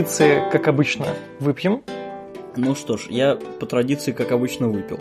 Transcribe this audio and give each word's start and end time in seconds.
Традиции, 0.00 0.42
как 0.50 0.66
обычно, 0.66 1.04
выпьем. 1.40 1.82
Ну 2.56 2.74
что 2.74 2.96
ж, 2.96 3.08
я 3.10 3.36
по 3.36 3.66
традиции, 3.66 4.12
как 4.12 4.32
обычно, 4.32 4.66
выпил. 4.66 4.98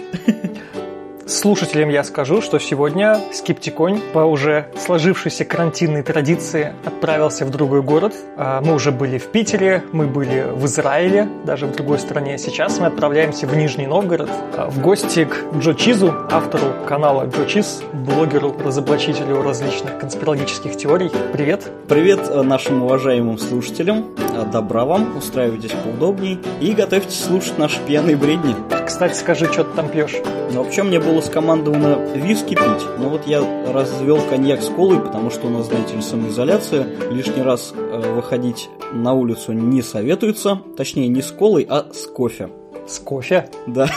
Слушателям 1.26 1.88
я 1.88 2.04
скажу, 2.04 2.42
что 2.42 2.60
сегодня 2.60 3.18
Скептиконь 3.32 4.02
по 4.12 4.20
уже 4.26 4.66
сложившейся 4.78 5.46
карантинной 5.46 6.04
традиции 6.04 6.74
отправился 6.84 7.46
в 7.46 7.50
другой 7.50 7.82
город. 7.82 8.14
А, 8.36 8.60
мы 8.60 8.74
уже 8.74 8.92
были 8.92 9.20
в 9.20 9.28
Питере, 9.28 9.84
мы 9.94 10.06
были 10.06 10.46
в 10.52 10.66
Израиле, 10.66 11.30
даже 11.46 11.66
в 11.68 11.72
другой 11.72 12.00
стране. 12.00 12.38
Сейчас 12.38 12.78
мы 12.80 12.88
отправляемся 12.88 13.48
в 13.48 13.56
Нижний 13.56 13.88
Новгород 13.88 14.30
а, 14.58 14.70
в 14.70 14.82
гости 14.82 15.24
к 15.24 15.56
Джо 15.60 15.76
Чизу, 15.76 16.14
автору 16.30 16.74
канала 16.86 17.26
Джо 17.26 17.46
Чиз, 17.46 17.84
блогеру, 17.94 18.54
разоблачителю 18.66 19.44
различных 19.44 19.98
конспирологических 19.98 20.76
теорий. 20.76 21.10
Привет! 21.32 21.72
Привет 21.88 22.20
э, 22.28 22.42
нашим 22.42 22.84
уважаемым 22.84 23.38
слушателям. 23.38 24.08
Э, 24.40 24.46
добра 24.46 24.86
вам, 24.86 25.18
устраивайтесь 25.18 25.72
поудобней 25.84 26.40
и 26.62 26.74
готовьтесь 26.74 27.24
слушать 27.24 27.58
наши 27.58 27.80
пьяные 27.86 28.16
бредни. 28.16 28.56
Кстати, 28.86 29.14
скажи, 29.16 29.46
что 29.52 29.64
ты 29.64 29.76
там 29.76 29.90
пьешь? 29.90 30.16
Ну, 30.52 30.64
вообще 30.64 30.84
мне 30.84 31.00
было 31.00 31.22
скомандовано 31.22 31.96
виски 32.16 32.56
пить, 32.56 32.88
но 32.98 33.10
вот 33.10 33.28
я 33.28 33.42
развел 33.72 34.20
коньяк 34.30 34.62
с 34.62 34.70
колой, 34.70 35.00
потому 35.00 35.30
что 35.30 35.48
у 35.48 35.50
нас, 35.50 35.68
знаете 35.68 35.96
ли, 35.96 36.02
самоизоляция. 36.02 36.88
Лишний 37.12 37.44
раз 37.44 37.74
э, 37.76 38.14
выходить 38.14 38.70
на 38.94 39.14
улицу 39.14 39.54
не 39.54 39.82
советуется, 39.82 40.60
точнее 40.76 41.08
не 41.08 41.22
с 41.22 41.32
колой, 41.32 41.66
а 41.70 41.88
с 41.94 42.08
кофе. 42.08 42.50
С 42.88 43.00
кофе? 43.00 43.50
Да. 43.68 43.88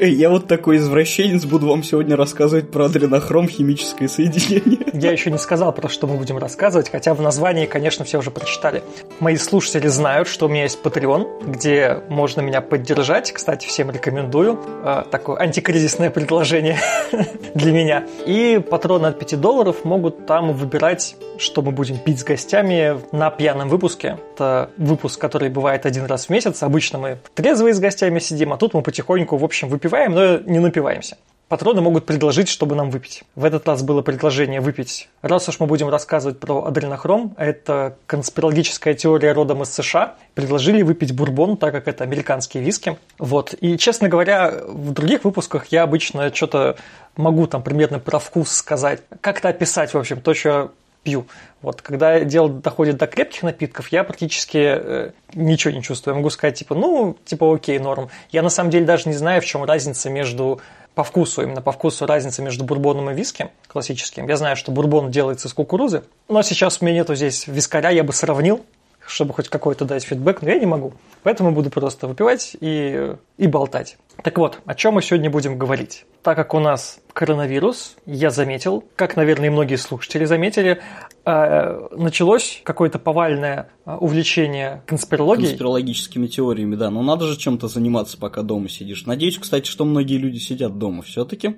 Я 0.00 0.30
вот 0.30 0.46
такой 0.46 0.76
извращенец 0.76 1.44
буду 1.44 1.66
вам 1.66 1.82
сегодня 1.82 2.16
рассказывать 2.16 2.70
про 2.70 2.86
адренохром 2.86 3.48
химическое 3.48 4.08
соединение. 4.08 4.86
Я 4.92 5.10
еще 5.10 5.30
не 5.30 5.38
сказал, 5.38 5.72
про 5.72 5.88
что 5.88 6.06
мы 6.06 6.16
будем 6.16 6.38
рассказывать, 6.38 6.90
хотя 6.90 7.12
в 7.14 7.20
названии, 7.20 7.66
конечно, 7.66 8.04
все 8.04 8.18
уже 8.18 8.30
прочитали. 8.30 8.84
Мои 9.18 9.36
слушатели 9.36 9.88
знают, 9.88 10.28
что 10.28 10.46
у 10.46 10.48
меня 10.48 10.62
есть 10.62 10.78
Patreon, 10.82 11.50
где 11.50 12.02
можно 12.08 12.40
меня 12.40 12.60
поддержать. 12.60 13.32
Кстати, 13.32 13.66
всем 13.66 13.90
рекомендую. 13.90 14.60
А, 14.84 15.02
такое 15.10 15.38
антикризисное 15.38 16.10
предложение 16.10 16.78
для 17.54 17.72
меня. 17.72 18.04
И 18.26 18.62
патроны 18.70 19.06
от 19.06 19.18
5 19.18 19.40
долларов 19.40 19.84
могут 19.84 20.26
там 20.26 20.52
выбирать, 20.52 21.16
что 21.38 21.62
мы 21.62 21.72
будем 21.72 21.98
пить 21.98 22.20
с 22.20 22.24
гостями 22.24 22.98
на 23.10 23.30
пьяном 23.30 23.68
выпуске. 23.68 24.18
Это 24.34 24.70
выпуск, 24.76 25.20
который 25.20 25.48
бывает 25.48 25.84
один 25.84 26.06
раз 26.06 26.26
в 26.26 26.30
месяц. 26.30 26.62
Обычно 26.62 26.98
мы 26.98 27.18
трезвые 27.34 27.74
с 27.74 27.80
гостями 27.80 28.20
сидим, 28.20 28.52
а 28.52 28.56
тут 28.56 28.74
мы 28.74 28.82
потихоньку, 28.82 29.31
в 29.36 29.44
общем, 29.44 29.68
выпиваем, 29.68 30.12
но 30.12 30.38
не 30.38 30.58
напиваемся. 30.58 31.16
Патроны 31.52 31.82
могут 31.82 32.06
предложить, 32.06 32.48
чтобы 32.48 32.74
нам 32.74 32.88
выпить. 32.88 33.24
В 33.34 33.44
этот 33.44 33.68
раз 33.68 33.82
было 33.82 34.00
предложение 34.00 34.62
выпить. 34.62 35.10
Раз 35.20 35.50
уж 35.50 35.60
мы 35.60 35.66
будем 35.66 35.90
рассказывать 35.90 36.40
про 36.40 36.64
адренохром, 36.64 37.34
это 37.36 37.98
конспирологическая 38.06 38.94
теория 38.94 39.32
родом 39.32 39.62
из 39.62 39.68
США, 39.68 40.14
предложили 40.32 40.80
выпить 40.80 41.14
бурбон, 41.14 41.58
так 41.58 41.72
как 41.72 41.88
это 41.88 42.04
американские 42.04 42.62
виски. 42.62 42.96
Вот. 43.18 43.54
И, 43.60 43.76
честно 43.76 44.08
говоря, 44.08 44.62
в 44.66 44.92
других 44.92 45.24
выпусках 45.24 45.66
я 45.66 45.82
обычно 45.82 46.34
что-то 46.34 46.76
могу 47.16 47.46
там 47.46 47.62
примерно 47.62 47.98
про 47.98 48.18
вкус 48.18 48.50
сказать, 48.50 49.02
как-то 49.20 49.50
описать, 49.50 49.92
в 49.92 49.98
общем, 49.98 50.22
то, 50.22 50.32
что 50.32 50.72
пью. 51.02 51.26
Вот, 51.60 51.82
когда 51.82 52.20
дело 52.20 52.48
доходит 52.48 52.96
до 52.96 53.06
крепких 53.06 53.42
напитков, 53.42 53.88
я 53.88 54.04
практически 54.04 54.58
э, 54.58 55.10
ничего 55.34 55.72
не 55.72 55.82
чувствую. 55.82 56.14
Я 56.14 56.16
могу 56.18 56.30
сказать, 56.30 56.58
типа, 56.58 56.74
ну, 56.74 57.16
типа, 57.24 57.54
окей, 57.54 57.78
норм. 57.78 58.08
Я 58.30 58.42
на 58.42 58.50
самом 58.50 58.70
деле 58.70 58.84
даже 58.84 59.08
не 59.08 59.14
знаю, 59.14 59.40
в 59.42 59.44
чем 59.44 59.64
разница 59.64 60.10
между 60.10 60.60
по 60.94 61.04
вкусу, 61.04 61.42
именно 61.42 61.62
по 61.62 61.72
вкусу 61.72 62.06
разница 62.06 62.42
между 62.42 62.64
бурбоном 62.64 63.10
и 63.10 63.14
виски 63.14 63.48
классическим. 63.66 64.28
Я 64.28 64.36
знаю, 64.36 64.56
что 64.56 64.72
бурбон 64.72 65.10
делается 65.10 65.48
из 65.48 65.54
кукурузы, 65.54 66.04
но 66.28 66.42
сейчас 66.42 66.78
у 66.80 66.84
меня 66.84 66.96
нету 66.96 67.14
здесь 67.14 67.46
вискаря, 67.46 67.90
я 67.90 68.04
бы 68.04 68.12
сравнил, 68.12 68.64
чтобы 69.06 69.34
хоть 69.34 69.48
какой-то 69.48 69.84
дать 69.84 70.04
фидбэк, 70.04 70.42
но 70.42 70.50
я 70.50 70.58
не 70.58 70.66
могу. 70.66 70.92
Поэтому 71.22 71.52
буду 71.52 71.70
просто 71.70 72.06
выпивать 72.08 72.56
и, 72.60 73.14
и 73.38 73.46
болтать. 73.46 73.96
Так 74.22 74.38
вот, 74.38 74.58
о 74.66 74.74
чем 74.74 74.94
мы 74.94 75.02
сегодня 75.02 75.30
будем 75.30 75.58
говорить? 75.58 76.04
Так 76.22 76.36
как 76.36 76.54
у 76.54 76.60
нас 76.60 77.00
коронавирус, 77.12 77.96
я 78.06 78.30
заметил, 78.30 78.84
как, 78.96 79.16
наверное, 79.16 79.48
и 79.48 79.50
многие 79.50 79.76
слушатели 79.76 80.24
заметили, 80.24 80.80
э, 81.24 81.88
началось 81.96 82.60
какое-то 82.64 82.98
повальное 82.98 83.68
э, 83.84 83.94
увлечение 83.94 84.82
конспирологией. 84.86 85.48
Конспирологическими 85.48 86.26
теориями, 86.26 86.76
да. 86.76 86.90
Но 86.90 87.02
надо 87.02 87.26
же 87.26 87.36
чем-то 87.36 87.68
заниматься, 87.68 88.18
пока 88.18 88.42
дома 88.42 88.68
сидишь. 88.68 89.06
Надеюсь, 89.06 89.38
кстати, 89.38 89.68
что 89.68 89.84
многие 89.84 90.18
люди 90.18 90.38
сидят 90.38 90.78
дома 90.78 91.02
все-таки. 91.02 91.56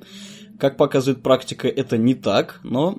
Как 0.58 0.76
показывает 0.76 1.22
практика, 1.22 1.68
это 1.68 1.96
не 1.96 2.14
так, 2.14 2.60
но 2.62 2.98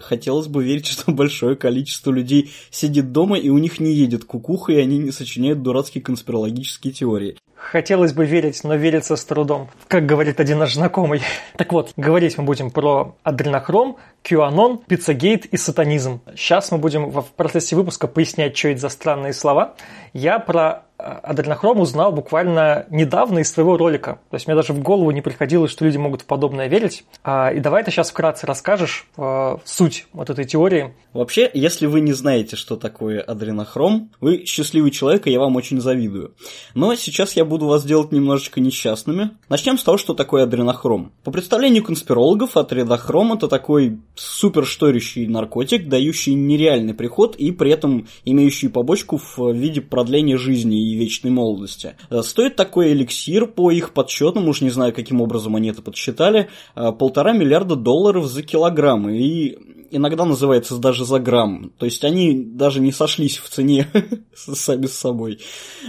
хотелось 0.00 0.46
бы 0.48 0.64
верить, 0.64 0.86
что 0.88 1.12
большое 1.12 1.56
количество 1.56 2.10
людей 2.10 2.52
сидит 2.70 3.12
дома, 3.12 3.38
и 3.38 3.48
у 3.48 3.58
них 3.58 3.80
не 3.80 3.92
едет 3.92 4.24
кукуха, 4.24 4.72
и 4.72 4.76
они 4.76 4.98
не 4.98 5.10
сочиняют 5.10 5.62
дурацкие 5.62 6.02
конспирологические 6.02 6.92
теории. 6.92 7.36
Хотелось 7.54 8.12
бы 8.12 8.26
верить, 8.26 8.62
но 8.62 8.74
верится 8.74 9.16
с 9.16 9.24
трудом, 9.24 9.70
как 9.88 10.04
говорит 10.04 10.38
один 10.38 10.58
наш 10.58 10.74
знакомый. 10.74 11.22
Так 11.56 11.72
вот, 11.72 11.92
говорить 11.96 12.36
мы 12.36 12.44
будем 12.44 12.70
про 12.70 13.16
адренохром, 13.22 13.96
QAnon, 14.24 14.82
Пиццагейт 14.86 15.46
и 15.46 15.56
сатанизм. 15.56 16.20
Сейчас 16.34 16.72
мы 16.72 16.78
будем 16.78 17.10
в 17.10 17.26
процессе 17.36 17.76
выпуска 17.76 18.08
пояснять, 18.08 18.56
что 18.56 18.68
это 18.68 18.80
за 18.80 18.88
странные 18.88 19.32
слова. 19.32 19.74
Я 20.12 20.38
про 20.38 20.84
адренохром 20.96 21.80
узнал 21.80 22.12
буквально 22.12 22.86
недавно 22.88 23.40
из 23.40 23.52
твоего 23.52 23.76
ролика. 23.76 24.20
То 24.30 24.36
есть 24.36 24.46
мне 24.46 24.56
даже 24.56 24.72
в 24.72 24.80
голову 24.80 25.10
не 25.10 25.20
приходило, 25.22 25.68
что 25.68 25.84
люди 25.84 25.96
могут 25.96 26.22
в 26.22 26.24
подобное 26.24 26.68
верить. 26.68 27.04
А, 27.22 27.50
и 27.50 27.60
давай 27.60 27.82
ты 27.84 27.90
сейчас 27.90 28.10
вкратце 28.10 28.46
расскажешь 28.46 29.06
э, 29.16 29.56
суть 29.64 30.06
вот 30.12 30.30
этой 30.30 30.44
теории. 30.44 30.94
Вообще, 31.12 31.50
если 31.52 31.86
вы 31.86 32.00
не 32.00 32.12
знаете, 32.12 32.56
что 32.56 32.76
такое 32.76 33.20
адренохром, 33.20 34.10
вы 34.20 34.44
счастливый 34.46 34.90
человек, 34.92 35.26
и 35.26 35.32
я 35.32 35.40
вам 35.40 35.56
очень 35.56 35.80
завидую. 35.80 36.34
Но 36.74 36.94
сейчас 36.94 37.34
я 37.34 37.44
буду 37.44 37.66
вас 37.66 37.84
делать 37.84 38.12
немножечко 38.12 38.60
несчастными. 38.60 39.30
Начнем 39.48 39.78
с 39.78 39.82
того, 39.82 39.98
что 39.98 40.14
такое 40.14 40.44
адренохром. 40.44 41.12
По 41.24 41.30
представлению 41.30 41.82
конспирологов, 41.82 42.56
адренохром 42.56 43.32
это 43.32 43.48
такой 43.48 43.98
супер 44.14 44.64
шторящий 44.66 45.26
наркотик, 45.26 45.88
дающий 45.88 46.34
нереальный 46.34 46.94
приход 46.94 47.36
и 47.36 47.50
при 47.50 47.72
этом 47.72 48.06
имеющий 48.24 48.68
побочку 48.68 49.18
в 49.18 49.52
виде 49.52 49.80
продления 49.80 50.36
жизни 50.36 50.92
и 50.92 50.96
вечной 50.96 51.30
молодости. 51.30 51.96
Э, 52.10 52.22
стоит 52.22 52.56
такой 52.56 52.92
эликсир, 52.92 53.46
по 53.46 53.70
их 53.70 53.92
подсчетам, 53.92 54.48
уж 54.48 54.60
не 54.60 54.70
знаю, 54.70 54.92
каким 54.92 55.20
образом 55.20 55.56
они 55.56 55.70
это 55.70 55.82
подсчитали, 55.82 56.48
э, 56.74 56.92
полтора 56.92 57.32
миллиарда 57.32 57.76
долларов 57.76 58.26
за 58.26 58.42
килограмм. 58.42 59.08
И 59.10 59.56
иногда 59.94 60.24
называется 60.24 60.76
даже 60.78 61.04
за 61.04 61.18
грамм. 61.18 61.72
То 61.78 61.86
есть 61.86 62.04
они 62.04 62.34
даже 62.34 62.80
не 62.80 62.92
сошлись 62.92 63.38
в 63.38 63.48
цене 63.48 63.88
сами 64.34 64.86
с 64.86 64.94
собой. 64.94 65.40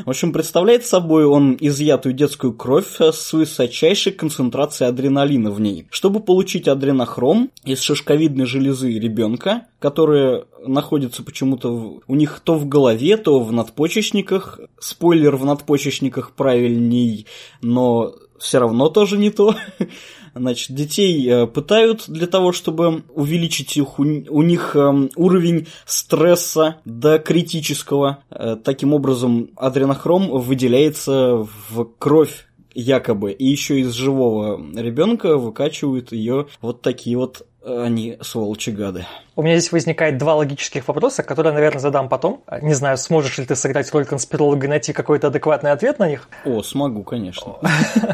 В 0.05 0.09
общем, 0.09 0.31
представляет 0.31 0.85
собой 0.85 1.25
он 1.25 1.57
изъятую 1.59 2.13
детскую 2.13 2.53
кровь 2.53 2.99
с 2.99 3.33
высочайшей 3.33 4.13
концентрацией 4.13 4.89
адреналина 4.89 5.51
в 5.51 5.59
ней. 5.59 5.87
Чтобы 5.89 6.19
получить 6.19 6.67
адренохром 6.67 7.49
из 7.63 7.81
шишковидной 7.81 8.45
железы 8.45 8.91
ребенка, 8.93 9.67
которая 9.79 10.45
находится 10.65 11.23
почему-то 11.23 12.01
у 12.07 12.15
них 12.15 12.39
то 12.43 12.55
в 12.55 12.67
голове, 12.67 13.17
то 13.17 13.39
в 13.39 13.51
надпочечниках. 13.51 14.59
Спойлер, 14.79 15.35
в 15.35 15.45
надпочечниках 15.45 16.31
правильней, 16.31 17.25
но 17.61 18.13
все 18.39 18.59
равно 18.59 18.89
тоже 18.89 19.17
не 19.17 19.31
то. 19.31 19.55
Значит, 20.35 20.75
детей 20.75 21.25
э, 21.29 21.47
пытают 21.47 22.05
для 22.09 22.27
того, 22.27 22.51
чтобы 22.51 23.03
увеличить 23.13 23.77
их, 23.77 23.99
у 23.99 24.03
них 24.03 24.75
эм, 24.75 25.09
уровень 25.15 25.67
стресса 25.85 26.75
до 26.83 27.19
критического. 27.19 28.19
Э, 28.29 28.57
таким 28.61 28.93
образом, 28.93 29.51
адренохром 29.55 30.29
выделяется 30.29 31.47
в 31.69 31.85
кровь 31.97 32.47
якобы, 32.73 33.31
и 33.31 33.45
еще 33.45 33.79
из 33.79 33.93
живого 33.93 34.61
ребенка 34.75 35.37
выкачивают 35.37 36.11
ее 36.11 36.47
вот 36.61 36.81
такие 36.81 37.17
вот 37.17 37.47
они 37.65 38.17
сволочи 38.21 38.69
гады. 38.69 39.05
У 39.35 39.41
меня 39.41 39.57
здесь 39.57 39.71
возникает 39.71 40.17
два 40.17 40.35
логических 40.35 40.87
вопроса, 40.87 41.23
которые, 41.23 41.53
наверное, 41.53 41.79
задам 41.79 42.07
потом. 42.07 42.43
Не 42.61 42.73
знаю, 42.73 42.97
сможешь 42.97 43.37
ли 43.37 43.45
ты 43.45 43.55
сыграть 43.55 43.91
роль 43.93 44.05
конспиролога 44.05 44.67
и 44.67 44.69
найти 44.69 44.93
какой-то 44.93 45.27
адекватный 45.27 45.71
ответ 45.71 45.99
на 45.99 46.07
них? 46.07 46.29
О, 46.45 46.61
смогу, 46.61 47.03
конечно. 47.03 47.55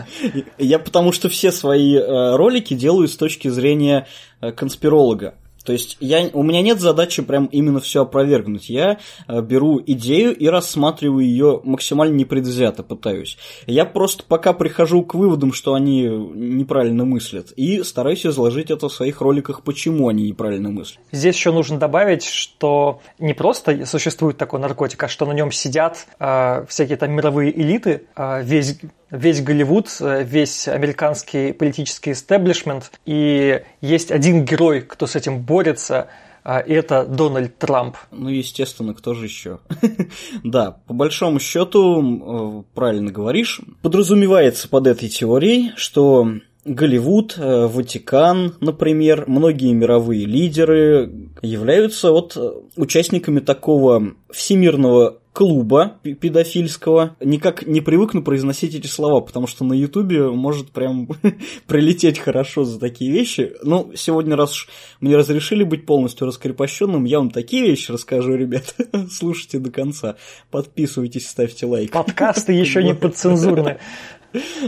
Я 0.57 0.79
потому 0.79 1.11
что 1.11 1.29
все 1.29 1.51
свои 1.51 1.95
э, 1.95 2.35
ролики 2.35 2.73
делаю 2.73 3.07
с 3.07 3.17
точки 3.17 3.49
зрения 3.49 4.07
э, 4.39 4.51
конспиролога. 4.51 5.35
То 5.63 5.73
есть 5.73 5.97
я, 5.99 6.29
у 6.33 6.43
меня 6.43 6.61
нет 6.61 6.79
задачи 6.79 7.21
прям 7.21 7.45
именно 7.45 7.79
все 7.79 8.03
опровергнуть. 8.03 8.69
Я 8.69 8.99
э, 9.27 9.41
беру 9.41 9.81
идею 9.85 10.35
и 10.35 10.47
рассматриваю 10.47 11.25
ее 11.25 11.61
максимально 11.63 12.15
непредвзято 12.15 12.83
пытаюсь. 12.83 13.37
Я 13.67 13.85
просто 13.85 14.23
пока 14.27 14.53
прихожу 14.53 15.03
к 15.03 15.15
выводам, 15.15 15.53
что 15.53 15.73
они 15.73 16.03
неправильно 16.03 17.05
мыслят, 17.05 17.51
и 17.51 17.83
стараюсь 17.83 18.25
изложить 18.25 18.71
это 18.71 18.89
в 18.89 18.93
своих 18.93 19.21
роликах, 19.21 19.63
почему 19.63 20.07
они 20.07 20.27
неправильно 20.29 20.69
мыслят. 20.69 20.99
Здесь 21.11 21.35
еще 21.35 21.51
нужно 21.51 21.77
добавить, 21.77 22.25
что 22.25 23.01
не 23.19 23.33
просто 23.33 23.85
существует 23.85 24.37
такой 24.37 24.59
наркотик, 24.59 25.03
а 25.03 25.07
что 25.07 25.25
на 25.25 25.33
нем 25.33 25.51
сидят 25.51 26.07
э, 26.19 26.65
всякие 26.67 26.97
там 26.97 27.11
мировые 27.11 27.57
элиты, 27.59 28.07
э, 28.15 28.43
весь 28.43 28.79
весь 29.11 29.41
Голливуд, 29.41 29.87
весь 29.99 30.67
американский 30.67 31.53
политический 31.53 32.13
истеблишмент, 32.13 32.91
и 33.05 33.61
есть 33.81 34.11
один 34.11 34.45
герой, 34.45 34.81
кто 34.81 35.05
с 35.05 35.15
этим 35.15 35.41
борется, 35.41 36.07
а, 36.43 36.59
и 36.59 36.73
это 36.73 37.05
Дональд 37.05 37.57
Трамп. 37.57 37.97
Ну, 38.11 38.29
естественно, 38.29 38.93
кто 38.93 39.13
же 39.13 39.25
еще? 39.25 39.59
да, 40.43 40.77
по 40.87 40.93
большому 40.93 41.39
счету, 41.39 42.61
э, 42.61 42.63
правильно 42.73 43.11
говоришь, 43.11 43.61
подразумевается 43.81 44.67
под 44.67 44.87
этой 44.87 45.07
теорией, 45.07 45.71
что 45.75 46.31
Голливуд, 46.65 47.35
э, 47.37 47.67
Ватикан, 47.67 48.55
например, 48.59 49.25
многие 49.27 49.73
мировые 49.73 50.25
лидеры 50.25 51.11
являются 51.41 52.11
вот 52.11 52.35
э, 52.35 52.51
участниками 52.75 53.39
такого 53.39 54.13
всемирного 54.31 55.17
клуба 55.33 55.99
педофильского. 56.03 57.15
Никак 57.19 57.65
не 57.65 57.81
привыкну 57.81 58.23
произносить 58.23 58.75
эти 58.75 58.87
слова, 58.87 59.21
потому 59.21 59.47
что 59.47 59.63
на 59.63 59.73
Ютубе 59.73 60.29
может 60.29 60.71
прям 60.71 61.07
прилететь 61.67 62.19
хорошо 62.19 62.63
за 62.63 62.79
такие 62.79 63.11
вещи. 63.11 63.53
Ну, 63.63 63.91
сегодня, 63.95 64.35
раз 64.35 64.51
уж 64.51 64.69
мне 64.99 65.15
разрешили 65.15 65.63
быть 65.63 65.85
полностью 65.85 66.27
раскрепощенным, 66.27 67.05
я 67.05 67.19
вам 67.19 67.31
такие 67.31 67.63
вещи 67.63 67.91
расскажу, 67.91 68.35
ребят. 68.35 68.75
Слушайте 69.11 69.59
до 69.59 69.71
конца. 69.71 70.15
Подписывайтесь, 70.49 71.29
ставьте 71.29 71.65
лайк. 71.65 71.91
Подкасты 71.91 72.53
еще 72.53 72.83
не 72.83 72.93
подцензурны. 72.93 73.77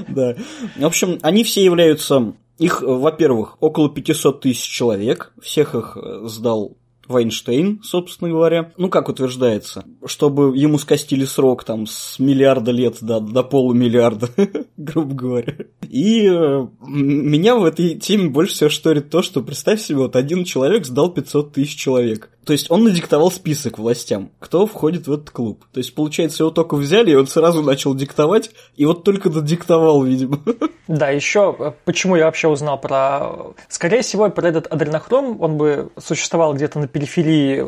Да. 0.09 0.35
В 0.75 0.85
общем, 0.85 1.19
они 1.21 1.45
все 1.45 1.63
являются 1.63 2.33
их, 2.57 2.81
во-первых, 2.81 3.55
около 3.61 3.89
500 3.89 4.41
тысяч 4.41 4.61
человек, 4.61 5.31
всех 5.41 5.73
их 5.73 5.95
э, 5.95 6.27
сдал 6.27 6.75
Вайнштейн, 7.07 7.81
собственно 7.83 8.29
говоря. 8.29 8.71
Ну, 8.77 8.89
как 8.89 9.09
утверждается, 9.09 9.85
чтобы 10.05 10.57
ему 10.57 10.77
скостили 10.77 11.25
срок 11.25 11.63
там 11.63 11.85
с 11.85 12.19
миллиарда 12.19 12.71
лет 12.71 12.97
до, 13.01 13.19
до 13.19 13.43
полумиллиарда, 13.43 14.29
грубо 14.77 15.13
говоря. 15.13 15.55
И 15.89 16.25
э, 16.25 16.67
меня 16.87 17.55
в 17.55 17.65
этой 17.65 17.95
теме 17.95 18.29
больше 18.29 18.53
всего 18.53 18.69
шторит 18.69 19.09
то, 19.09 19.21
что 19.21 19.41
представь 19.41 19.81
себе, 19.81 19.99
вот 19.99 20.15
один 20.15 20.43
человек 20.43 20.85
сдал 20.85 21.11
500 21.11 21.53
тысяч 21.53 21.75
человек. 21.75 22.29
То 22.45 22.53
есть 22.53 22.69
он 22.69 22.83
надиктовал 22.83 23.31
список 23.31 23.79
властям, 23.79 24.29
кто 24.39 24.65
входит 24.65 25.07
в 25.07 25.13
этот 25.13 25.29
клуб. 25.29 25.63
То 25.71 25.79
есть, 25.79 25.95
получается, 25.95 26.43
его 26.43 26.51
только 26.51 26.75
взяли, 26.75 27.11
и 27.11 27.15
он 27.15 27.27
сразу 27.27 27.61
начал 27.61 27.95
диктовать, 27.95 28.51
и 28.75 28.85
вот 28.85 29.03
только 29.03 29.29
додиктовал, 29.29 30.03
видимо. 30.03 30.39
Да, 30.85 31.09
еще 31.09 31.55
э, 31.57 31.71
почему 31.85 32.17
я 32.17 32.25
вообще 32.25 32.49
узнал 32.49 32.77
про... 32.77 33.53
Скорее 33.69 34.01
всего, 34.01 34.29
про 34.29 34.49
этот 34.49 34.67
адренохром, 34.67 35.41
он 35.41 35.57
бы 35.57 35.89
существовал 35.97 36.53
где-то 36.53 36.77
на 36.77 36.89
периферии 36.89 37.65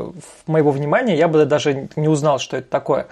моего 0.47 0.71
внимания, 0.71 1.17
я 1.17 1.29
бы 1.29 1.45
даже 1.45 1.87
не 1.95 2.09
узнал, 2.09 2.39
что 2.39 2.57
это 2.57 2.69
такое. 2.69 3.07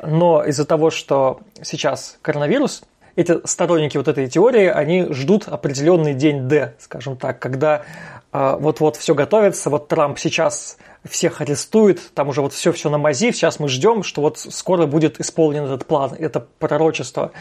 Но 0.00 0.44
из-за 0.44 0.64
того, 0.64 0.90
что 0.90 1.40
сейчас 1.60 2.18
коронавирус, 2.22 2.82
эти 3.18 3.44
сторонники 3.44 3.96
вот 3.96 4.06
этой 4.06 4.28
теории, 4.28 4.66
они 4.66 5.08
ждут 5.10 5.48
определенный 5.48 6.14
день 6.14 6.46
D, 6.46 6.74
скажем 6.78 7.16
так, 7.16 7.40
когда 7.40 7.82
э, 8.32 8.56
вот-вот 8.60 8.94
все 8.94 9.12
готовится, 9.12 9.70
вот 9.70 9.88
Трамп 9.88 10.20
сейчас 10.20 10.78
всех 11.04 11.40
арестует, 11.40 12.00
там 12.14 12.28
уже 12.28 12.42
вот 12.42 12.52
все-все 12.52 12.90
на 12.90 12.98
мази, 12.98 13.32
сейчас 13.32 13.58
мы 13.58 13.68
ждем, 13.68 14.04
что 14.04 14.22
вот 14.22 14.38
скоро 14.38 14.86
будет 14.86 15.20
исполнен 15.20 15.64
этот 15.64 15.84
план, 15.84 16.14
это 16.16 16.46
пророчество. 16.60 17.32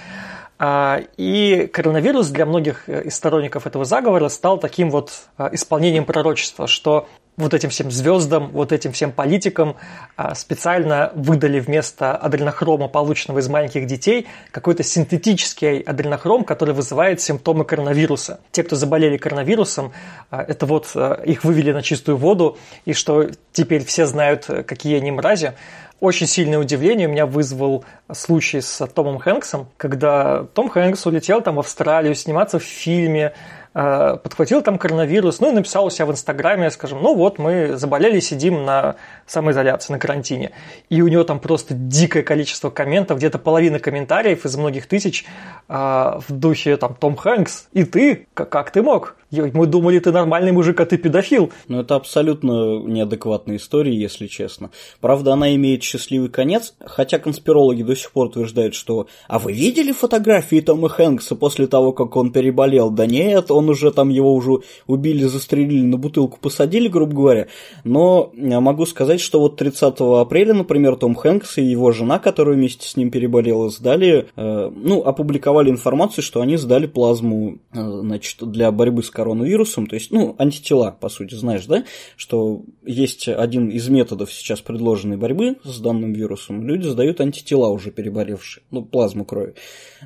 А, 0.58 1.02
и 1.18 1.70
коронавирус 1.72 2.30
для 2.30 2.48
многих 2.48 2.90
э, 2.90 3.04
из 3.04 3.16
сторонников 3.16 3.68
этого 3.68 3.86
заговора 3.86 4.30
стал 4.30 4.58
таким 4.58 4.90
вот 4.90 5.12
э, 5.38 5.50
исполнением 5.52 6.06
пророчества, 6.06 6.66
что 6.66 7.08
вот 7.38 7.54
этим 7.54 7.70
всем 7.70 7.92
звездам, 7.92 8.50
вот 8.50 8.72
этим 8.72 8.92
всем 8.92 9.12
политикам 9.12 9.76
а, 10.16 10.34
специально 10.34 11.12
выдали 11.14 11.60
вместо 11.60 12.16
адренохрома, 12.16 12.88
полученного 12.88 13.40
из 13.40 13.48
маленьких 13.48 13.86
детей, 13.86 14.28
какой-то 14.50 14.82
синтетический 14.82 15.82
адренохром, 15.82 16.44
который 16.44 16.74
вызывает 16.74 17.22
симптомы 17.22 17.64
коронавируса. 17.64 18.40
Те, 18.52 18.64
кто 18.64 18.76
заболели 18.76 19.18
коронавирусом, 19.18 19.94
а, 20.32 20.42
это 20.42 20.66
вот 20.66 20.92
а, 20.96 21.22
их 21.24 21.44
вывели 21.44 21.72
на 21.72 21.84
чистую 21.84 22.18
воду, 22.18 22.58
и 22.86 22.94
что 22.94 23.30
теперь 23.52 23.86
все 23.86 24.08
знают, 24.08 24.46
какие 24.66 24.98
они 24.98 25.12
мрази. 25.12 25.54
Очень 26.00 26.28
сильное 26.28 26.60
удивление 26.60 27.08
у 27.08 27.12
меня 27.12 27.26
вызвал 27.26 27.84
случай 28.12 28.62
с 28.62 28.86
Томом 28.88 29.18
Хэнксом, 29.18 29.68
когда 29.78 30.44
Том 30.54 30.70
Хэнкс 30.70 31.06
улетел 31.08 31.42
там 31.42 31.56
в 31.56 31.60
Австралию 31.60 32.14
сниматься 32.14 32.60
в 32.60 32.64
фильме, 32.64 33.34
подхватил 33.78 34.64
там 34.64 34.80
коронавирус, 34.80 35.40
ну 35.40 35.52
и 35.52 35.54
написал 35.54 35.86
у 35.86 35.90
себя 35.92 36.08
в 36.08 36.12
Инстаграме, 36.12 36.72
скажем, 36.72 37.00
ну 37.02 37.14
вот 37.14 37.38
мы 37.38 37.78
заболели, 37.78 38.20
сидим 38.20 38.66
на 38.66 38.96
самоизоляции, 39.28 39.94
на 39.94 40.00
карантине. 40.00 40.52
И 40.90 41.02
у 41.02 41.08
него 41.08 41.24
там 41.24 41.40
просто 41.40 41.76
дикое 41.76 42.24
количество 42.24 42.72
комментов, 42.72 43.20
где-то 43.20 43.38
половина 43.38 43.78
комментариев 43.78 44.46
из 44.46 44.56
многих 44.58 44.88
тысяч 44.88 45.26
э, 45.70 45.74
в 45.74 46.26
духе 46.30 46.78
там 46.78 46.96
Том 46.96 47.16
Хэнкс, 47.16 47.68
и 47.74 47.84
ты, 47.84 48.28
как 48.34 48.72
ты 48.72 48.82
мог? 48.82 49.16
Мы 49.30 49.68
думали, 49.68 50.00
ты 50.00 50.14
нормальный 50.14 50.54
мужик, 50.54 50.80
а 50.80 50.86
ты 50.86 50.98
педофил. 50.98 51.52
Ну, 51.68 51.82
это 51.82 51.96
абсолютно 51.96 52.80
неадекватная 52.80 53.58
история, 53.58 53.94
если 53.94 54.28
честно. 54.28 54.70
Правда, 55.02 55.34
она 55.34 55.54
имеет 55.56 55.84
счастливый 55.84 56.30
конец, 56.30 56.74
хотя 56.86 57.20
конспирологи 57.20 57.84
до 57.84 57.94
сих 57.96 58.12
пор 58.12 58.28
утверждают, 58.28 58.74
что 58.74 59.08
«А 59.28 59.38
вы 59.38 59.52
видели 59.52 59.92
фотографии 59.92 60.62
Тома 60.62 60.88
Хэнкса 60.88 61.36
после 61.36 61.68
того, 61.68 61.92
как 61.92 62.16
он 62.16 62.32
переболел?» 62.32 62.90
Да 62.90 63.06
нет, 63.06 63.52
он 63.52 63.67
уже 63.70 63.92
там, 63.92 64.10
его 64.10 64.34
уже 64.34 64.60
убили, 64.86 65.24
застрелили, 65.24 65.86
на 65.86 65.98
бутылку 65.98 66.38
посадили, 66.40 66.88
грубо 66.88 67.14
говоря. 67.14 67.48
Но 67.84 68.32
могу 68.34 68.86
сказать, 68.86 69.20
что 69.20 69.40
вот 69.40 69.58
30 69.58 69.96
апреля, 70.00 70.54
например, 70.54 70.96
Том 70.96 71.16
Хэнкс 71.16 71.58
и 71.58 71.64
его 71.64 71.92
жена, 71.92 72.20
которая 72.20 72.56
вместе 72.56 72.88
с 72.88 72.96
ним 72.96 73.12
переболела, 73.12 73.70
сдали, 73.70 74.28
э, 74.36 74.72
ну, 74.74 75.02
опубликовали 75.04 75.70
информацию, 75.70 76.24
что 76.24 76.42
они 76.42 76.58
сдали 76.58 76.88
плазму, 76.88 77.60
э, 77.74 77.80
значит, 77.80 78.38
для 78.42 78.72
борьбы 78.72 79.04
с 79.04 79.10
коронавирусом, 79.10 79.88
то 79.88 79.96
есть, 79.96 80.12
ну, 80.12 80.36
антитела, 80.38 80.96
по 81.00 81.10
сути, 81.10 81.36
знаешь, 81.36 81.66
да, 81.66 81.84
что 82.16 82.62
есть 82.86 83.28
один 83.28 83.70
из 83.70 83.90
методов 83.90 84.32
сейчас 84.32 84.62
предложенной 84.62 85.18
борьбы 85.18 85.58
с 85.64 85.80
данным 85.80 86.14
вирусом, 86.14 86.66
люди 86.66 86.88
сдают 86.88 87.22
антитела 87.22 87.68
уже 87.68 87.92
переболевшие, 87.92 88.64
ну, 88.72 88.84
плазму 88.84 89.26
крови. 89.26 89.56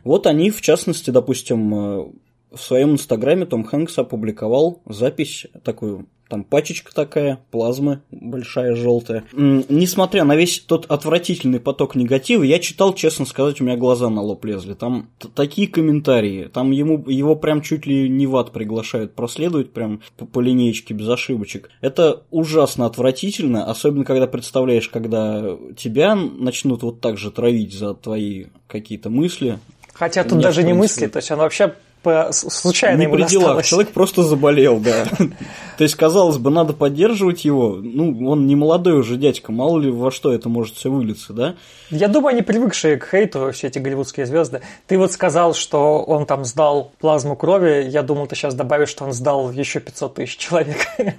Вот 0.03 0.27
они, 0.27 0.49
в 0.51 0.61
частности, 0.61 1.09
допустим, 1.11 1.75
э, 1.75 2.11
в 2.51 2.59
своем 2.59 2.93
инстаграме 2.93 3.45
Том 3.45 3.63
Хэнкс 3.63 3.97
опубликовал 3.97 4.81
запись 4.85 5.47
такую 5.63 6.07
там 6.31 6.45
пачечка 6.45 6.95
такая, 6.95 7.41
плазмы 7.51 8.03
большая 8.09 8.73
желтая. 8.73 9.25
Несмотря 9.33 10.23
на 10.23 10.37
весь 10.37 10.61
тот 10.61 10.85
отвратительный 10.85 11.59
поток 11.59 11.93
негатива, 11.95 12.43
я 12.43 12.59
читал, 12.59 12.93
честно 12.93 13.25
сказать, 13.25 13.59
у 13.59 13.65
меня 13.65 13.75
глаза 13.75 14.09
на 14.09 14.21
лоб 14.21 14.45
лезли. 14.45 14.73
Там 14.73 15.09
такие 15.35 15.67
комментарии, 15.67 16.45
там 16.45 16.71
ему, 16.71 17.03
его 17.09 17.35
прям 17.35 17.61
чуть 17.61 17.85
ли 17.85 18.07
не 18.07 18.27
в 18.27 18.37
ад 18.37 18.53
приглашают 18.53 19.13
проследовать 19.13 19.73
прям 19.73 19.99
по, 20.15 20.25
по 20.25 20.39
линеечке 20.39 20.93
без 20.93 21.09
ошибочек. 21.09 21.69
Это 21.81 22.23
ужасно 22.31 22.85
отвратительно, 22.85 23.65
особенно 23.65 24.05
когда 24.05 24.25
представляешь, 24.25 24.87
когда 24.87 25.57
тебя 25.75 26.15
начнут 26.15 26.81
вот 26.81 27.01
так 27.01 27.17
же 27.17 27.31
травить 27.31 27.73
за 27.73 27.93
твои 27.93 28.45
какие-то 28.67 29.09
мысли. 29.09 29.59
Хотя 29.91 30.23
тут 30.23 30.35
Нет, 30.35 30.43
даже 30.43 30.63
не 30.63 30.71
мысли, 30.71 31.07
то 31.07 31.17
есть 31.17 31.29
он 31.29 31.39
вообще 31.39 31.75
по 32.03 32.29
случайно 32.31 32.97
не 32.97 33.03
ему 33.05 33.15
при 33.15 33.23
делах. 33.23 33.63
Человек 33.63 33.91
просто 33.91 34.23
заболел, 34.23 34.79
да. 34.79 35.05
То 35.77 35.83
есть, 35.83 35.95
казалось 35.95 36.37
бы, 36.37 36.49
надо 36.49 36.73
поддерживать 36.73 37.45
его. 37.45 37.79
Ну, 37.81 38.27
он 38.27 38.47
не 38.47 38.55
молодой 38.55 38.99
уже 38.99 39.17
дядька, 39.17 39.51
мало 39.51 39.79
ли 39.79 39.91
во 39.91 40.11
что 40.11 40.33
это 40.33 40.49
может 40.49 40.75
все 40.75 40.89
вылиться, 40.89 41.33
да? 41.33 41.55
Я 41.91 42.07
думаю, 42.07 42.33
они 42.33 42.41
привыкшие 42.41 42.97
к 42.97 43.07
хейту, 43.09 43.51
все 43.51 43.67
эти 43.67 43.79
голливудские 43.79 44.25
звезды. 44.25 44.61
Ты 44.87 44.97
вот 44.97 45.11
сказал, 45.11 45.53
что 45.53 46.01
он 46.01 46.25
там 46.25 46.45
сдал 46.45 46.91
плазму 46.99 47.35
крови. 47.35 47.87
Я 47.89 48.01
думал, 48.01 48.27
ты 48.27 48.35
сейчас 48.35 48.55
добавишь, 48.55 48.89
что 48.89 49.05
он 49.05 49.13
сдал 49.13 49.51
еще 49.51 49.79
500 49.79 50.13
тысяч 50.15 50.37
человек. 50.37 50.77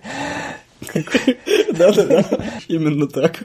Да-да-да, 1.72 2.24
именно 2.68 3.06
так. 3.06 3.44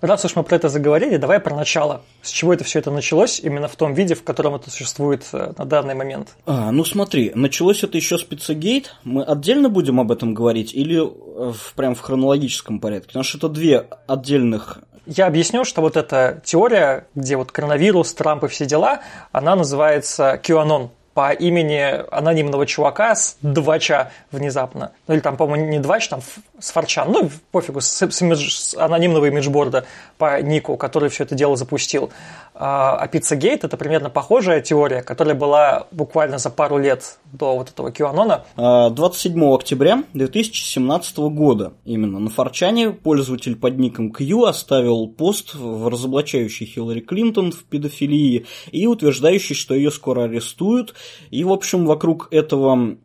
Раз 0.00 0.24
уж 0.24 0.36
мы 0.36 0.44
про 0.44 0.56
это 0.56 0.68
заговорили, 0.68 1.16
давай 1.16 1.40
про 1.40 1.54
начало. 1.54 2.02
С 2.22 2.30
чего 2.30 2.52
это 2.52 2.64
все 2.64 2.78
это 2.78 2.90
началось, 2.90 3.40
именно 3.40 3.68
в 3.68 3.76
том 3.76 3.94
виде, 3.94 4.14
в 4.14 4.22
котором 4.22 4.54
это 4.54 4.70
существует 4.70 5.26
э, 5.32 5.52
на 5.56 5.64
данный 5.64 5.94
момент? 5.94 6.36
А, 6.46 6.70
ну 6.70 6.84
смотри, 6.84 7.32
началось 7.34 7.82
это 7.82 7.96
еще 7.96 8.18
с 8.18 8.22
Пиццагейт. 8.22 8.94
Мы 9.04 9.24
отдельно 9.24 9.68
будем 9.68 9.98
об 10.00 10.12
этом 10.12 10.34
говорить 10.34 10.72
или 10.72 10.98
в, 10.98 11.74
прям 11.74 11.94
в 11.94 12.00
хронологическом 12.00 12.80
порядке? 12.80 13.08
Потому 13.08 13.24
что 13.24 13.38
это 13.38 13.48
две 13.48 13.86
отдельных 14.06 14.80
я 15.10 15.26
объясню, 15.26 15.64
что 15.64 15.80
вот 15.80 15.96
эта 15.96 16.42
теория, 16.44 17.06
где 17.14 17.38
вот 17.38 17.50
коронавирус, 17.50 18.12
Трамп 18.12 18.44
и 18.44 18.48
все 18.48 18.66
дела, 18.66 19.00
она 19.32 19.56
называется 19.56 20.38
QAnon 20.44 20.90
по 21.14 21.32
имени 21.32 22.04
анонимного 22.12 22.66
чувака 22.66 23.14
с 23.14 23.36
двача 23.42 24.12
внезапно. 24.30 24.92
Ну 25.06 25.14
или 25.14 25.20
там, 25.20 25.36
по-моему, 25.36 25.66
не 25.66 25.78
двач, 25.80 26.08
там 26.08 26.20
с 26.58 26.70
форчан. 26.70 27.10
Ну, 27.10 27.30
пофигу, 27.50 27.80
с, 27.80 28.02
с, 28.02 28.22
имидж, 28.22 28.50
с 28.50 28.74
анонимного 28.76 29.26
имиджборда 29.26 29.84
по 30.16 30.40
нику, 30.40 30.76
который 30.76 31.08
все 31.08 31.24
это 31.24 31.34
дело 31.34 31.56
запустил. 31.56 32.10
А, 32.54 32.96
а 32.96 33.06
Pizzagate– 33.06 33.60
это 33.62 33.76
примерно 33.76 34.10
похожая 34.10 34.60
теория, 34.60 35.02
которая 35.02 35.34
была 35.34 35.86
буквально 35.92 36.38
за 36.38 36.50
пару 36.50 36.78
лет 36.78 37.18
до 37.32 37.56
вот 37.56 37.70
этого 37.70 37.90
QAnon. 37.90 38.90
27 38.90 39.44
а, 39.44 39.54
октября 39.54 40.02
2017 40.12 41.18
года 41.18 41.72
именно 41.84 42.18
на 42.18 42.30
Форчане 42.30 42.90
пользователь 42.90 43.54
под 43.54 43.78
ником 43.78 44.10
Q 44.10 44.44
оставил 44.44 45.06
пост, 45.06 45.54
разоблачающий 45.54 46.66
Хиллари 46.66 47.00
Клинтон 47.00 47.52
в 47.52 47.64
педофилии 47.64 48.46
и 48.72 48.86
утверждающий, 48.86 49.54
что 49.54 49.74
ее 49.74 49.90
скоро 49.90 50.24
арестуют. 50.24 50.94
И, 51.30 51.44
в 51.44 51.52
общем, 51.52 51.86
вокруг 51.86 52.28
этого 52.30 52.96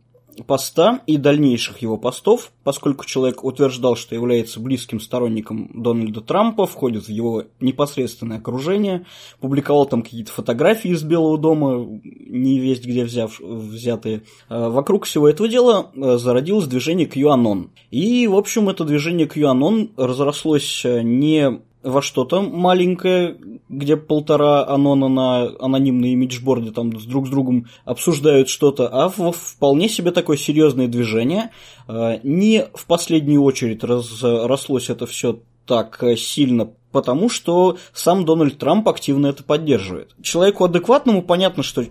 поста 0.42 1.02
и 1.06 1.18
дальнейших 1.18 1.80
его 1.80 1.98
постов, 1.98 2.52
поскольку 2.64 3.06
человек 3.06 3.44
утверждал, 3.44 3.96
что 3.96 4.16
является 4.16 4.60
близким 4.60 5.00
сторонником 5.00 5.70
Дональда 5.74 6.22
Трампа, 6.22 6.66
входит 6.66 7.06
в 7.06 7.10
его 7.10 7.44
непосредственное 7.60 8.38
окружение, 8.38 9.06
публиковал 9.40 9.86
там 9.86 10.02
какие-то 10.02 10.32
фотографии 10.32 10.92
из 10.92 11.04
Белого 11.04 11.38
дома, 11.38 12.00
не 12.04 12.60
весть 12.60 12.86
где 12.86 13.04
взяв, 13.04 13.40
взятые. 13.40 14.24
А 14.50 14.70
вокруг 14.70 15.06
всего 15.06 15.30
этого 15.30 15.48
дела 15.48 15.92
э, 15.96 16.18
зародилось 16.18 16.68
движение 16.68 17.08
QAnon. 17.08 17.70
И, 17.92 18.28
в 18.28 18.36
общем, 18.36 18.70
это 18.70 18.86
движение 18.86 19.28
QAnon 19.28 19.92
разрослось 19.98 20.84
э, 20.86 21.02
не 21.02 21.62
во 21.84 22.02
что-то 22.02 22.42
маленькое, 22.42 23.38
где 23.70 23.98
полтора 23.98 24.66
анона 24.66 25.08
на 25.10 25.52
анонимные 25.60 26.14
имиджборды 26.14 26.72
там 26.72 26.92
друг 26.92 27.28
с 27.28 27.30
другом 27.30 27.68
обсуждают 27.86 28.50
что-то, 28.50 28.88
а 28.88 29.10
в 29.10 29.32
вполне 29.32 29.90
себе 29.90 30.12
такое 30.12 30.38
серьезное 30.38 30.88
движение. 30.88 31.52
А, 31.88 32.20
не 32.24 32.66
в 32.74 32.86
последнюю 32.86 33.44
очередь 33.44 33.84
разрослось 33.84 34.90
это 34.90 35.06
все 35.06 35.40
так 35.66 36.04
сильно 36.18 36.70
потому 36.94 37.28
что 37.28 37.78
сам 37.92 38.24
Дональд 38.24 38.58
Трамп 38.58 38.88
активно 38.88 39.28
это 39.28 39.44
поддерживает. 39.44 40.16
Человеку 40.22 40.64
адекватному 40.64 41.24
понятно, 41.24 41.64
что 41.64 41.84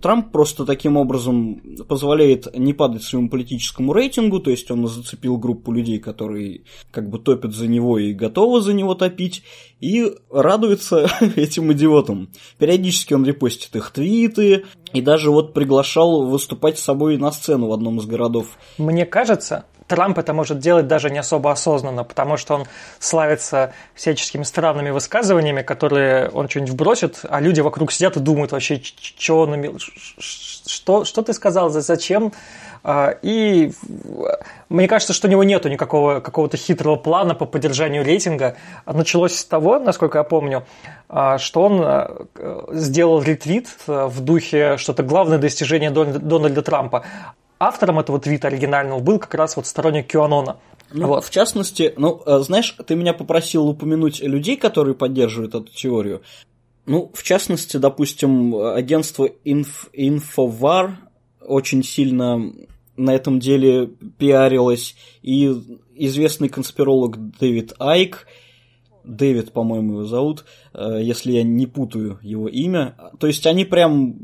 Трамп 0.00 0.30
просто 0.30 0.64
таким 0.64 0.96
образом 0.96 1.60
позволяет 1.88 2.54
не 2.56 2.74
падать 2.74 3.02
своему 3.02 3.28
политическому 3.28 3.92
рейтингу, 3.92 4.38
то 4.38 4.50
есть 4.50 4.70
он 4.70 4.86
зацепил 4.86 5.38
группу 5.38 5.72
людей, 5.72 5.98
которые 5.98 6.62
как 6.92 7.08
бы 7.08 7.18
топят 7.18 7.54
за 7.54 7.66
него 7.66 7.98
и 7.98 8.12
готовы 8.12 8.60
за 8.60 8.74
него 8.74 8.94
топить, 8.94 9.42
и 9.80 10.12
радуется 10.30 11.08
этим 11.36 11.72
идиотам. 11.72 12.28
Периодически 12.58 13.14
он 13.14 13.24
репостит 13.24 13.74
их 13.74 13.90
твиты, 13.90 14.66
и 14.92 15.00
даже 15.00 15.30
вот 15.30 15.52
приглашал 15.52 16.26
выступать 16.26 16.78
с 16.78 16.82
собой 16.82 17.16
на 17.16 17.32
сцену 17.32 17.68
в 17.68 17.72
одном 17.72 17.98
из 17.98 18.06
городов. 18.06 18.46
Мне 18.78 19.06
кажется, 19.06 19.64
Трамп 19.90 20.18
это 20.18 20.32
может 20.32 20.60
делать 20.60 20.86
даже 20.86 21.10
не 21.10 21.18
особо 21.18 21.50
осознанно, 21.50 22.04
потому 22.04 22.36
что 22.36 22.54
он 22.54 22.66
славится 23.00 23.72
всяческими 23.94 24.44
странными 24.44 24.90
высказываниями, 24.90 25.62
которые 25.62 26.28
он 26.28 26.48
что-нибудь 26.48 26.72
вбросит, 26.72 27.20
а 27.28 27.40
люди 27.40 27.60
вокруг 27.60 27.90
сидят 27.90 28.16
и 28.16 28.20
думают 28.20 28.52
вообще, 28.52 28.80
что 28.82 29.40
он 29.40 29.56
имел, 29.56 29.78
что, 29.80 31.04
что 31.04 31.22
ты 31.22 31.32
сказал, 31.32 31.70
зачем. 31.70 32.32
А, 32.82 33.10
и 33.22 33.72
мне 34.68 34.88
кажется, 34.88 35.12
что 35.12 35.28
у 35.28 35.30
него 35.30 35.44
нету 35.44 35.68
никакого 35.68 36.20
какого-то 36.20 36.56
хитрого 36.56 36.96
плана 36.96 37.34
по 37.34 37.46
поддержанию 37.46 38.04
рейтинга. 38.04 38.56
Началось 38.86 39.34
с 39.34 39.44
того, 39.44 39.78
насколько 39.78 40.18
я 40.18 40.24
помню, 40.24 40.64
а, 41.08 41.38
что 41.38 41.62
он 41.62 41.80
а, 41.82 42.26
сделал 42.72 43.22
ретвит 43.22 43.68
в 43.86 44.20
духе 44.20 44.76
что-то 44.76 45.02
главное 45.02 45.38
достижение 45.38 45.90
Дональда 45.90 46.62
Трампа 46.62 47.04
автором 47.60 47.98
этого 47.98 48.18
твита 48.18 48.48
оригинального 48.48 48.98
был 48.98 49.18
как 49.18 49.34
раз 49.34 49.54
вот 49.54 49.66
сторонник 49.66 50.08
Кюанона. 50.08 50.56
Ну, 50.92 51.06
вот. 51.06 51.24
В 51.24 51.30
частности, 51.30 51.92
ну, 51.96 52.20
э, 52.26 52.38
знаешь, 52.40 52.74
ты 52.86 52.96
меня 52.96 53.12
попросил 53.12 53.68
упомянуть 53.68 54.20
людей, 54.20 54.56
которые 54.56 54.94
поддерживают 54.94 55.54
эту 55.54 55.70
теорию. 55.72 56.22
Ну, 56.86 57.12
в 57.14 57.22
частности, 57.22 57.76
допустим, 57.76 58.56
агентство 58.56 59.28
Inf- 59.44 59.90
Infowar 59.94 60.94
очень 61.50 61.82
сильно 61.82 62.52
на 62.96 63.14
этом 63.14 63.40
деле 63.40 63.90
пиарилось, 64.18 64.94
и 65.22 65.54
известный 65.94 66.48
конспиролог 66.48 67.18
Дэвид 67.38 67.72
Айк, 67.78 68.26
Дэвид, 69.04 69.52
по-моему, 69.52 69.92
его 69.92 70.04
зовут, 70.04 70.44
э, 70.74 71.00
если 71.02 71.32
я 71.32 71.42
не 71.42 71.66
путаю 71.66 72.18
его 72.22 72.48
имя. 72.48 72.94
То 73.18 73.26
есть 73.26 73.46
они 73.46 73.64
прям 73.64 74.14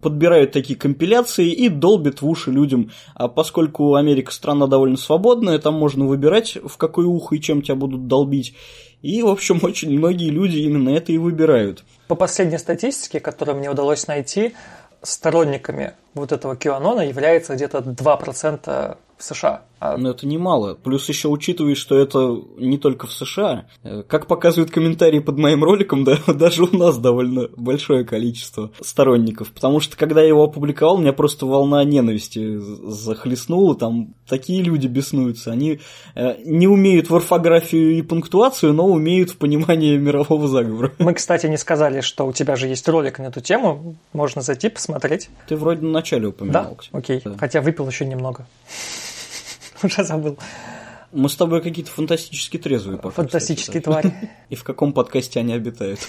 подбирают 0.00 0.52
такие 0.52 0.78
компиляции 0.78 1.52
и 1.52 1.68
долбят 1.68 2.22
в 2.22 2.28
уши 2.28 2.50
людям. 2.50 2.90
А 3.14 3.28
поскольку 3.28 3.94
Америка 3.94 4.32
страна 4.32 4.66
довольно 4.66 4.96
свободная, 4.96 5.58
там 5.58 5.74
можно 5.74 6.06
выбирать, 6.06 6.58
в 6.62 6.76
какое 6.76 7.06
ухо 7.06 7.36
и 7.36 7.40
чем 7.40 7.62
тебя 7.62 7.76
будут 7.76 8.08
долбить. 8.08 8.54
И, 9.00 9.22
в 9.22 9.28
общем, 9.28 9.60
очень 9.62 9.96
многие 9.96 10.30
люди 10.30 10.58
именно 10.58 10.90
это 10.90 11.12
и 11.12 11.18
выбирают. 11.18 11.84
По 12.08 12.14
последней 12.16 12.58
статистике, 12.58 13.20
которую 13.20 13.58
мне 13.58 13.70
удалось 13.70 14.06
найти, 14.06 14.52
сторонниками 15.02 15.94
вот 16.14 16.32
этого 16.32 16.54
QAnon 16.54 17.06
является 17.06 17.54
где-то 17.54 17.78
2% 17.78 18.96
в 19.18 19.24
США. 19.24 19.62
А... 19.82 19.96
Но 19.96 20.10
это 20.10 20.28
немало. 20.28 20.74
Плюс 20.74 21.08
еще 21.08 21.26
учитывая, 21.26 21.74
что 21.74 21.98
это 21.98 22.40
не 22.56 22.78
только 22.78 23.08
в 23.08 23.12
США. 23.12 23.66
Э, 23.82 24.04
как 24.06 24.28
показывают 24.28 24.70
комментарии 24.70 25.18
под 25.18 25.38
моим 25.38 25.64
роликом, 25.64 26.04
да, 26.04 26.18
даже 26.28 26.62
у 26.62 26.76
нас 26.76 26.98
довольно 26.98 27.48
большое 27.56 28.04
количество 28.04 28.70
сторонников. 28.80 29.50
Потому 29.50 29.80
что 29.80 29.96
когда 29.96 30.20
я 30.20 30.28
его 30.28 30.44
опубликовал, 30.44 30.98
меня 30.98 31.12
просто 31.12 31.46
волна 31.46 31.82
ненависти 31.82 32.58
захлестнула. 32.58 33.74
Там 33.74 34.14
такие 34.28 34.62
люди 34.62 34.86
беснуются. 34.86 35.50
Они 35.50 35.80
э, 36.14 36.36
не 36.44 36.68
умеют 36.68 37.10
в 37.10 37.16
орфографию 37.16 37.98
и 37.98 38.02
пунктуацию, 38.02 38.72
но 38.72 38.86
умеют 38.86 39.30
в 39.30 39.36
понимании 39.36 39.96
мирового 39.96 40.46
заговора. 40.46 40.92
Мы, 40.98 41.12
кстати, 41.14 41.48
не 41.48 41.56
сказали, 41.56 42.02
что 42.02 42.24
у 42.28 42.32
тебя 42.32 42.54
же 42.54 42.68
есть 42.68 42.88
ролик 42.88 43.18
на 43.18 43.24
эту 43.24 43.40
тему. 43.40 43.96
Можно 44.12 44.42
зайти 44.42 44.68
посмотреть. 44.68 45.28
Ты 45.48 45.56
вроде 45.56 45.84
на 45.84 45.90
начале 45.90 46.28
упоминал. 46.28 46.78
Да? 46.92 46.98
Окей. 46.98 47.20
Да. 47.24 47.34
Хотя 47.36 47.60
выпил 47.60 47.88
еще 47.88 48.04
немного. 48.04 48.46
Уже 49.86 50.04
забыл. 50.04 50.38
Мы 51.12 51.28
с 51.28 51.36
тобой 51.36 51.60
какие-то 51.60 51.90
фантастически 51.90 52.56
трезвые, 52.56 52.96
похоже. 52.96 53.16
Фантастические 53.16 53.82
кстати, 53.82 54.02
твари. 54.02 54.30
И 54.48 54.54
в 54.54 54.64
каком 54.64 54.94
подкасте 54.94 55.40
они 55.40 55.52
обитают? 55.52 56.00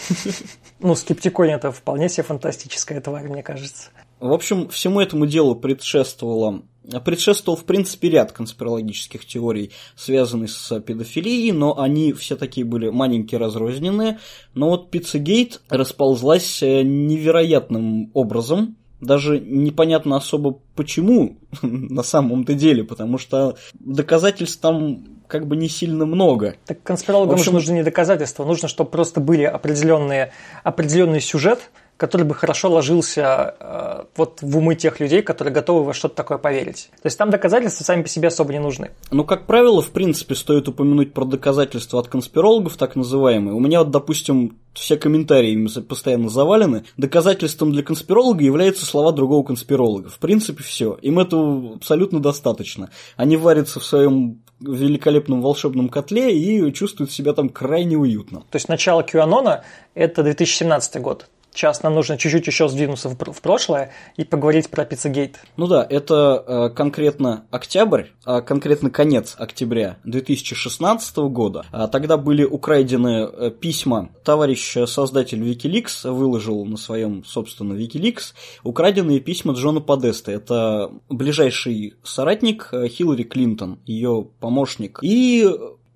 Ну, 0.80 0.96
скептиконь 0.96 1.52
это 1.52 1.72
вполне 1.72 2.08
себе 2.08 2.24
фантастическая 2.24 3.02
тварь, 3.02 3.28
мне 3.28 3.44
кажется. 3.44 3.90
В 4.20 4.32
общем, 4.32 4.70
всему 4.70 5.02
этому 5.02 5.26
делу 5.26 5.56
предшествовало 5.56 6.64
Предшествовал, 7.06 7.58
в 7.58 7.64
принципе, 7.64 8.10
ряд 8.10 8.34
конспирологических 8.34 9.26
теорий, 9.26 9.72
связанных 9.96 10.52
с 10.52 10.82
педофилией, 10.82 11.54
но 11.54 11.80
они 11.80 12.12
все 12.12 12.36
такие 12.36 12.66
были 12.66 12.90
маленькие, 12.90 13.40
разрозненные. 13.40 14.20
Но 14.54 14.72
вот 14.72 14.92
Пиццегейт 14.92 15.62
расползлась 15.70 16.62
э, 16.62 16.82
невероятным 16.84 18.12
образом, 18.14 18.76
даже 19.04 19.40
непонятно 19.40 20.18
особо 20.18 20.60
почему 20.76 21.38
на 21.62 22.04
самом-то 22.04 22.54
деле, 22.54 22.84
потому 22.84 23.18
что 23.18 23.58
доказательств 23.74 24.60
там 24.62 25.04
как 25.28 25.48
бы 25.48 25.56
не 25.56 25.70
сильно 25.70 26.06
много. 26.06 26.56
Так 26.66 26.84
конспирологам 26.84 27.36
общем... 27.36 27.54
нужно 27.54 27.74
не 27.74 27.84
доказательства, 27.84 28.46
нужно, 28.46 28.68
чтобы 28.68 28.92
просто 28.92 29.20
были 29.20 29.44
определенные, 29.44 30.32
определенный 30.64 31.22
сюжет, 31.22 31.72
который 31.98 32.24
бы 32.24 32.34
хорошо 32.34 32.72
ложился 32.72 33.56
э, 33.60 34.04
вот 34.16 34.40
в 34.42 34.58
умы 34.58 34.76
тех 34.76 35.00
людей, 35.00 35.22
которые 35.22 35.54
готовы 35.54 35.84
во 35.84 35.94
что-то 35.94 36.16
такое 36.16 36.38
поверить. 36.38 36.90
То 37.02 37.06
есть 37.08 37.18
там 37.18 37.30
доказательства 37.30 37.84
сами 37.84 38.02
по 38.02 38.10
себе 38.10 38.30
особо 38.30 38.52
не 38.52 38.60
нужны. 38.60 38.92
Ну, 39.12 39.24
как 39.24 39.46
правило, 39.46 39.82
в 39.82 39.92
принципе, 39.92 40.36
стоит 40.36 40.68
упомянуть 40.68 41.14
про 41.14 41.26
доказательства 41.26 42.00
от 42.00 42.08
конспирологов, 42.08 42.78
так 42.78 42.96
называемые. 42.96 43.54
У 43.54 43.60
меня 43.60 43.80
вот, 43.80 43.92
допустим, 43.92 44.58
все 44.74 44.98
комментарии 44.98 45.68
постоянно 45.82 46.30
завалены. 46.30 46.86
Доказательством 46.98 47.72
для 47.72 47.84
конспиролога 47.84 48.44
являются 48.44 48.86
слова 48.86 49.12
другого 49.12 49.44
конспиролога. 49.44 50.10
В 50.10 50.18
принципе, 50.18 50.64
все. 50.64 50.98
Им 51.02 51.20
этого 51.20 51.76
абсолютно 51.76 52.20
достаточно. 52.20 52.90
Они 53.16 53.38
варятся 53.38 53.80
в 53.80 53.86
своем 53.86 54.42
великолепном 54.60 55.42
волшебном 55.42 55.90
котле 55.90 56.38
и 56.38 56.74
чувствуют 56.74 57.12
себя 57.12 57.34
там 57.34 57.50
крайне 57.50 57.98
уютно. 57.98 58.40
То 58.50 58.56
есть 58.56 58.70
начало 58.70 59.02
QAnon 59.02 59.62
это 59.94 60.24
2017 60.24 61.02
год. 61.02 61.28
Сейчас 61.54 61.84
нам 61.84 61.94
нужно 61.94 62.18
чуть-чуть 62.18 62.48
еще 62.48 62.68
сдвинуться 62.68 63.10
в, 63.10 63.42
прошлое 63.42 63.92
и 64.18 64.24
поговорить 64.24 64.70
про 64.70 64.86
Пиццагейт. 64.86 65.40
Ну 65.56 65.68
да, 65.68 65.86
это 65.88 66.44
э, 66.46 66.70
конкретно 66.76 67.46
октябрь, 67.52 68.06
а 68.26 68.42
конкретно 68.42 68.90
конец 68.90 69.36
октября 69.38 69.98
2016 70.04 71.16
года. 71.18 71.64
А 71.72 71.88
тогда 71.88 72.18
были 72.18 72.44
украдены 72.44 73.30
э, 73.32 73.52
письма. 73.52 74.10
Товарищ 74.24 74.78
э, 74.78 74.88
создатель 74.88 75.44
Wikileaks 75.44 76.10
выложил 76.12 76.66
на 76.66 76.78
своем, 76.78 77.24
собственно, 77.24 77.74
Wikileaks 77.74 78.34
украденные 78.64 79.20
письма 79.20 79.54
Джона 79.54 79.80
Подеста. 79.80 80.32
Это 80.32 80.92
ближайший 81.10 81.94
соратник 82.04 82.70
э, 82.72 82.88
Хиллари 82.88 83.24
Клинтон, 83.24 83.78
ее 83.86 84.28
помощник. 84.40 85.00
И 85.04 85.48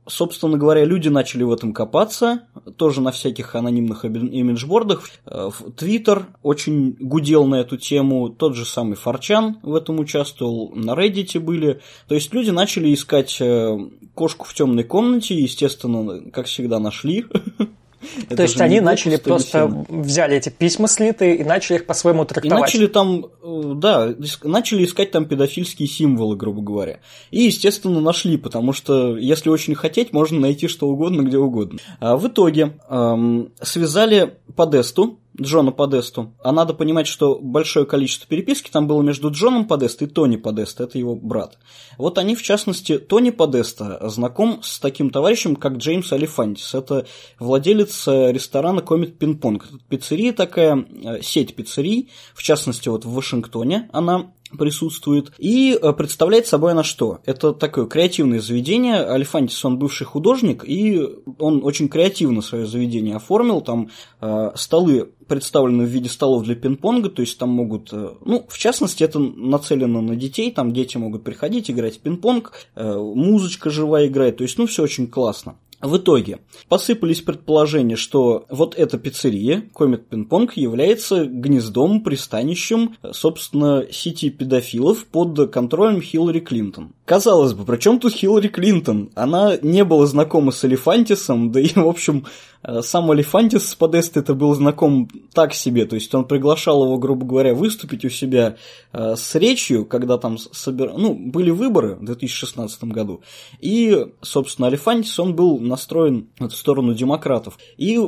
Собственно 0.08 0.58
говоря, 0.58 0.86
люди 0.86 1.10
начали 1.10 1.44
в 1.44 1.52
этом 1.52 1.74
копаться, 1.74 2.48
тоже 2.78 3.02
на 3.02 3.12
всяких 3.12 3.56
анонимных 3.56 4.06
имиджбордах. 4.06 5.04
Э, 5.26 5.50
Твиттер 5.76 6.28
очень 6.44 6.96
гудел 7.00 7.46
на 7.46 7.56
эту 7.56 7.78
тему, 7.78 8.30
тот 8.30 8.56
же 8.56 8.66
самый 8.66 8.96
Форчан 8.96 9.60
в 9.64 9.76
этом 9.76 10.00
участвовал, 10.00 10.72
на 10.74 10.92
Reddit 10.92 11.40
были. 11.40 11.82
То 12.08 12.16
есть 12.16 12.34
люди 12.34 12.50
начали 12.50 12.94
искать 12.94 13.38
э, 13.42 13.78
кошку 14.16 14.46
в 14.46 14.54
темной 14.54 14.84
комнате, 14.84 15.36
естественно, 15.36 16.32
как 16.32 16.46
всегда, 16.48 16.80
нашли. 16.80 17.26
То 18.30 18.44
есть 18.44 18.60
они 18.62 18.80
начали 18.80 19.18
просто 19.18 19.68
взяли 19.89 20.38
эти 20.38 20.50
письма 20.50 20.88
слитые 20.88 21.38
и 21.38 21.44
начали 21.44 21.77
их 21.77 21.86
по-своему 21.86 22.25
трактовать. 22.25 22.58
И 22.58 22.62
начали 22.62 22.88
там, 22.88 23.25
э, 23.44 23.74
да, 23.75 24.13
начали 24.44 24.86
искать 24.86 25.12
там 25.12 25.25
педофильские 25.25 25.88
символы, 25.88 26.36
грубо 26.36 26.62
говоря. 26.62 27.00
И, 27.32 27.44
естественно, 27.44 28.00
нашли, 28.00 28.38
потому 28.38 28.74
что 28.74 29.18
если 29.18 29.50
очень 29.50 29.75
хотеть, 29.75 30.13
можно 30.13 30.39
найти 30.39 30.68
что 30.68 30.88
угодно, 30.88 31.22
где 31.22 31.38
угодно. 31.38 31.80
А 32.00 32.18
в 32.18 32.27
итоге 32.27 32.77
эм, 32.89 33.51
связали 33.62 34.38
Подесту 34.56 35.20
Джона 35.39 35.72
Подесту. 35.72 36.34
А 36.44 36.51
надо 36.51 36.74
понимать, 36.74 37.08
что 37.08 37.39
большое 37.39 37.86
количество 37.86 38.27
переписки 38.27 38.70
там 38.72 38.88
было 38.88 39.01
между 39.01 39.32
Джоном 39.32 39.67
Подеста 39.67 40.06
и 40.06 40.08
Тони 40.08 40.38
Подеста, 40.38 40.84
это 40.84 40.98
его 40.98 41.15
брат. 41.15 41.58
Вот 41.98 42.17
они, 42.17 42.36
в 42.36 42.41
частности, 42.41 42.98
Тони 42.98 43.29
Подеста 43.29 44.00
знаком 44.10 44.62
с 44.63 44.79
таким 44.79 45.10
товарищем, 45.10 45.56
как 45.56 45.77
Джеймс 45.77 46.12
Алифантис. 46.12 46.74
Это 46.74 47.06
владелец 47.39 48.08
э, 48.08 48.32
ресторана 48.32 48.82
Комит 48.82 49.17
Пинг-Понг. 49.17 49.65
Пиццерия 49.89 50.34
такая, 50.34 50.86
э, 51.03 51.22
сеть 51.22 51.56
пиццерий, 51.56 52.10
в 52.34 52.44
частности, 52.44 52.89
вот 52.89 53.06
в 53.06 53.12
Вашингтоне 53.12 53.89
она 53.94 54.32
присутствует. 54.58 55.32
И 55.38 55.77
э, 55.80 55.94
представляет 55.94 56.48
собой 56.48 56.72
она 56.72 56.84
что? 56.84 57.20
Это 57.25 57.54
такое 57.54 57.86
креативное 57.86 58.39
заведение. 58.39 58.96
Альфантис, 58.96 59.63
он 59.66 59.77
бывший 59.77 60.06
художник, 60.06 60.63
и 60.66 61.01
он 61.39 61.63
очень 61.63 61.89
креативно 61.89 62.42
свое 62.42 62.66
заведение 62.66 63.16
оформил. 63.16 63.62
Там 63.62 63.89
э, 64.22 64.51
столы 64.56 65.10
представлены 65.27 65.84
в 65.84 65.89
виде 65.89 66.10
столов 66.10 66.44
для 66.44 66.56
пинг-понга, 66.56 67.10
то 67.10 67.22
есть 67.22 67.38
там 67.38 67.50
могут, 67.50 67.92
э, 67.92 68.13
ну, 68.24 68.46
в 68.48 68.58
частности, 68.58 69.04
это 69.04 69.20
нацелено 69.20 70.01
на 70.01 70.16
детей, 70.16 70.51
там 70.51 70.74
дети 70.74 70.98
могут 70.98 71.24
приходить, 71.24 71.70
играть 71.70 71.98
в 71.98 72.00
пинг-понг, 72.00 72.54
э, 72.75 72.98
музычка 72.98 73.70
живая 73.70 74.08
играет, 74.08 74.38
то 74.38 74.44
есть, 74.44 74.58
ну, 74.58 74.68
все 74.68 74.84
очень 74.84 75.08
классно. 75.08 75.58
В 75.81 75.98
итоге 75.98 76.39
посыпались 76.69 77.22
предположения, 77.22 77.96
что 77.96 78.46
вот 78.50 78.74
эта 78.75 78.98
пиццерия, 78.98 79.69
Комет 79.75 80.07
Пинг-Понг, 80.10 80.53
является 80.55 81.25
гнездом, 81.25 82.01
пристанищем, 82.01 82.96
собственно, 83.12 83.86
сети 83.91 84.31
педофилов 84.31 85.05
под 85.05 85.51
контролем 85.51 86.01
Хиллари 86.01 86.39
Клинтон. 86.39 86.93
Казалось 87.08 87.54
бы, 87.54 87.64
при 87.64 87.78
чем 87.78 88.02
тут 88.02 88.12
Хиллари 88.12 88.50
Клинтон? 88.50 89.12
Она 89.16 89.56
не 89.62 89.86
была 89.86 90.06
знакома 90.08 90.52
с 90.52 90.66
Элефантисом, 90.66 91.54
да 91.54 91.62
и, 91.62 91.70
в 91.74 91.88
общем, 91.88 92.26
Э, 92.64 92.82
сам 92.82 93.10
Алифантис 93.12 93.70
с 93.70 93.76
Подест 93.76 94.18
это 94.18 94.34
был 94.34 94.54
знаком 94.54 95.10
так 95.34 95.54
себе, 95.54 95.86
то 95.86 95.96
есть 95.96 96.14
он 96.14 96.26
приглашал 96.26 96.84
его, 96.84 96.98
грубо 96.98 97.26
говоря, 97.26 97.54
выступить 97.54 98.04
у 98.06 98.10
себя 98.10 98.58
э, 98.94 99.16
с 99.16 99.36
речью, 99.36 99.86
когда 99.86 100.18
там 100.18 100.38
собир... 100.38 100.94
ну, 100.98 101.14
были 101.14 101.52
выборы 101.52 101.96
в 101.96 102.06
2016 102.06 102.84
году, 102.86 103.22
и, 103.60 104.08
собственно, 104.22 104.68
Алифантис, 104.68 105.18
он 105.20 105.36
был 105.36 105.60
настроен 105.60 106.28
в 106.40 106.50
сторону 106.52 106.94
демократов, 106.94 107.58
и 107.78 108.00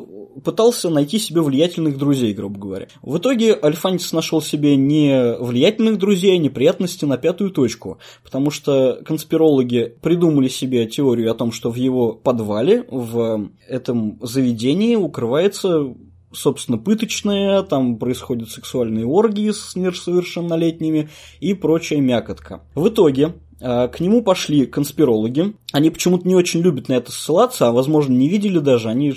пытался 0.43 0.89
найти 0.89 1.19
себе 1.19 1.41
влиятельных 1.41 1.97
друзей, 1.97 2.33
грубо 2.33 2.59
говоря. 2.59 2.87
В 3.01 3.17
итоге 3.17 3.53
Алифантис 3.53 4.11
нашел 4.13 4.41
себе 4.41 4.75
не 4.75 5.35
влиятельных 5.39 5.97
друзей, 5.97 6.35
а 6.35 6.37
неприятности 6.37 7.05
на 7.05 7.17
пятую 7.17 7.51
точку, 7.51 7.99
потому 8.23 8.51
что 8.51 9.01
конспирологи 9.05 9.95
придумали 10.01 10.47
себе 10.47 10.85
теорию 10.87 11.31
о 11.31 11.35
том, 11.35 11.51
что 11.51 11.71
в 11.71 11.75
его 11.75 12.13
подвале, 12.13 12.85
в 12.89 13.49
этом 13.67 14.19
заведении, 14.21 14.95
укрывается 14.95 15.93
собственно, 16.31 16.77
пыточная, 16.77 17.63
там 17.63 17.97
происходят 17.97 18.49
сексуальные 18.49 19.05
оргии 19.05 19.51
с 19.51 19.75
несовершеннолетними 19.75 21.09
и 21.39 21.53
прочая 21.53 21.99
мякотка. 22.01 22.61
В 22.75 22.89
итоге 22.89 23.33
к 23.59 23.99
нему 23.99 24.21
пошли 24.21 24.65
конспирологи. 24.65 25.53
Они 25.71 25.89
почему-то 25.89 26.27
не 26.27 26.35
очень 26.35 26.61
любят 26.61 26.87
на 26.87 26.93
это 26.93 27.11
ссылаться, 27.11 27.67
а 27.67 27.71
возможно 27.71 28.13
не 28.13 28.27
видели 28.27 28.59
даже. 28.59 28.89
Они 28.89 29.13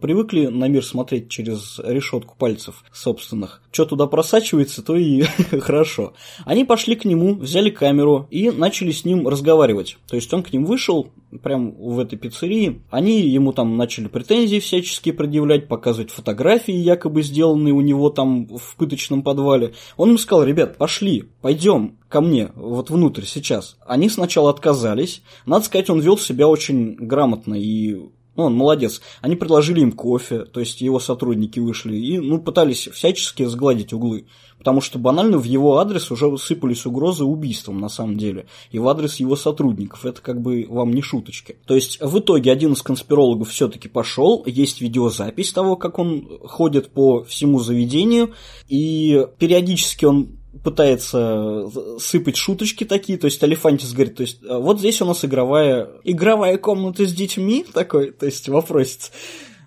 привыкли 0.00 0.46
на 0.46 0.66
мир 0.66 0.84
смотреть 0.84 1.28
через 1.28 1.78
решетку 1.78 2.34
пальцев 2.36 2.84
собственных. 2.92 3.62
Что 3.70 3.84
туда 3.84 4.06
просачивается, 4.06 4.82
то 4.82 4.96
и 4.96 5.22
хорошо. 5.60 6.14
Они 6.44 6.64
пошли 6.64 6.96
к 6.96 7.04
нему, 7.04 7.34
взяли 7.34 7.70
камеру 7.70 8.26
и 8.30 8.50
начали 8.50 8.90
с 8.90 9.04
ним 9.04 9.28
разговаривать. 9.28 9.98
То 10.08 10.16
есть 10.16 10.32
он 10.32 10.42
к 10.42 10.52
ним 10.52 10.64
вышел, 10.64 11.08
прям 11.42 11.72
в 11.72 11.98
этой 11.98 12.18
пиццерии. 12.18 12.82
Они 12.90 13.20
ему 13.20 13.52
там 13.52 13.76
начали 13.76 14.08
претензии 14.08 14.58
всяческие 14.58 15.14
предъявлять, 15.14 15.68
показывать 15.68 16.10
фотографии, 16.10 16.74
якобы 16.74 17.22
сделанные 17.22 17.74
у 17.74 17.80
него 17.80 18.10
там 18.10 18.46
в 18.46 18.76
пыточном 18.76 19.22
подвале. 19.22 19.74
Он 19.96 20.10
им 20.10 20.18
сказал, 20.18 20.44
ребят, 20.44 20.76
пошли, 20.76 21.24
пойдем 21.40 21.98
ко 22.08 22.20
мне, 22.20 22.50
вот 22.54 22.90
внутрь 22.90 23.24
сейчас. 23.24 23.76
Они 23.86 24.08
сначала 24.08 24.50
отказались. 24.50 25.22
Надо 25.46 25.64
сказать, 25.64 25.90
он 25.90 26.00
вел 26.00 26.18
себя 26.18 26.48
очень 26.48 26.94
грамотно 26.94 27.54
и 27.54 28.10
ну, 28.34 28.44
он 28.44 28.54
молодец. 28.54 29.02
Они 29.20 29.36
предложили 29.36 29.80
им 29.80 29.92
кофе, 29.92 30.44
то 30.44 30.60
есть 30.60 30.80
его 30.80 30.98
сотрудники 30.98 31.60
вышли 31.60 31.96
и 31.96 32.18
ну, 32.18 32.40
пытались 32.40 32.88
всячески 32.88 33.44
сгладить 33.44 33.92
углы. 33.92 34.26
Потому 34.56 34.80
что 34.80 34.98
банально 34.98 35.38
в 35.38 35.44
его 35.44 35.78
адрес 35.78 36.10
уже 36.10 36.38
сыпались 36.38 36.86
угрозы 36.86 37.24
убийством 37.24 37.80
на 37.80 37.88
самом 37.88 38.16
деле. 38.16 38.46
И 38.70 38.78
в 38.78 38.88
адрес 38.88 39.16
его 39.16 39.34
сотрудников. 39.34 40.06
Это 40.06 40.22
как 40.22 40.40
бы 40.40 40.66
вам 40.68 40.92
не 40.92 41.02
шуточки. 41.02 41.56
То 41.66 41.74
есть 41.74 42.00
в 42.00 42.18
итоге 42.20 42.52
один 42.52 42.72
из 42.72 42.80
конспирологов 42.80 43.50
все-таки 43.50 43.88
пошел. 43.88 44.44
Есть 44.46 44.80
видеозапись 44.80 45.52
того, 45.52 45.74
как 45.74 45.98
он 45.98 46.38
ходит 46.44 46.92
по 46.92 47.24
всему 47.24 47.58
заведению. 47.58 48.34
И 48.68 49.26
периодически 49.38 50.04
он 50.04 50.38
пытается 50.62 51.68
сыпать 51.98 52.36
шуточки 52.36 52.84
такие, 52.84 53.18
то 53.18 53.24
есть 53.26 53.42
Алифантис 53.42 53.92
говорит, 53.92 54.16
то 54.16 54.22
есть 54.22 54.38
«А 54.48 54.58
вот 54.58 54.78
здесь 54.78 55.00
у 55.02 55.04
нас 55.04 55.24
игровая, 55.24 55.88
игровая 56.04 56.56
комната 56.58 57.06
с 57.06 57.12
детьми, 57.12 57.64
такой, 57.74 58.12
то 58.12 58.26
есть 58.26 58.48
вопросец. 58.48 59.10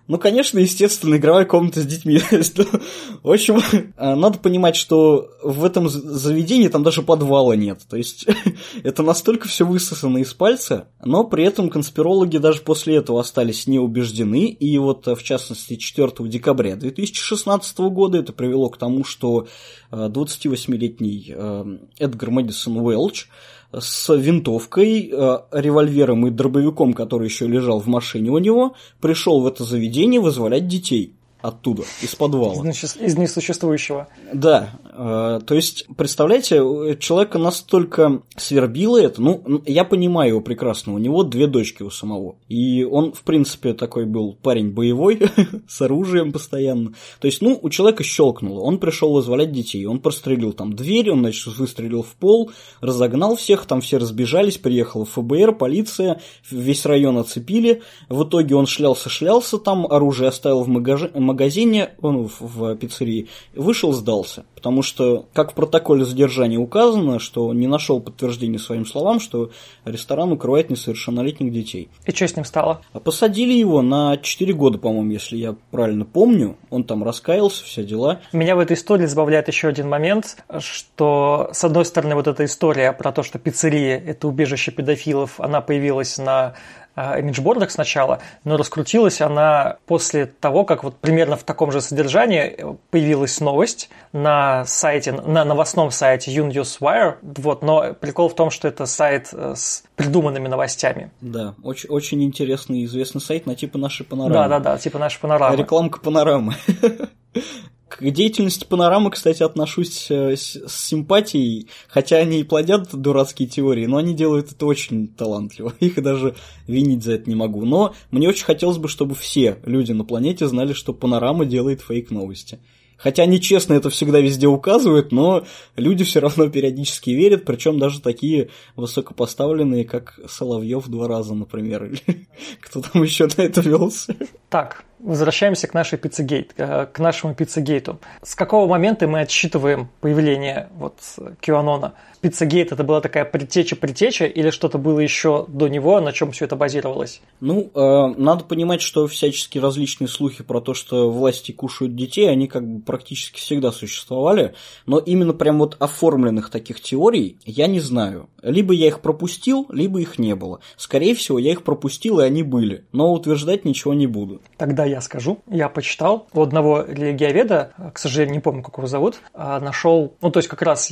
Ну, 0.07 0.19
конечно, 0.19 0.59
естественно, 0.59 1.15
игровая 1.15 1.45
комната 1.45 1.81
с 1.81 1.85
детьми. 1.85 2.19
в 3.23 3.31
общем, 3.31 3.59
а, 3.97 4.15
надо 4.15 4.37
понимать, 4.37 4.75
что 4.75 5.31
в 5.41 5.65
этом 5.65 5.89
заведении 5.89 6.67
там 6.67 6.83
даже 6.83 7.01
подвала 7.01 7.55
нет. 7.55 7.81
То 7.89 7.97
есть 7.97 8.27
это 8.83 9.01
настолько 9.01 9.47
все 9.47 9.65
высосано 9.65 10.19
из 10.19 10.33
пальца, 10.33 10.89
но 11.03 11.23
при 11.23 11.43
этом 11.43 11.69
конспирологи 11.69 12.37
даже 12.37 12.61
после 12.61 12.97
этого 12.97 13.19
остались 13.19 13.65
не 13.65 13.79
убеждены. 13.79 14.49
И 14.49 14.77
вот, 14.77 15.07
в 15.07 15.23
частности, 15.23 15.75
4 15.75 16.11
декабря 16.29 16.75
2016 16.75 17.77
года 17.79 18.19
это 18.19 18.31
привело 18.31 18.69
к 18.69 18.77
тому, 18.77 19.03
что 19.03 19.47
28-летний 19.91 21.33
а, 21.35 21.65
а, 21.65 21.79
Эдгар 21.97 22.29
Мэдисон 22.29 22.77
Уэлч 22.77 23.27
с 23.71 24.13
винтовкой, 24.15 25.09
э, 25.11 25.37
револьвером 25.51 26.27
и 26.27 26.29
дробовиком, 26.29 26.93
который 26.93 27.27
еще 27.27 27.47
лежал 27.47 27.79
в 27.79 27.87
машине 27.87 28.29
у 28.29 28.37
него, 28.37 28.75
пришел 29.01 29.41
в 29.41 29.47
это 29.47 29.63
заведение 29.63 30.19
вызволять 30.19 30.67
детей 30.67 31.13
оттуда, 31.47 31.83
из 32.01 32.15
подвала. 32.15 32.67
Из, 32.67 32.95
из 32.95 33.17
несуществующего. 33.17 34.07
Да, 34.33 34.71
э, 34.91 35.41
то 35.45 35.55
есть, 35.55 35.85
представляете, 35.95 36.97
человека 36.99 37.37
настолько 37.37 38.21
свербило 38.35 39.01
это, 39.01 39.21
ну, 39.21 39.61
я 39.65 39.85
понимаю 39.85 40.29
его 40.29 40.41
прекрасно, 40.41 40.93
у 40.93 40.97
него 40.97 41.23
две 41.23 41.47
дочки 41.47 41.83
у 41.83 41.91
самого, 41.91 42.35
и 42.49 42.83
он, 42.83 43.13
в 43.13 43.21
принципе, 43.21 43.73
такой 43.73 44.05
был 44.05 44.33
парень 44.33 44.71
боевой, 44.71 45.21
с 45.67 45.81
оружием 45.81 46.31
постоянно, 46.31 46.93
то 47.19 47.27
есть, 47.27 47.41
ну, 47.41 47.59
у 47.61 47.69
человека 47.69 48.03
щелкнуло, 48.03 48.61
он 48.61 48.79
пришел 48.79 49.13
вызволять 49.13 49.51
детей, 49.51 49.85
он 49.85 49.99
прострелил 49.99 50.53
там 50.53 50.73
дверь, 50.73 51.11
он, 51.11 51.19
значит, 51.19 51.45
выстрелил 51.57 52.01
в 52.01 52.15
пол, 52.15 52.51
разогнал 52.81 53.35
всех, 53.35 53.65
там 53.65 53.81
все 53.81 53.97
разбежались, 53.97 54.57
приехала 54.57 55.05
ФБР, 55.05 55.55
полиция, 55.55 56.21
весь 56.49 56.85
район 56.85 57.17
оцепили, 57.17 57.83
в 58.09 58.23
итоге 58.23 58.55
он 58.55 58.65
шлялся-шлялся 58.65 59.59
там, 59.59 59.85
оружие 59.85 60.29
оставил 60.29 60.63
в 60.63 60.67
магазине, 60.67 61.34
магазине, 61.35 61.91
он 62.01 62.27
в, 62.27 62.41
в 62.41 62.75
пиццерии, 62.75 63.27
вышел, 63.53 63.91
сдался. 63.91 64.45
Потому 64.55 64.81
что, 64.81 65.27
как 65.33 65.51
в 65.51 65.53
протоколе 65.53 66.05
задержания 66.05 66.57
указано, 66.57 67.19
что 67.19 67.53
не 67.53 67.67
нашел 67.67 67.99
подтверждения 67.99 68.57
своим 68.57 68.85
словам, 68.85 69.19
что 69.19 69.51
ресторан 69.83 70.31
укрывает 70.31 70.69
несовершеннолетних 70.69 71.51
детей. 71.51 71.89
И 72.05 72.11
что 72.11 72.27
с 72.27 72.35
ним 72.35 72.45
стало? 72.45 72.81
А 72.93 72.99
посадили 72.99 73.53
его 73.53 73.81
на 73.81 74.17
4 74.17 74.53
года, 74.53 74.77
по-моему, 74.77 75.11
если 75.11 75.37
я 75.37 75.55
правильно 75.71 76.05
помню. 76.05 76.57
Он 76.71 76.83
там 76.83 77.03
раскаялся, 77.03 77.63
все 77.63 77.83
дела. 77.83 78.21
Меня 78.33 78.55
в 78.55 78.59
этой 78.59 78.73
истории 78.73 79.05
забавляет 79.05 79.47
еще 79.47 79.67
один 79.67 79.89
момент, 79.89 80.37
что, 80.59 81.49
с 81.51 81.63
одной 81.63 81.85
стороны, 81.85 82.15
вот 82.15 82.27
эта 82.27 82.45
история 82.45 82.91
про 82.93 83.11
то, 83.11 83.21
что 83.21 83.37
пиццерия– 83.37 83.97
это 84.07 84.27
убежище 84.27 84.71
педофилов, 84.71 85.39
она 85.39 85.61
появилась 85.61 86.17
на 86.17 86.55
имиджбордах 86.95 87.71
сначала, 87.71 88.19
но 88.43 88.57
раскрутилась 88.57 89.21
она 89.21 89.77
после 89.85 90.25
того, 90.25 90.63
как 90.63 90.83
вот 90.83 90.97
примерно 90.97 91.35
в 91.35 91.43
таком 91.43 91.71
же 91.71 91.81
содержании 91.81 92.57
появилась 92.89 93.39
новость 93.39 93.89
на 94.13 94.65
сайте, 94.65 95.11
на 95.11 95.43
новостном 95.43 95.91
сайте 95.91 96.33
YouNewsWire, 96.35 97.17
вот, 97.21 97.61
но 97.61 97.93
прикол 97.93 98.29
в 98.29 98.35
том, 98.35 98.49
что 98.49 98.67
это 98.67 98.85
сайт 98.85 99.29
э, 99.33 99.53
с 99.55 99.83
придуманными 99.95 100.47
новостями. 100.47 101.11
Да, 101.21 101.55
очень, 101.63 101.89
очень 101.89 102.23
интересный 102.23 102.79
и 102.79 102.85
известный 102.85 103.21
сайт 103.21 103.45
на 103.45 103.55
типа 103.55 103.77
нашей 103.77 104.05
панорамы. 104.05 104.49
Да-да-да, 104.49 104.77
типа 104.77 104.97
нашей 104.97 105.19
панорамы. 105.19 105.55
Рекламка 105.57 105.99
панорамы. 105.99 106.55
К 107.87 108.01
деятельности 108.09 108.65
панорамы, 108.65 109.11
кстати, 109.11 109.43
отношусь 109.43 110.07
э, 110.09 110.35
с, 110.35 110.59
симпатией, 110.67 111.69
хотя 111.87 112.17
они 112.17 112.39
и 112.39 112.43
плодят 112.43 112.89
дурацкие 112.93 113.47
теории, 113.47 113.85
но 113.85 113.97
они 113.97 114.15
делают 114.15 114.51
это 114.51 114.65
очень 114.65 115.07
талантливо. 115.07 115.73
Их 115.79 116.01
даже 116.01 116.35
винить 116.67 117.03
за 117.03 117.13
это 117.13 117.29
не 117.29 117.35
могу. 117.35 117.63
Но 117.63 117.93
мне 118.09 118.27
очень 118.27 118.45
хотелось 118.45 118.77
бы, 118.77 118.87
чтобы 118.87 119.13
все 119.13 119.59
люди 119.65 119.91
на 119.91 120.03
планете 120.03 120.47
знали, 120.47 120.73
что 120.73 120.93
панорама 120.93 121.45
делает 121.45 121.81
фейк-новости. 121.81 122.59
Хотя 122.97 123.23
они 123.23 123.41
честно 123.41 123.73
это 123.73 123.89
всегда 123.89 124.19
везде 124.19 124.47
указывают, 124.47 125.11
но 125.11 125.45
люди 125.75 126.03
все 126.03 126.19
равно 126.19 126.49
периодически 126.49 127.09
верят, 127.09 127.45
причем 127.45 127.77
даже 127.77 128.01
такие 128.01 128.49
высокопоставленные, 128.75 129.85
как 129.85 130.19
Соловьев 130.27 130.87
два 130.87 131.07
раза, 131.07 131.33
например, 131.33 131.83
или 132.07 132.27
кто 132.61 132.81
там 132.81 133.03
еще 133.03 133.27
на 133.37 133.41
это 133.41 133.61
велся. 133.61 134.15
Так, 134.49 134.85
возвращаемся 135.05 135.67
к 135.67 135.73
нашей 135.73 135.97
пиццегейт, 135.97 136.53
э, 136.57 136.87
к 136.91 136.99
нашему 136.99 137.35
пиццегейту. 137.35 137.99
С 138.23 138.35
какого 138.35 138.67
момента 138.67 139.07
мы 139.07 139.21
отсчитываем 139.21 139.89
появление 140.01 140.69
вот 140.77 140.97
QAnon? 141.41 141.91
Пиццагейт 142.21 142.71
это 142.71 142.83
была 142.83 143.01
такая 143.01 143.23
предтеча-предтеча 143.23 144.25
или 144.25 144.49
что-то 144.49 144.79
было 144.79 144.99
еще 144.99 145.45
до 145.47 145.67
него, 145.67 146.01
на 146.01 146.11
чем 146.11 146.31
все 146.31 146.45
это 146.45 146.55
базировалось? 146.55 147.21
Ну, 147.39 147.69
э, 147.73 148.13
надо 148.17 148.43
понимать, 148.45 148.81
что 148.81 149.07
всяческие 149.07 149.61
различные 149.61 150.07
слухи 150.07 150.43
про 150.43 150.59
то, 150.59 150.73
что 150.73 151.11
власти 151.11 151.51
кушают 151.51 151.95
детей, 151.95 152.29
они 152.29 152.47
как 152.47 152.67
бы 152.67 152.81
практически 152.81 153.39
всегда 153.39 153.71
существовали, 153.71 154.55
но 154.87 154.97
именно 154.97 155.33
прям 155.33 155.59
вот 155.59 155.77
оформленных 155.79 156.49
таких 156.49 156.81
теорий 156.81 157.37
я 157.45 157.67
не 157.67 157.79
знаю. 157.79 158.27
Либо 158.41 158.73
я 158.73 158.87
их 158.87 159.01
пропустил, 159.01 159.67
либо 159.69 159.99
их 160.01 160.17
не 160.17 160.35
было. 160.35 160.61
Скорее 160.77 161.13
всего, 161.15 161.37
я 161.37 161.51
их 161.51 161.63
пропустил, 161.63 162.19
и 162.19 162.23
они 162.23 162.43
были, 162.43 162.85
но 162.91 163.13
утверждать 163.13 163.65
ничего 163.65 163.93
не 163.93 164.07
буду. 164.07 164.41
Тогда 164.57 164.85
я 164.85 164.94
скажу. 165.01 165.39
Я 165.47 165.69
почитал 165.69 166.27
у 166.33 166.41
одного 166.41 166.81
религиоведа, 166.81 167.71
к 167.93 167.99
сожалению, 167.99 168.35
не 168.35 168.41
помню, 168.41 168.63
как 168.63 168.77
его 168.77 168.87
зовут, 168.87 169.19
а, 169.33 169.59
нашел, 169.59 170.13
ну, 170.21 170.31
то 170.31 170.39
есть 170.39 170.49
как 170.49 170.61
раз 170.61 170.91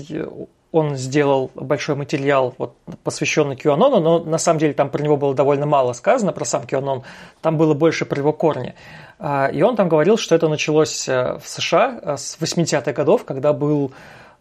он 0.74 0.96
сделал 0.96 1.52
большой 1.54 1.96
материал, 1.96 2.56
вот, 2.58 2.76
посвященный 3.04 3.56
QAnon, 3.56 4.00
но 4.00 4.20
на 4.20 4.40
самом 4.40 4.60
деле 4.60 4.74
там 4.74 4.90
про 4.90 5.04
него 5.04 5.18
было 5.18 5.36
довольно 5.36 5.68
мало 5.68 5.94
сказано, 5.94 6.34
про 6.34 6.46
сам 6.46 6.64
QAnon, 6.64 7.04
там 7.42 7.58
было 7.58 7.76
больше 7.76 8.06
про 8.06 8.18
его 8.20 8.34
корни. 8.34 8.74
А, 9.20 9.48
и 9.48 9.62
он 9.62 9.76
там 9.76 9.88
говорил, 9.88 10.18
что 10.18 10.34
это 10.34 10.50
началось 10.50 11.08
э, 11.08 11.38
в 11.42 11.48
США 11.48 12.00
э, 12.02 12.18
с 12.18 12.38
80-х 12.42 12.92
годов, 12.92 13.24
когда 13.24 13.54
был 13.54 13.94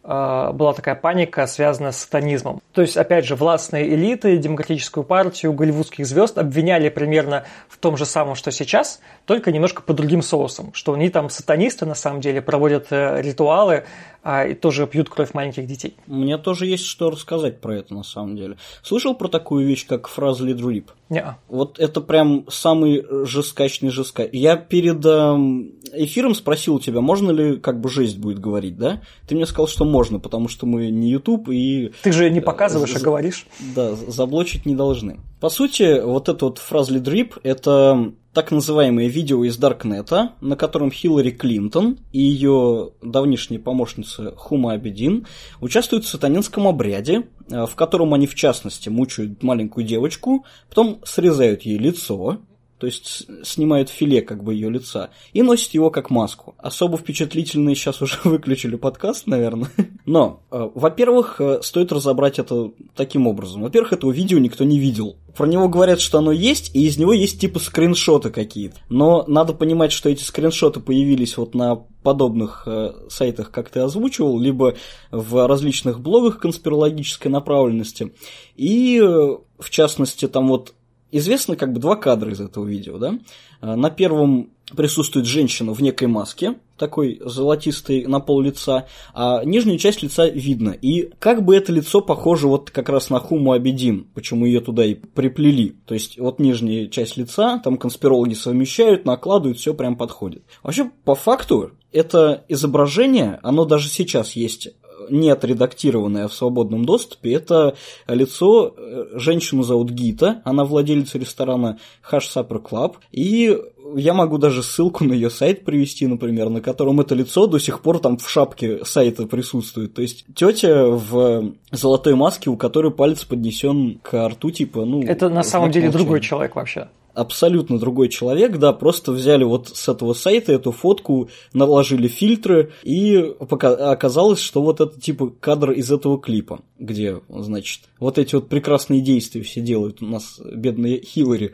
была 0.03 0.73
такая 0.73 0.95
паника, 0.95 1.47
связанная 1.47 1.91
с 1.91 1.99
сатанизмом. 1.99 2.61
То 2.73 2.81
есть, 2.81 2.97
опять 2.97 3.25
же, 3.25 3.35
властные 3.35 3.87
элиты, 3.93 4.37
демократическую 4.37 5.03
партию, 5.03 5.53
голливудских 5.53 6.05
звезд 6.05 6.37
обвиняли 6.37 6.89
примерно 6.89 7.45
в 7.69 7.77
том 7.77 7.95
же 7.95 8.05
самом, 8.05 8.35
что 8.35 8.51
сейчас, 8.51 8.99
только 9.25 9.51
немножко 9.51 9.81
по 9.81 9.93
другим 9.93 10.21
соусам, 10.21 10.73
что 10.73 10.93
они 10.93 11.09
там 11.09 11.29
сатанисты 11.29 11.85
на 11.85 11.95
самом 11.95 12.21
деле 12.21 12.41
проводят 12.41 12.87
э, 12.91 13.21
ритуалы, 13.21 13.85
а, 14.25 14.45
и 14.45 14.53
тоже 14.53 14.87
пьют 14.87 15.09
кровь 15.09 15.33
маленьких 15.33 15.67
детей. 15.67 15.97
Мне 16.07 16.37
тоже 16.37 16.65
есть 16.65 16.85
что 16.85 17.09
рассказать 17.09 17.59
про 17.59 17.75
это 17.75 17.93
на 17.93 18.03
самом 18.03 18.37
деле. 18.37 18.55
Слышал 18.81 19.15
про 19.15 19.27
такую 19.27 19.67
вещь, 19.67 19.85
как 19.85 20.07
фраза 20.07 20.45
Лидруип? 20.45 20.91
Не. 21.09 21.37
Вот 21.49 21.77
это 21.77 21.99
прям 21.99 22.45
самый 22.49 23.05
жескачный 23.25 23.89
жеска. 23.89 24.27
Я 24.31 24.55
перед 24.55 25.05
эм, 25.05 25.73
эфиром 25.91 26.35
спросил 26.35 26.75
у 26.75 26.79
тебя, 26.79 27.01
можно 27.01 27.31
ли 27.31 27.57
как 27.57 27.81
бы 27.81 27.89
жесть 27.89 28.17
будет 28.17 28.39
говорить, 28.39 28.77
да? 28.77 29.01
Ты 29.27 29.35
мне 29.35 29.45
сказал, 29.45 29.67
что 29.67 29.83
можно, 29.93 30.19
потому 30.19 30.47
что 30.47 30.65
мы 30.65 30.89
не 30.89 31.11
YouTube 31.11 31.49
и... 31.49 31.91
Ты 32.01 32.11
же 32.11 32.29
не 32.31 32.41
показываешь, 32.41 32.95
а 32.95 32.99
говоришь. 32.99 33.45
Да, 33.75 33.93
заблочить 33.93 34.65
не 34.65 34.75
должны. 34.75 35.19
По 35.39 35.49
сути, 35.49 36.01
вот 36.01 36.29
эта 36.29 36.45
вот 36.45 36.57
фраза 36.57 36.93
Лидрип– 36.93 37.37
это 37.43 38.11
так 38.33 38.49
называемое 38.49 39.07
видео 39.07 39.43
из 39.43 39.55
Даркнета, 39.57 40.31
на 40.41 40.55
котором 40.55 40.91
Хиллари 40.91 41.29
Клинтон 41.29 41.99
и 42.11 42.19
ее 42.19 42.89
давнишняя 43.03 43.59
помощница 43.59 44.33
Хума 44.35 44.73
Абедин 44.73 45.27
участвуют 45.61 46.05
в 46.05 46.09
сатанинском 46.09 46.67
обряде, 46.67 47.27
э, 47.51 47.65
в 47.67 47.75
котором 47.75 48.15
они, 48.15 48.25
в 48.25 48.33
частности, 48.33 48.89
мучают 48.89 49.43
маленькую 49.43 49.85
девочку, 49.85 50.45
потом 50.69 50.99
срезают 51.05 51.61
ей 51.61 51.77
лицо, 51.77 52.39
то 52.83 52.87
есть 52.87 53.27
снимают 53.45 53.87
филе 53.87 54.21
как 54.21 54.43
бы 54.43 54.53
ее 54.53 54.69
лица, 54.69 55.09
и 55.31 55.41
носят 55.41 55.73
его 55.73 55.89
как 55.89 56.09
маску. 56.09 56.53
Особо 56.57 56.97
впечатлительные 56.97 57.75
сейчас 57.75 58.01
уже 58.01 58.19
выключили 58.25 58.75
подкаст, 58.75 59.25
наверное. 59.25 59.69
Но, 60.05 60.41
э, 60.51 60.69
во-первых, 60.75 61.39
э, 61.39 61.61
стоит 61.63 61.93
разобрать 61.93 62.39
это 62.39 62.71
таким 62.93 63.25
образом. 63.25 63.61
Во-первых, 63.61 63.93
этого 63.93 64.11
видео 64.11 64.37
никто 64.37 64.65
не 64.65 64.79
видел. 64.79 65.15
Про 65.33 65.47
него 65.47 65.69
говорят, 65.69 66.01
что 66.01 66.17
оно 66.17 66.33
есть, 66.33 66.75
и 66.75 66.85
из 66.85 66.97
него 66.97 67.13
есть 67.13 67.39
типа 67.39 67.59
скриншоты 67.59 68.31
какие-то. 68.31 68.75
Но 68.89 69.23
надо 69.27 69.53
понимать, 69.53 69.93
что 69.93 70.09
эти 70.09 70.23
скриншоты 70.23 70.81
появились 70.81 71.37
вот 71.37 71.55
на 71.55 71.77
подобных 72.03 72.63
э, 72.65 72.91
сайтах, 73.09 73.49
как 73.49 73.69
ты 73.69 73.79
озвучивал, 73.79 74.37
либо 74.37 74.75
в 75.09 75.47
различных 75.47 76.01
блогах 76.01 76.37
конспирологической 76.37 77.31
направленности. 77.31 78.13
И, 78.57 78.99
э, 79.01 79.37
в 79.57 79.69
частности, 79.69 80.27
там 80.27 80.49
вот 80.49 80.73
известно 81.13 81.55
как 81.55 81.71
бы 81.71 81.79
два 81.79 81.95
кадра 81.95 82.31
из 82.31 82.41
этого 82.41 82.65
видео, 82.65 82.97
да? 82.97 83.17
А, 83.61 83.75
на 83.75 83.89
первом 83.89 84.49
присутствует 84.75 85.25
женщина 85.25 85.73
в 85.73 85.81
некой 85.81 86.07
маске, 86.07 86.55
такой 86.77 87.21
золотистой 87.23 88.05
на 88.05 88.19
пол 88.19 88.41
лица, 88.41 88.87
а 89.13 89.43
нижнюю 89.43 89.77
часть 89.77 90.01
лица 90.01 90.27
видно. 90.27 90.71
И 90.71 91.11
как 91.19 91.43
бы 91.43 91.55
это 91.55 91.71
лицо 91.71 92.01
похоже 92.01 92.47
вот 92.47 92.71
как 92.71 92.89
раз 92.89 93.09
на 93.09 93.19
Хуму 93.19 93.51
Абедин, 93.51 94.07
почему 94.13 94.45
ее 94.45 94.61
туда 94.61 94.85
и 94.85 94.95
приплели. 94.95 95.75
То 95.85 95.93
есть 95.93 96.17
вот 96.17 96.39
нижняя 96.39 96.87
часть 96.87 97.17
лица, 97.17 97.59
там 97.63 97.77
конспирологи 97.77 98.33
совмещают, 98.33 99.05
накладывают, 99.05 99.59
все 99.59 99.73
прям 99.73 99.95
подходит. 99.95 100.43
Вообще, 100.63 100.89
по 101.05 101.15
факту, 101.15 101.71
это 101.91 102.43
изображение, 102.47 103.39
оно 103.43 103.65
даже 103.65 103.87
сейчас 103.87 104.31
есть 104.31 104.69
не 105.09 105.29
отредактированное 105.29 106.27
в 106.27 106.33
свободном 106.33 106.85
доступе, 106.85 107.33
это 107.33 107.75
лицо, 108.07 108.73
э, 108.75 109.05
женщину 109.15 109.63
зовут 109.63 109.91
Гита, 109.91 110.41
она 110.45 110.63
владелица 110.63 111.17
ресторана 111.17 111.79
Hash 112.09 112.27
Supper 112.33 112.61
Club, 112.61 112.95
и 113.11 113.57
я 113.95 114.13
могу 114.13 114.37
даже 114.37 114.63
ссылку 114.63 115.03
на 115.03 115.13
ее 115.13 115.29
сайт 115.29 115.65
привести, 115.65 116.07
например, 116.07 116.49
на 116.49 116.61
котором 116.61 117.01
это 117.01 117.15
лицо 117.15 117.47
до 117.47 117.59
сих 117.59 117.81
пор 117.81 117.99
там 117.99 118.17
в 118.17 118.29
шапке 118.29 118.83
сайта 118.85 119.25
присутствует. 119.27 119.93
То 119.93 120.01
есть 120.01 120.25
тетя 120.35 120.87
в 120.87 121.53
золотой 121.71 122.15
маске, 122.15 122.49
у 122.49 122.57
которой 122.57 122.91
палец 122.91 123.23
поднесен 123.23 123.99
к 124.01 124.27
рту, 124.29 124.51
типа, 124.51 124.85
ну. 124.85 125.03
Это 125.03 125.29
на 125.29 125.43
самом 125.43 125.71
деле 125.71 125.89
другой 125.89 126.21
человек 126.21 126.55
вообще 126.55 126.87
абсолютно 127.13 127.79
другой 127.79 128.09
человек, 128.09 128.57
да, 128.57 128.73
просто 128.73 129.11
взяли 129.11 129.43
вот 129.43 129.69
с 129.69 129.87
этого 129.87 130.13
сайта 130.13 130.53
эту 130.53 130.71
фотку, 130.71 131.29
наложили 131.53 132.07
фильтры, 132.07 132.71
и 132.83 133.15
оказалось, 133.39 134.39
что 134.39 134.61
вот 134.61 134.81
это 134.81 134.99
типа 134.99 135.31
кадр 135.39 135.71
из 135.71 135.91
этого 135.91 136.19
клипа, 136.19 136.61
где, 136.79 137.21
значит, 137.29 137.83
вот 137.99 138.17
эти 138.17 138.35
вот 138.35 138.49
прекрасные 138.49 139.01
действия 139.01 139.41
все 139.41 139.61
делают 139.61 140.01
у 140.01 140.05
нас 140.05 140.39
бедные 140.43 141.01
Хиллари. 141.01 141.53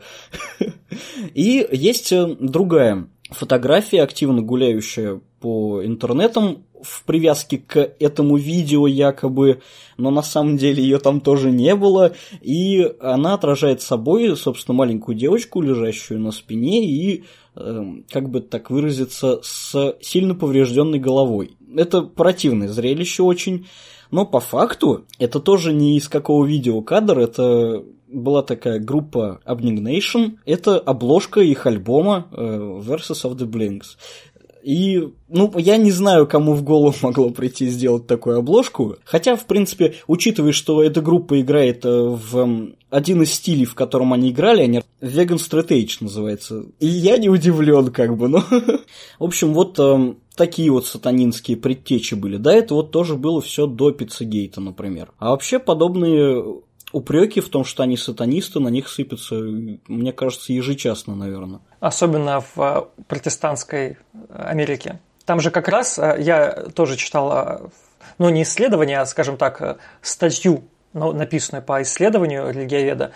И 1.34 1.66
есть 1.70 2.12
э, 2.12 2.36
другая 2.38 3.08
фотография, 3.30 4.02
активно 4.02 4.42
гуляющая 4.42 5.20
по 5.40 5.84
интернетам 5.84 6.64
в 6.82 7.04
привязке 7.04 7.58
к 7.58 7.76
этому 7.98 8.36
видео 8.36 8.86
якобы, 8.86 9.60
но 9.96 10.10
на 10.10 10.22
самом 10.22 10.56
деле 10.56 10.82
ее 10.82 10.98
там 10.98 11.20
тоже 11.20 11.50
не 11.50 11.74
было, 11.74 12.12
и 12.40 12.92
она 13.00 13.34
отражает 13.34 13.82
собой, 13.82 14.36
собственно, 14.36 14.76
маленькую 14.76 15.16
девочку, 15.16 15.60
лежащую 15.60 16.20
на 16.20 16.32
спине 16.32 16.86
и, 16.86 17.24
э, 17.56 17.84
как 18.10 18.30
бы 18.30 18.40
так 18.40 18.70
выразиться, 18.70 19.40
с 19.42 19.96
сильно 20.00 20.34
поврежденной 20.34 20.98
головой. 20.98 21.56
Это 21.76 22.02
противное 22.02 22.68
зрелище 22.68 23.22
очень, 23.22 23.66
но 24.10 24.26
по 24.26 24.40
факту 24.40 25.04
это 25.18 25.38
тоже 25.40 25.72
не 25.72 25.96
из 25.96 26.08
какого 26.08 26.44
видео 26.44 26.80
кадр, 26.82 27.18
это 27.18 27.84
была 28.12 28.42
такая 28.42 28.78
группа 28.78 29.40
Abnegation, 29.46 30.38
это 30.44 30.78
обложка 30.78 31.40
их 31.40 31.66
альбома 31.66 32.28
э, 32.32 32.80
Versus 32.82 33.24
of 33.24 33.36
the 33.36 33.46
Blinks. 33.46 33.96
И, 34.62 35.08
ну, 35.28 35.52
я 35.56 35.76
не 35.78 35.90
знаю, 35.90 36.26
кому 36.26 36.54
в 36.54 36.62
голову 36.62 36.94
могло 37.02 37.30
прийти 37.30 37.66
сделать 37.66 38.06
такую 38.06 38.38
обложку. 38.38 38.96
Хотя, 39.04 39.36
в 39.36 39.46
принципе, 39.46 39.94
учитывая, 40.06 40.52
что 40.52 40.82
эта 40.82 41.00
группа 41.00 41.40
играет 41.40 41.84
э, 41.84 41.88
в 41.88 42.72
один 42.90 43.22
из 43.22 43.32
стилей, 43.32 43.64
в 43.64 43.74
котором 43.74 44.12
они 44.12 44.30
играли, 44.30 44.62
они 44.62 44.82
Vegan 45.00 45.36
Straight 45.36 45.68
Edge 45.68 45.98
называется. 46.00 46.64
И 46.78 46.86
я 46.86 47.16
не 47.16 47.28
удивлен, 47.28 47.88
как 47.88 48.16
бы, 48.16 48.28
но... 48.28 48.40
в 49.18 49.24
общем, 49.24 49.54
вот 49.54 49.78
э, 49.78 50.14
такие 50.36 50.70
вот 50.70 50.86
сатанинские 50.86 51.56
предтечи 51.56 52.14
были. 52.14 52.36
Да, 52.36 52.52
это 52.52 52.74
вот 52.74 52.90
тоже 52.90 53.16
было 53.16 53.40
все 53.40 53.66
до 53.66 53.92
Пиццегейта, 53.92 54.60
например. 54.60 55.12
А 55.18 55.30
вообще 55.30 55.58
подобные 55.58 56.60
упреки 56.92 57.40
в 57.40 57.48
том, 57.48 57.64
что 57.64 57.82
они 57.82 57.96
сатанисты, 57.96 58.60
на 58.60 58.68
них 58.68 58.88
сыпятся, 58.88 59.34
мне 59.34 60.12
кажется, 60.12 60.52
ежечасно, 60.52 61.14
наверное. 61.14 61.60
Особенно 61.80 62.40
в 62.40 62.58
э, 62.58 63.02
протестантской 63.06 63.98
Америке. 64.28 65.00
Там 65.24 65.40
же 65.40 65.50
как 65.50 65.68
раз 65.68 65.98
э, 65.98 66.16
я 66.20 66.50
тоже 66.74 66.96
читал, 66.96 67.32
э, 67.32 67.68
ну 68.18 68.28
не 68.30 68.42
исследование, 68.42 68.98
а, 68.98 69.06
скажем 69.06 69.36
так, 69.36 69.78
статью, 70.02 70.64
написанную 70.92 71.62
по 71.62 71.82
исследованию 71.82 72.50
религиоведа, 72.50 73.12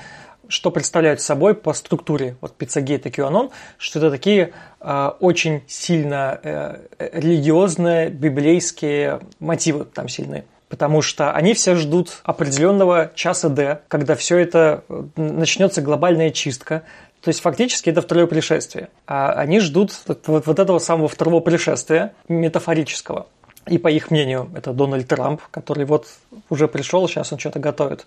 что 0.48 0.70
представляют 0.70 1.20
собой 1.20 1.54
по 1.54 1.72
структуре 1.72 2.36
вот 2.40 2.54
Пиццагейт 2.56 3.06
и 3.06 3.10
QAnon, 3.10 3.50
что 3.78 3.98
это 3.98 4.10
такие 4.10 4.52
э, 4.80 5.10
очень 5.20 5.62
сильно 5.66 6.38
э, 6.42 6.86
религиозные 6.98 8.10
библейские 8.10 9.20
мотивы 9.38 9.84
там 9.84 10.08
сильные 10.08 10.44
потому 10.74 11.02
что 11.02 11.30
они 11.30 11.54
все 11.54 11.76
ждут 11.76 12.18
определенного 12.24 13.12
часа 13.14 13.48
D, 13.48 13.78
когда 13.86 14.16
все 14.16 14.38
это 14.38 14.82
э, 14.88 15.04
начнется 15.14 15.80
глобальная 15.82 16.30
чистка. 16.30 16.82
То 17.20 17.28
есть 17.28 17.40
фактически 17.42 17.90
это 17.90 18.02
второе 18.02 18.26
пришествие. 18.26 18.88
А 19.06 19.30
они 19.34 19.60
ждут 19.60 19.92
вот, 20.08 20.26
вот 20.26 20.58
этого 20.58 20.80
самого 20.80 21.06
второго 21.06 21.38
пришествия, 21.38 22.12
метафорического. 22.26 23.28
И 23.68 23.78
по 23.78 23.86
их 23.86 24.10
мнению, 24.10 24.50
это 24.56 24.72
Дональд 24.72 25.06
Трамп, 25.06 25.42
который 25.52 25.84
вот 25.84 26.08
уже 26.50 26.66
пришел, 26.66 27.06
сейчас 27.06 27.32
он 27.32 27.38
что-то 27.38 27.60
готовит. 27.60 28.04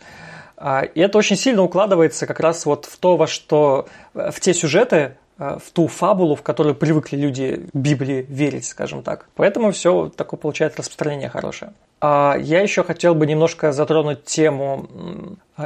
А, 0.57 0.81
и 0.81 0.99
это 0.99 1.17
очень 1.17 1.37
сильно 1.37 1.63
укладывается 1.63 2.27
как 2.27 2.41
раз 2.41 2.65
вот 2.65 2.83
в 2.83 2.97
то, 2.97 3.15
во 3.15 3.27
что, 3.27 3.87
в 4.13 4.41
те 4.41 4.53
сюжеты, 4.53 5.13
в 5.37 5.71
ту 5.71 5.87
фабулу, 5.87 6.35
в 6.35 6.41
которую 6.41 6.75
привыкли 6.75 7.15
люди 7.15 7.69
Библии 7.71 8.25
верить, 8.27 8.65
скажем 8.65 9.03
так. 9.03 9.29
Поэтому 9.35 9.71
все 9.71 10.11
такое 10.13 10.37
получает 10.37 10.77
распространение 10.77 11.29
хорошее. 11.29 11.71
А 11.99 12.35
я 12.39 12.61
еще 12.61 12.83
хотел 12.83 13.15
бы 13.15 13.25
немножко 13.25 13.71
затронуть 13.71 14.23
тему 14.25 14.87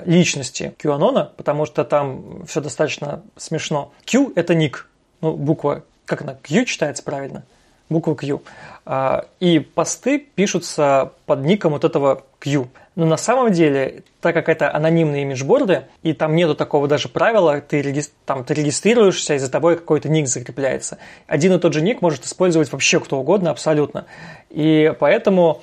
личности 0.05 0.73
QAnon, 0.81 1.29
потому 1.35 1.65
что 1.65 1.83
там 1.83 2.45
все 2.45 2.61
достаточно 2.61 3.21
смешно. 3.35 3.91
Q– 4.05 4.31
это 4.35 4.55
ник, 4.55 4.87
ну, 5.19 5.33
буква, 5.33 5.83
как 6.05 6.21
она, 6.21 6.35
Q 6.41 6.65
читается 6.65 7.03
правильно? 7.03 7.43
Буква 7.89 8.15
Q. 8.15 8.41
А, 8.85 9.25
и 9.41 9.59
посты 9.59 10.17
пишутся 10.19 11.11
под 11.25 11.41
ником 11.41 11.73
вот 11.73 11.83
этого 11.83 12.23
Q. 12.39 12.69
Но 12.95 13.05
на 13.05 13.17
самом 13.17 13.51
деле, 13.51 14.03
так 14.21 14.33
как 14.33 14.47
это 14.47 14.73
анонимные 14.73 15.23
имиджборды, 15.23 15.83
и 16.01 16.13
там 16.13 16.35
нету 16.35 16.55
такого 16.55 16.87
даже 16.87 17.09
правила, 17.09 17.59
ты, 17.59 17.81
реги... 17.81 18.03
там, 18.25 18.45
ты 18.45 18.53
регистрируешься, 18.53 19.35
и 19.35 19.37
за 19.39 19.51
тобой 19.51 19.75
какой-то 19.75 20.07
ник 20.07 20.27
закрепляется. 20.27 20.97
Один 21.27 21.53
и 21.53 21.59
тот 21.59 21.73
же 21.73 21.81
ник 21.81 22.01
может 22.01 22.25
использовать 22.25 22.71
вообще 22.71 23.01
кто 23.01 23.19
угодно 23.19 23.51
абсолютно. 23.51 24.05
И 24.49 24.93
поэтому 24.99 25.61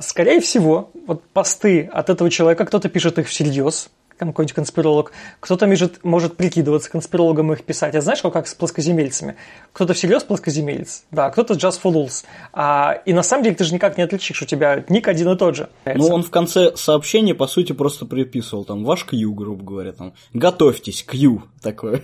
скорее 0.00 0.40
всего, 0.40 0.90
вот 1.06 1.24
посты 1.24 1.88
от 1.92 2.10
этого 2.10 2.30
человека, 2.30 2.64
кто-то 2.64 2.88
пишет 2.88 3.18
их 3.18 3.28
всерьез, 3.28 3.90
какой-нибудь 4.18 4.54
конспиролог, 4.54 5.12
кто-то 5.40 5.66
может, 5.66 6.04
может 6.04 6.36
прикидываться 6.36 6.90
конспирологом 6.90 7.52
и 7.52 7.56
их 7.56 7.64
писать. 7.64 7.94
А 7.94 8.00
знаешь, 8.00 8.22
как 8.22 8.46
с 8.46 8.54
плоскоземельцами? 8.54 9.36
Кто-то 9.72 9.94
всерьез 9.94 10.24
плоскоземелец, 10.24 11.04
да, 11.10 11.30
кто-то 11.30 11.54
just 11.54 11.80
for 11.82 11.92
lulz. 11.92 12.24
А, 12.52 12.92
и 13.04 13.12
на 13.12 13.22
самом 13.22 13.44
деле 13.44 13.56
ты 13.56 13.64
же 13.64 13.74
никак 13.74 13.98
не 13.98 14.04
отличишь, 14.04 14.42
у 14.42 14.46
тебя 14.46 14.84
ник 14.88 15.08
один 15.08 15.30
и 15.30 15.36
тот 15.36 15.56
же. 15.56 15.68
Ну, 15.84 16.08
он 16.08 16.22
в 16.22 16.30
конце 16.30 16.76
сообщения, 16.76 17.34
по 17.34 17.46
сути, 17.46 17.72
просто 17.72 18.06
приписывал 18.06 18.64
там 18.64 18.84
ваш 18.84 19.04
Q, 19.04 19.32
грубо 19.32 19.64
говоря, 19.64 19.92
там, 19.92 20.14
готовьтесь, 20.32 21.02
Q, 21.02 21.42
такое. 21.62 22.02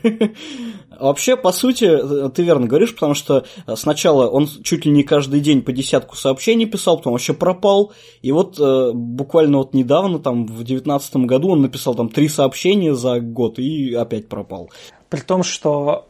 Вообще, 0.99 1.37
по 1.37 1.53
сути, 1.53 2.31
ты 2.31 2.43
верно 2.43 2.67
говоришь, 2.67 2.95
потому 2.95 3.15
что 3.15 3.45
сначала 3.75 4.29
он 4.29 4.47
чуть 4.47 4.85
ли 4.85 4.93
не 4.93 5.03
каждый 5.03 5.41
день 5.41 5.63
по 5.63 5.73
десятку 5.73 6.17
сообщений 6.17 6.67
писал, 6.67 6.99
потом 6.99 7.13
вообще 7.13 7.33
пропал, 7.33 7.93
и 8.21 8.33
вот 8.33 8.59
э, 8.59 8.91
буквально 8.93 9.59
вот 9.59 9.75
недавно, 9.75 10.19
там, 10.19 10.47
в 10.47 10.63
девятнадцатом 10.65 11.27
году 11.27 11.51
он 11.51 11.63
написал 11.63 11.95
там 12.03 12.09
три 12.09 12.29
сообщения 12.29 12.95
за 12.95 13.21
год 13.21 13.59
и 13.59 13.95
опять 13.95 14.29
пропал. 14.29 14.71
При 15.09 15.21
том, 15.21 15.45
что 15.45 16.07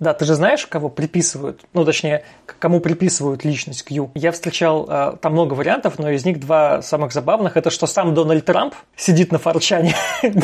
да, 0.00 0.14
ты 0.14 0.24
же 0.24 0.34
знаешь, 0.34 0.66
кого 0.66 0.88
приписывают, 0.88 1.62
ну, 1.72 1.84
точнее, 1.84 2.24
кому 2.46 2.80
приписывают 2.80 3.44
личность 3.44 3.82
Q. 3.82 4.10
Я 4.14 4.30
встречал 4.30 4.86
э, 4.88 5.16
там 5.20 5.32
много 5.32 5.54
вариантов, 5.54 5.98
но 5.98 6.10
из 6.10 6.24
них 6.24 6.38
два 6.38 6.82
самых 6.82 7.12
забавных. 7.12 7.56
Это 7.56 7.70
что 7.70 7.86
сам 7.86 8.14
Дональд 8.14 8.44
Трамп 8.44 8.74
сидит 8.96 9.32
на 9.32 9.38
форчане. 9.38 9.94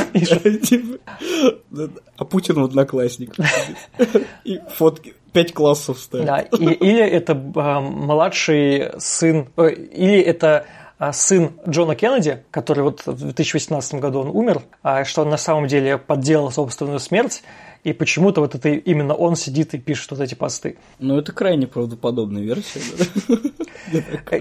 А 2.16 2.24
Путин 2.24 2.60
в 2.60 2.64
одноклассник. 2.64 3.34
И 4.44 4.60
фотки 4.76 5.14
пять 5.32 5.52
классов 5.52 5.98
ставит. 5.98 6.26
Да, 6.26 6.38
или 6.40 7.00
это 7.00 7.32
э, 7.32 7.80
младший 7.80 8.92
сын, 8.98 9.48
э, 9.56 9.70
или 9.70 10.20
это 10.20 10.66
сын 11.12 11.52
Джона 11.68 11.94
Кеннеди, 11.94 12.44
который 12.50 12.84
вот 12.84 13.06
в 13.06 13.18
2018 13.18 13.94
году 13.94 14.20
он 14.20 14.28
умер, 14.28 14.62
а 14.82 15.04
что 15.04 15.22
он 15.22 15.30
на 15.30 15.36
самом 15.36 15.66
деле 15.66 15.98
подделал 15.98 16.50
собственную 16.50 17.00
смерть, 17.00 17.42
и 17.84 17.92
почему-то 17.92 18.40
вот 18.40 18.54
это 18.54 18.70
именно 18.70 19.14
он 19.14 19.36
сидит 19.36 19.74
и 19.74 19.78
пишет 19.78 20.10
вот 20.10 20.20
эти 20.20 20.34
посты. 20.34 20.76
Ну, 20.98 21.18
это 21.18 21.32
крайне 21.32 21.66
правдоподобная 21.66 22.42
версия. 22.42 22.80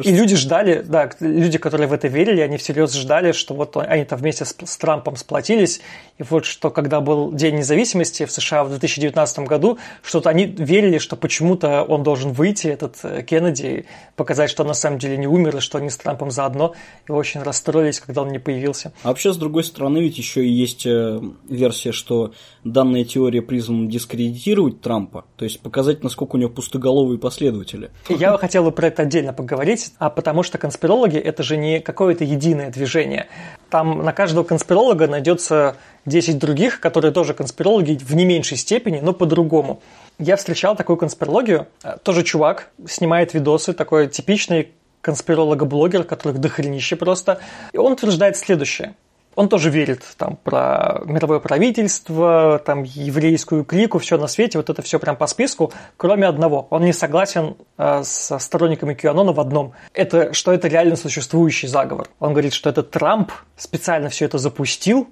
И 0.04 0.12
люди 0.12 0.36
ждали, 0.36 0.84
да, 0.88 1.10
люди, 1.20 1.58
которые 1.58 1.88
в 1.88 1.94
это 1.94 2.08
верили, 2.08 2.40
они 2.40 2.58
всерьез 2.58 2.94
ждали, 2.94 3.34
что 3.34 3.54
вот 3.54 3.76
они 3.76 4.06
там 4.06 4.20
вместе 4.20 4.46
с, 4.46 4.56
с 4.64 4.78
Трампом 4.78 5.16
сплотились, 5.18 5.82
и 6.18 6.24
вот 6.24 6.46
что 6.46 6.70
когда 6.70 7.02
был 7.02 7.32
День 7.34 7.58
независимости 7.58 8.26
в 8.26 8.32
США 8.32 8.64
в 8.64 8.70
2019 8.70 9.40
году, 9.40 9.78
что-то 10.02 10.30
они 10.30 10.46
верили, 10.46 10.98
что 10.98 11.16
почему-то 11.16 11.84
он 11.84 12.04
должен 12.04 12.32
выйти, 12.32 12.68
этот 12.68 12.98
э, 13.04 13.24
Кеннеди, 13.24 13.86
показать, 14.16 14.50
что 14.50 14.64
он 14.64 14.68
на 14.68 14.74
самом 14.74 15.00
деле 15.00 15.18
не 15.18 15.28
умер, 15.28 15.58
и 15.58 15.60
что 15.60 15.78
они 15.78 15.90
с 15.90 15.98
Трампом 15.98 16.32
заодно, 16.32 16.74
и 17.08 17.12
очень 17.12 17.42
расстроились, 17.42 18.00
когда 18.00 18.22
он 18.22 18.32
не 18.32 18.40
появился. 18.40 18.94
А 19.04 19.10
вообще, 19.10 19.34
с 19.34 19.38
другой 19.38 19.64
стороны, 19.64 20.00
ведь 20.00 20.18
еще 20.18 20.46
и 20.46 20.50
есть 20.50 20.86
э, 20.86 21.20
версия, 21.50 21.92
что 21.92 22.34
данная 22.64 23.04
теория 23.04 23.33
призм 23.42 23.88
дискредитировать 23.88 24.82
Трампа, 24.82 25.26
то 25.36 25.46
есть 25.46 25.60
показать, 25.60 26.04
насколько 26.04 26.36
у 26.36 26.40
него 26.40 26.50
пустоголовые 26.50 27.18
последователи. 27.18 27.92
Я 28.10 28.38
хотел 28.38 28.64
бы 28.64 28.72
про 28.72 28.88
это 28.88 29.04
отдельно 29.04 29.34
поговорить, 29.34 29.94
а 29.98 30.10
потому 30.10 30.44
что 30.44 30.58
конспирологи– 30.58 31.18
это 31.20 31.44
же 31.44 31.58
не 31.58 31.80
какое-то 31.80 32.24
единое 32.24 32.70
движение. 32.72 33.28
Там 33.70 34.04
на 34.04 34.14
каждого 34.14 34.44
конспиролога 34.44 35.08
найдется 35.08 35.76
10 36.06 36.38
других, 36.38 36.80
которые 36.80 37.12
тоже 37.12 37.34
конспирологи 37.34 37.98
в 38.02 38.14
не 38.14 38.26
меньшей 38.26 38.58
степени, 38.58 39.00
но 39.00 39.14
по-другому. 39.14 39.82
Я 40.20 40.36
встречал 40.36 40.76
такую 40.76 40.98
конспирологию. 40.98 41.68
Тоже 42.04 42.24
чувак 42.24 42.70
снимает 42.88 43.34
видосы, 43.34 43.74
такой 43.74 44.08
типичный 44.08 44.70
конспиролога-блогер, 45.02 46.04
которых 46.04 46.40
дохренище 46.40 46.96
просто. 46.96 47.40
И 47.74 47.78
он 47.78 47.94
утверждает 47.94 48.38
следующее. 48.38 48.96
Он 49.36 49.50
тоже 49.50 49.70
верит 49.70 50.02
там 50.18 50.38
про 50.44 51.02
мировое 51.06 51.40
правительство, 51.40 52.62
там 52.66 52.84
еврейскую 52.84 53.64
клику, 53.64 54.00
все 54.00 54.18
на 54.18 54.28
свете, 54.28 54.58
вот 54.58 54.70
это 54.70 54.82
все 54.82 55.00
прям 55.00 55.16
по 55.16 55.28
списку, 55.28 55.72
кроме 55.98 56.28
одного. 56.28 56.68
Он 56.70 56.84
не 56.84 56.94
согласен 56.94 57.56
э, 57.78 58.02
со 58.04 58.40
сторонниками 58.40 58.94
QAnon 58.94 59.34
в 59.34 59.40
одном. 59.40 59.74
Это, 59.94 60.34
что 60.34 60.52
это 60.52 60.68
реально 60.68 60.96
существующий 60.96 61.68
заговор. 61.68 62.08
Он 62.20 62.32
говорит, 62.32 62.54
что 62.54 62.70
это 62.70 62.84
Трамп 62.84 63.32
специально 63.58 64.10
все 64.10 64.26
это 64.26 64.38
запустил, 64.38 65.08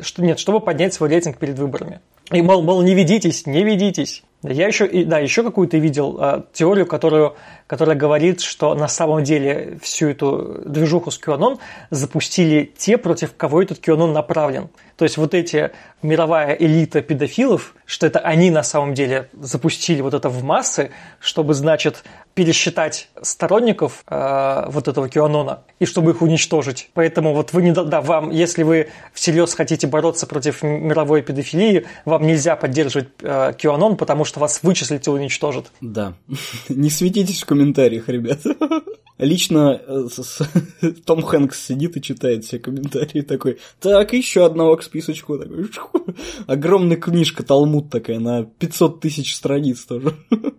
что 0.00 0.22
нет, 0.22 0.38
чтобы 0.38 0.60
поднять 0.60 0.94
свой 0.94 1.08
рейтинг 1.08 1.38
перед 1.38 1.58
выборами. 1.58 2.00
И 2.30 2.40
мол, 2.42 2.62
мол, 2.62 2.82
не 2.82 2.94
ведитесь, 2.94 3.46
не 3.46 3.64
ведитесь. 3.64 4.22
Я 4.46 4.66
еще, 4.66 4.86
да, 5.04 5.18
еще 5.18 5.42
какую-то 5.42 5.78
видел 5.78 6.18
э, 6.20 6.42
теорию, 6.52 6.86
которую, 6.86 7.34
которая 7.66 7.96
говорит, 7.96 8.42
что 8.42 8.74
на 8.74 8.88
самом 8.88 9.24
деле 9.24 9.78
всю 9.80 10.08
эту 10.08 10.60
движуху 10.66 11.10
с 11.10 11.18
QAnon 11.18 11.58
запустили 11.88 12.70
те, 12.76 12.98
против 12.98 13.34
кого 13.34 13.62
этот 13.62 13.78
QAnon 13.78 14.12
направлен. 14.12 14.68
То 14.96 15.04
есть 15.04 15.16
вот 15.16 15.34
эти 15.34 15.72
мировая 16.02 16.54
элита 16.54 17.02
педофилов, 17.02 17.74
что 17.86 18.06
это 18.06 18.20
они 18.20 18.50
на 18.50 18.62
самом 18.62 18.94
деле 18.94 19.28
запустили 19.40 20.00
вот 20.00 20.14
это 20.14 20.28
в 20.28 20.44
массы, 20.44 20.90
чтобы, 21.20 21.54
значит, 21.54 22.04
пересчитать 22.34 23.08
сторонников 23.22 24.04
э, 24.08 24.64
вот 24.68 24.88
этого 24.88 25.06
QAnon 25.06 25.58
и 25.78 25.86
чтобы 25.86 26.10
их 26.10 26.22
уничтожить. 26.22 26.90
Поэтому 26.94 27.32
вот 27.32 27.52
вы 27.52 27.62
не 27.62 27.72
да, 27.72 28.00
вам, 28.00 28.30
если 28.30 28.62
вы 28.62 28.88
всерьез 29.12 29.54
хотите 29.54 29.86
бороться 29.86 30.26
против 30.26 30.62
мировой 30.62 31.22
педофилии, 31.22 31.86
вам 32.04 32.26
нельзя 32.26 32.56
поддерживать 32.56 33.08
э, 33.22 33.52
QAnon, 33.52 33.96
потому 33.96 34.24
что 34.24 34.40
вас 34.40 34.62
вычислят 34.62 35.06
и 35.06 35.10
уничтожат. 35.10 35.66
Да. 35.80 36.14
Не 36.68 36.90
светитесь 36.90 37.42
в 37.42 37.46
комментариях, 37.46 38.08
ребят. 38.08 38.40
Лично 39.18 39.80
э, 39.86 40.08
Том 41.06 41.22
Хэнкс 41.22 41.66
сидит 41.66 41.96
и 41.96 42.02
читает 42.02 42.44
все 42.44 42.58
комментарии 42.58 43.20
такой, 43.20 43.58
так, 43.80 44.12
еще 44.12 44.44
одного 44.44 44.76
списочку. 44.84 45.38
Такой, 45.38 45.68
огромная 46.46 46.96
книжка 46.96 47.42
Талмуд 47.42 47.90
такая 47.90 48.18
на 48.18 48.44
500 48.44 49.00
тысяч 49.00 49.34
страниц 49.34 49.84
тоже. 49.84 50.14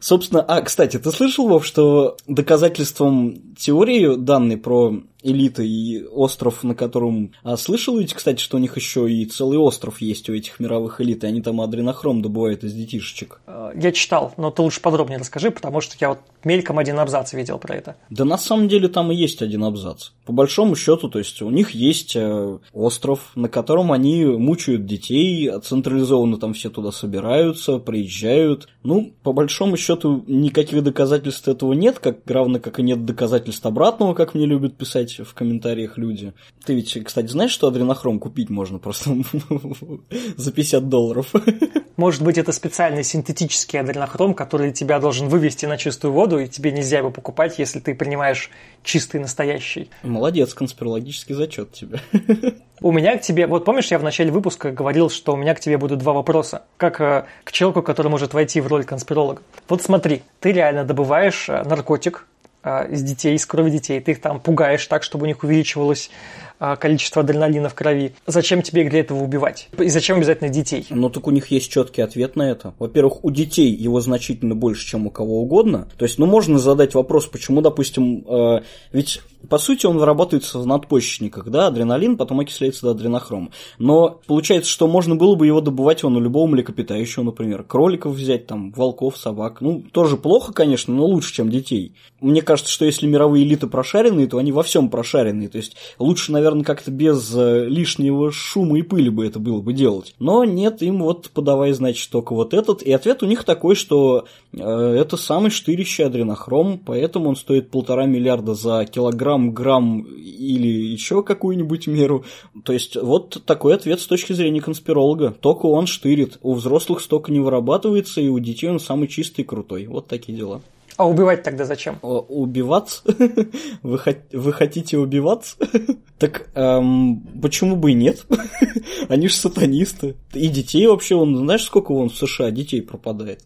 Собственно, 0.00 0.42
а, 0.42 0.60
кстати, 0.62 0.98
ты 0.98 1.10
слышал, 1.10 1.48
Вов, 1.48 1.64
что 1.64 2.16
доказательством 2.26 3.54
теории 3.56 4.16
данной 4.16 4.56
про 4.56 5.02
элиты 5.22 5.66
и 5.66 6.04
остров, 6.04 6.62
на 6.62 6.74
котором... 6.74 7.32
А 7.42 7.56
слышал 7.56 7.98
ведь, 7.98 8.14
кстати, 8.14 8.40
что 8.40 8.56
у 8.56 8.60
них 8.60 8.76
еще 8.76 9.10
и 9.10 9.24
целый 9.26 9.58
остров 9.58 10.00
есть 10.00 10.28
у 10.28 10.34
этих 10.34 10.60
мировых 10.60 11.00
элит, 11.00 11.24
и 11.24 11.26
они 11.26 11.42
там 11.42 11.60
адренохром 11.60 12.22
добывают 12.22 12.64
из 12.64 12.72
детишечек? 12.72 13.40
Э, 13.46 13.72
я 13.74 13.92
читал, 13.92 14.32
но 14.36 14.50
ты 14.50 14.62
лучше 14.62 14.80
подробнее 14.80 15.18
расскажи, 15.18 15.50
потому 15.50 15.80
что 15.80 15.96
я 16.00 16.10
вот 16.10 16.20
мельком 16.44 16.78
один 16.78 16.98
абзац 16.98 17.32
видел 17.32 17.58
про 17.58 17.76
это. 17.76 17.96
Да 18.10 18.24
на 18.24 18.38
самом 18.38 18.68
деле 18.68 18.88
там 18.88 19.10
и 19.10 19.16
есть 19.16 19.42
один 19.42 19.64
абзац. 19.64 20.10
По 20.24 20.32
большому 20.32 20.76
счету, 20.76 21.08
то 21.08 21.18
есть 21.18 21.42
у 21.42 21.50
них 21.50 21.72
есть 21.72 22.14
э, 22.14 22.58
остров, 22.72 23.32
на 23.34 23.48
котором 23.48 23.92
они 23.92 24.24
мучают 24.24 24.86
детей, 24.86 25.50
централизованно 25.62 26.38
там 26.38 26.54
все 26.54 26.70
туда 26.70 26.92
собираются, 26.92 27.78
приезжают. 27.78 28.68
Ну, 28.84 29.12
по 29.22 29.32
большому 29.32 29.57
счету, 29.76 30.24
никаких 30.26 30.82
доказательств 30.82 31.48
этого 31.48 31.72
нет, 31.72 31.98
как 31.98 32.18
равно 32.26 32.60
как 32.60 32.78
и 32.78 32.82
нет 32.82 33.04
доказательств 33.04 33.64
обратного, 33.66 34.14
как 34.14 34.34
мне 34.34 34.46
любят 34.46 34.76
писать 34.76 35.18
в 35.18 35.34
комментариях 35.34 35.98
люди. 35.98 36.32
Ты 36.64 36.74
ведь, 36.74 37.04
кстати, 37.04 37.26
знаешь, 37.26 37.50
что 37.50 37.68
адренохром 37.68 38.18
купить 38.18 38.50
можно 38.50 38.78
просто 38.78 39.10
за 40.36 40.52
50 40.52 40.88
долларов? 40.88 41.32
Может 41.96 42.22
быть, 42.22 42.38
это 42.38 42.52
специальный 42.52 43.02
синтетический 43.02 43.80
адренохром, 43.80 44.32
который 44.32 44.72
тебя 44.72 45.00
должен 45.00 45.28
вывести 45.28 45.66
на 45.66 45.76
чистую 45.76 46.12
воду, 46.12 46.38
и 46.38 46.46
тебе 46.46 46.70
нельзя 46.70 46.98
его 46.98 47.10
покупать, 47.10 47.58
если 47.58 47.80
ты 47.80 47.92
принимаешь 47.92 48.50
чистый 48.84 49.20
настоящий. 49.20 49.90
Молодец, 50.04 50.54
конспирологический 50.54 51.34
зачет 51.34 51.72
тебе. 51.72 52.00
У 52.80 52.92
меня 52.92 53.18
к 53.18 53.22
тебе, 53.22 53.46
вот 53.48 53.64
помнишь, 53.64 53.90
я 53.90 53.98
в 53.98 54.04
начале 54.04 54.30
выпуска 54.30 54.70
говорил, 54.70 55.10
что 55.10 55.32
у 55.32 55.36
меня 55.36 55.54
к 55.54 55.60
тебе 55.60 55.78
будут 55.78 55.98
два 55.98 56.12
вопроса, 56.12 56.62
как 56.76 57.00
э, 57.00 57.24
к 57.42 57.50
человеку, 57.50 57.82
который 57.82 58.08
может 58.08 58.34
войти 58.34 58.60
в 58.60 58.68
роль 58.68 58.84
конспиролога. 58.84 59.42
Вот 59.68 59.82
смотри, 59.82 60.22
ты 60.38 60.52
реально 60.52 60.84
добываешь 60.84 61.48
э, 61.48 61.64
наркотик, 61.64 62.26
э, 62.62 62.92
из 62.92 63.02
детей, 63.02 63.34
из 63.34 63.46
крови 63.46 63.70
детей, 63.70 64.00
ты 64.00 64.12
их 64.12 64.20
там 64.20 64.38
пугаешь 64.38 64.86
так, 64.86 65.02
чтобы 65.02 65.24
у 65.24 65.26
них 65.26 65.42
увеличивалось 65.42 66.10
количество 66.58 67.22
адреналина 67.22 67.68
в 67.68 67.74
крови. 67.74 68.14
Зачем 68.26 68.62
тебе 68.62 68.88
для 68.88 69.00
этого 69.00 69.22
убивать? 69.22 69.68
И 69.78 69.88
зачем 69.88 70.18
обязательно 70.18 70.50
детей? 70.50 70.86
Ну 70.90 71.08
так 71.10 71.26
у 71.26 71.30
них 71.30 71.48
есть 71.48 71.70
четкий 71.70 72.02
ответ 72.02 72.36
на 72.36 72.50
это. 72.50 72.74
Во-первых, 72.78 73.24
у 73.24 73.30
детей 73.30 73.70
его 73.70 74.00
значительно 74.00 74.54
больше, 74.54 74.86
чем 74.86 75.06
у 75.06 75.10
кого 75.10 75.40
угодно. 75.42 75.88
То 75.96 76.04
есть, 76.04 76.18
ну 76.18 76.26
можно 76.26 76.58
задать 76.58 76.94
вопрос, 76.94 77.26
почему, 77.26 77.60
допустим, 77.60 78.24
э, 78.28 78.62
ведь 78.92 79.20
по 79.48 79.58
сути, 79.58 79.86
он 79.86 79.98
вырабатывается 79.98 80.58
в 80.58 80.66
надпочечниках, 80.66 81.48
да, 81.48 81.68
адреналин, 81.68 82.16
потом 82.16 82.40
окисляется 82.40 82.82
до 82.82 82.90
адренохрома. 82.90 83.50
Но 83.78 84.20
получается, 84.26 84.70
что 84.70 84.88
можно 84.88 85.14
было 85.14 85.36
бы 85.36 85.46
его 85.46 85.60
добывать 85.60 86.02
он 86.02 86.16
у 86.16 86.20
любого 86.20 86.46
млекопитающего, 86.48 87.22
например, 87.22 87.62
кроликов 87.62 88.14
взять, 88.14 88.46
там, 88.46 88.72
волков, 88.72 89.16
собак. 89.16 89.60
Ну, 89.60 89.82
тоже 89.92 90.16
плохо, 90.16 90.52
конечно, 90.52 90.92
но 90.92 91.06
лучше, 91.06 91.32
чем 91.32 91.50
детей. 91.50 91.94
Мне 92.20 92.42
кажется, 92.42 92.72
что 92.72 92.84
если 92.84 93.06
мировые 93.06 93.44
элиты 93.44 93.68
прошаренные, 93.68 94.26
то 94.26 94.38
они 94.38 94.50
во 94.50 94.64
всем 94.64 94.90
прошаренные. 94.90 95.48
То 95.48 95.58
есть 95.58 95.76
лучше, 95.98 96.32
наверное, 96.32 96.47
как-то 96.64 96.90
без 96.90 97.34
э, 97.34 97.66
лишнего 97.66 98.30
шума 98.32 98.78
и 98.78 98.82
пыли 98.82 99.10
бы 99.10 99.26
это 99.26 99.38
было 99.38 99.60
бы 99.60 99.72
делать. 99.72 100.14
Но 100.18 100.44
нет, 100.44 100.82
им 100.82 101.02
вот 101.02 101.30
подавай, 101.30 101.72
значит, 101.72 102.10
только 102.10 102.34
вот 102.34 102.54
этот. 102.54 102.82
И 102.82 102.92
ответ 102.92 103.22
у 103.22 103.26
них 103.26 103.44
такой, 103.44 103.74
что 103.74 104.26
э, 104.52 104.58
это 104.60 105.16
самый 105.16 105.50
штырящий 105.50 106.04
адренохром, 106.04 106.78
поэтому 106.84 107.28
он 107.30 107.36
стоит 107.36 107.70
полтора 107.70 108.06
миллиарда 108.06 108.54
за 108.54 108.84
килограмм, 108.84 109.52
грамм 109.52 110.02
или 110.02 110.68
еще 110.68 111.22
какую-нибудь 111.22 111.86
меру. 111.86 112.24
То 112.64 112.72
есть 112.72 112.96
вот 112.96 113.42
такой 113.44 113.74
ответ 113.74 114.00
с 114.00 114.06
точки 114.06 114.32
зрения 114.32 114.60
конспиролога. 114.60 115.34
Только 115.40 115.66
он 115.66 115.86
штырит. 115.86 116.38
У 116.42 116.54
взрослых 116.54 117.00
столько 117.00 117.32
не 117.32 117.40
вырабатывается, 117.40 118.20
и 118.20 118.28
у 118.28 118.38
детей 118.38 118.68
он 118.68 118.80
самый 118.80 119.08
чистый 119.08 119.42
и 119.42 119.44
крутой. 119.44 119.86
Вот 119.86 120.06
такие 120.06 120.36
дела. 120.36 120.62
А 120.98 121.08
убивать 121.08 121.44
тогда 121.44 121.64
зачем? 121.64 121.96
Убиваться? 122.02 123.04
Вы, 123.84 124.00
вы 124.32 124.52
хотите 124.52 124.98
убиваться? 124.98 125.56
так 126.18 126.48
эм, 126.56 127.20
почему 127.40 127.76
бы 127.76 127.92
и 127.92 127.94
нет? 127.94 128.26
Они 129.08 129.28
же 129.28 129.34
сатанисты. 129.34 130.16
И 130.34 130.48
детей 130.48 130.88
вообще, 130.88 131.14
он, 131.14 131.36
знаешь, 131.36 131.62
сколько 131.62 131.92
вон 131.92 132.08
в 132.08 132.16
США 132.16 132.50
детей 132.50 132.82
пропадает? 132.82 133.44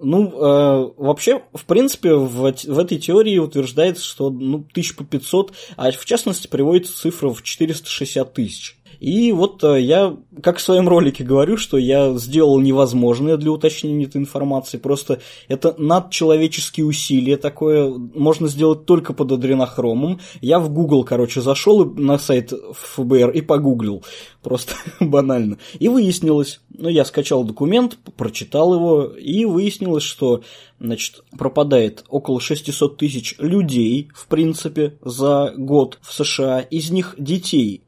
Ну, 0.00 0.28
э, 0.28 0.92
вообще, 0.96 1.42
в 1.54 1.64
принципе, 1.64 2.14
в, 2.14 2.52
в 2.52 2.78
этой 2.78 2.98
теории 2.98 3.38
утверждается, 3.38 4.04
что 4.04 4.30
ну, 4.30 4.64
тысяч 4.72 4.94
по 4.94 5.02
500, 5.02 5.52
а 5.76 5.90
в 5.90 6.04
частности 6.04 6.46
приводится 6.46 6.96
цифра 6.96 7.30
в 7.30 7.42
460 7.42 8.32
тысяч. 8.32 8.78
И 9.04 9.32
вот 9.32 9.62
э, 9.62 9.82
я, 9.82 10.16
как 10.42 10.56
в 10.56 10.62
своем 10.62 10.88
ролике 10.88 11.24
говорю, 11.24 11.58
что 11.58 11.76
я 11.76 12.14
сделал 12.16 12.58
невозможное 12.58 13.36
для 13.36 13.50
уточнения 13.50 14.06
этой 14.06 14.16
информации. 14.16 14.78
Просто 14.78 15.20
это 15.46 15.74
надчеловеческие 15.76 16.86
усилия 16.86 17.36
такое 17.36 17.90
можно 17.90 18.48
сделать 18.48 18.86
только 18.86 19.12
под 19.12 19.32
адренохромом. 19.32 20.20
Я 20.40 20.58
в 20.58 20.72
Google, 20.72 21.04
короче, 21.04 21.42
зашел 21.42 21.84
на 21.84 22.16
сайт 22.16 22.54
ФБР 22.72 23.28
и 23.32 23.42
погуглил. 23.42 24.02
Просто 24.42 24.72
банально. 25.00 25.58
И 25.78 25.88
выяснилось, 25.90 26.62
ну, 26.70 26.88
я 26.88 27.04
скачал 27.04 27.44
документ, 27.44 27.98
прочитал 28.16 28.72
его, 28.74 29.04
и 29.04 29.44
выяснилось, 29.44 30.02
что 30.02 30.40
значит, 30.80 31.24
пропадает 31.36 32.04
около 32.08 32.40
600 32.40 32.96
тысяч 32.96 33.34
людей, 33.38 34.08
в 34.14 34.28
принципе, 34.28 34.96
за 35.02 35.52
год 35.58 35.98
в 36.00 36.14
США. 36.14 36.60
Из 36.60 36.90
них 36.90 37.16
детей 37.18 37.83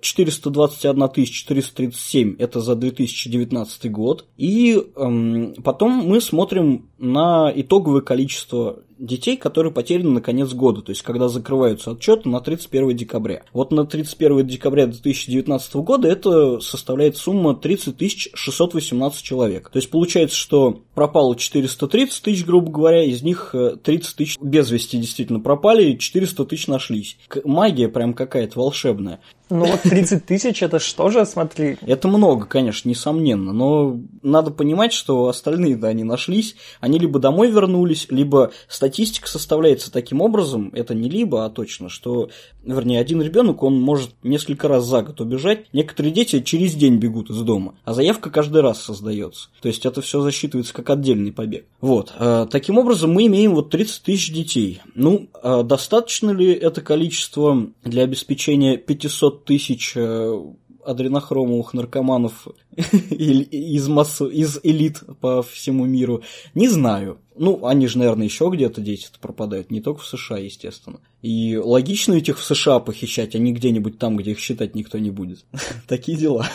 421 0.00 1.24
437 1.26 2.36
это 2.38 2.60
за 2.60 2.74
2019 2.74 3.90
год. 3.90 4.26
И 4.36 4.82
эм, 4.96 5.54
потом 5.62 6.06
мы 6.06 6.20
смотрим 6.20 6.88
на 7.04 7.52
итоговое 7.54 8.00
количество 8.00 8.80
детей, 8.98 9.36
которые 9.36 9.72
потеряны 9.72 10.10
на 10.10 10.20
конец 10.20 10.52
года, 10.52 10.82
то 10.82 10.90
есть 10.90 11.02
когда 11.02 11.28
закрываются 11.28 11.92
отчеты 11.92 12.28
на 12.28 12.40
31 12.40 12.96
декабря. 12.96 13.42
Вот 13.52 13.72
на 13.72 13.86
31 13.86 14.46
декабря 14.46 14.86
2019 14.86 15.74
года 15.76 16.08
это 16.08 16.60
составляет 16.60 17.16
сумма 17.16 17.54
30 17.54 18.30
618 18.34 19.22
человек. 19.22 19.70
То 19.70 19.78
есть 19.78 19.90
получается, 19.90 20.36
что 20.36 20.82
пропало 20.94 21.36
430 21.36 22.22
тысяч, 22.22 22.44
грубо 22.44 22.70
говоря, 22.70 23.04
из 23.04 23.22
них 23.22 23.54
30 23.82 24.12
э, 24.12 24.16
тысяч 24.16 24.38
без 24.40 24.70
вести 24.70 24.98
действительно 24.98 25.40
пропали, 25.40 25.90
и 25.90 25.98
400 25.98 26.44
тысяч 26.44 26.66
нашлись. 26.68 27.18
Магия 27.44 27.88
прям 27.88 28.14
какая-то 28.14 28.58
волшебная. 28.58 29.20
Ну 29.50 29.66
вот 29.66 29.82
30 29.82 30.24
тысяч, 30.24 30.62
это 30.62 30.78
что 30.78 31.10
же, 31.10 31.24
смотри? 31.26 31.76
Это 31.82 32.08
много, 32.08 32.46
конечно, 32.46 32.88
несомненно, 32.88 33.52
но 33.52 34.00
надо 34.22 34.50
понимать, 34.50 34.92
что 34.92 35.28
остальные-то 35.28 35.86
они 35.86 36.02
нашлись, 36.02 36.56
они 36.80 36.93
либо 36.98 37.18
домой 37.18 37.50
вернулись, 37.50 38.06
либо 38.10 38.52
статистика 38.68 39.28
составляется 39.28 39.92
таким 39.92 40.20
образом, 40.20 40.70
это 40.74 40.94
не 40.94 41.08
либо, 41.08 41.44
а 41.44 41.50
точно, 41.50 41.88
что, 41.88 42.30
вернее, 42.64 43.00
один 43.00 43.22
ребенок, 43.22 43.62
он 43.62 43.80
может 43.80 44.10
несколько 44.22 44.68
раз 44.68 44.84
за 44.84 45.02
год 45.02 45.20
убежать, 45.20 45.66
некоторые 45.72 46.12
дети 46.12 46.40
через 46.40 46.74
день 46.74 46.96
бегут 46.96 47.30
из 47.30 47.40
дома, 47.40 47.74
а 47.84 47.94
заявка 47.94 48.30
каждый 48.30 48.62
раз 48.62 48.82
создается. 48.82 49.48
То 49.60 49.68
есть 49.68 49.86
это 49.86 50.00
все 50.02 50.20
засчитывается 50.20 50.74
как 50.74 50.90
отдельный 50.90 51.32
побег. 51.32 51.66
Вот. 51.80 52.12
Э, 52.18 52.46
таким 52.50 52.78
образом, 52.78 53.12
мы 53.12 53.26
имеем 53.26 53.54
вот 53.54 53.70
30 53.70 54.02
тысяч 54.02 54.32
детей. 54.32 54.80
Ну, 54.94 55.28
э, 55.42 55.62
достаточно 55.64 56.30
ли 56.30 56.52
это 56.52 56.80
количество 56.80 57.68
для 57.84 58.02
обеспечения 58.02 58.76
500 58.76 59.44
тысяч 59.44 59.92
э, 59.96 60.42
адренохромовых 60.84 61.74
наркоманов 61.74 62.48
из, 63.10 63.88
массу, 63.88 64.26
из 64.26 64.58
элит 64.62 65.02
по 65.20 65.42
всему 65.42 65.84
миру, 65.84 66.22
не 66.54 66.68
знаю. 66.68 67.18
Ну, 67.36 67.66
они 67.66 67.88
же, 67.88 67.98
наверное, 67.98 68.26
еще 68.26 68.48
где-то 68.48 68.80
дети 68.80 69.08
пропадают, 69.20 69.70
не 69.70 69.80
только 69.80 70.00
в 70.00 70.06
США, 70.06 70.38
естественно. 70.38 71.00
И 71.20 71.56
логично 71.56 72.14
этих 72.14 72.38
в 72.38 72.44
США 72.44 72.78
похищать, 72.78 73.34
а 73.34 73.38
не 73.38 73.52
где-нибудь 73.52 73.98
там, 73.98 74.16
где 74.16 74.32
их 74.32 74.38
считать 74.38 74.76
никто 74.76 74.98
не 74.98 75.10
будет. 75.10 75.44
Такие 75.88 76.16
дела. 76.16 76.46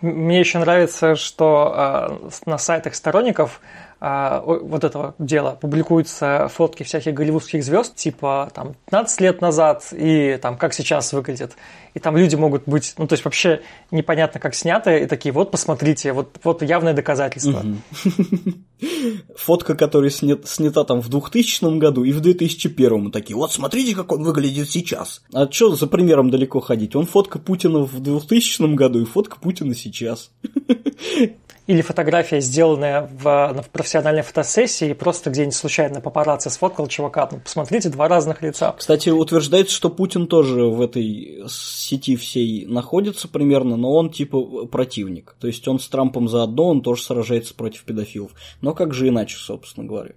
Мне 0.00 0.38
еще 0.38 0.58
нравится, 0.58 1.16
что 1.16 1.74
э, 2.22 2.30
на 2.46 2.58
сайтах 2.58 2.94
сторонников 2.94 3.60
а, 4.02 4.40
вот 4.40 4.82
этого 4.82 5.14
дела 5.18 5.58
публикуются 5.60 6.48
фотки 6.48 6.84
всяких 6.84 7.12
голливудских 7.12 7.62
звезд, 7.62 7.94
типа 7.96 8.50
там 8.54 8.74
15 8.86 9.20
лет 9.20 9.40
назад 9.42 9.92
и 9.92 10.38
там 10.40 10.56
как 10.56 10.72
сейчас 10.72 11.12
выглядит. 11.12 11.52
И 11.92 11.98
там 11.98 12.16
люди 12.16 12.34
могут 12.34 12.62
быть, 12.66 12.94
ну 12.96 13.06
то 13.06 13.12
есть 13.12 13.24
вообще 13.26 13.60
непонятно 13.90 14.40
как 14.40 14.54
снято, 14.54 14.96
и 14.96 15.06
такие 15.06 15.32
вот 15.32 15.50
посмотрите, 15.50 16.14
вот, 16.14 16.38
вот 16.42 16.62
явное 16.62 16.94
доказательство. 16.94 17.62
Фотка, 19.36 19.74
которая 19.74 20.10
снят, 20.10 20.48
снята 20.48 20.84
там 20.84 21.02
в 21.02 21.10
2000 21.10 21.78
году 21.78 22.02
и 22.04 22.12
в 22.12 22.20
2001 22.20 23.10
такие, 23.10 23.36
вот 23.36 23.52
смотрите, 23.52 23.94
как 23.94 24.12
он 24.12 24.22
выглядит 24.22 24.70
сейчас. 24.70 25.22
А 25.34 25.50
что 25.50 25.76
за 25.76 25.86
примером 25.86 26.30
далеко 26.30 26.60
ходить? 26.60 26.96
Он 26.96 27.04
фотка 27.04 27.38
Путина 27.38 27.80
в 27.80 28.00
2000 28.00 28.74
году 28.74 29.02
и 29.02 29.04
фотка 29.04 29.38
Путина 29.38 29.74
сейчас. 29.74 30.30
или 31.70 31.82
фотография, 31.82 32.40
сделанная 32.40 33.08
в, 33.12 33.62
в 33.62 33.70
профессиональной 33.70 34.22
фотосессии, 34.22 34.92
просто 34.92 35.30
где-нибудь 35.30 35.54
случайно 35.54 36.00
папарацци 36.00 36.50
сфоткал 36.50 36.88
чувака. 36.88 37.28
Ну, 37.30 37.38
посмотрите, 37.38 37.90
два 37.90 38.08
разных 38.08 38.42
лица. 38.42 38.74
Кстати, 38.76 39.10
утверждается, 39.10 39.76
что 39.76 39.88
Путин 39.88 40.26
тоже 40.26 40.64
в 40.64 40.80
этой 40.80 41.44
сети 41.48 42.16
всей 42.16 42.66
находится 42.66 43.28
примерно, 43.28 43.76
но 43.76 43.92
он 43.94 44.10
типа 44.10 44.66
противник. 44.66 45.36
То 45.38 45.46
есть 45.46 45.68
он 45.68 45.78
с 45.78 45.86
Трампом 45.86 46.28
заодно, 46.28 46.70
он 46.70 46.82
тоже 46.82 47.04
сражается 47.04 47.54
против 47.54 47.84
педофилов. 47.84 48.32
Но 48.60 48.74
как 48.74 48.92
же 48.92 49.06
иначе, 49.06 49.36
собственно 49.36 49.86
говоря. 49.86 50.14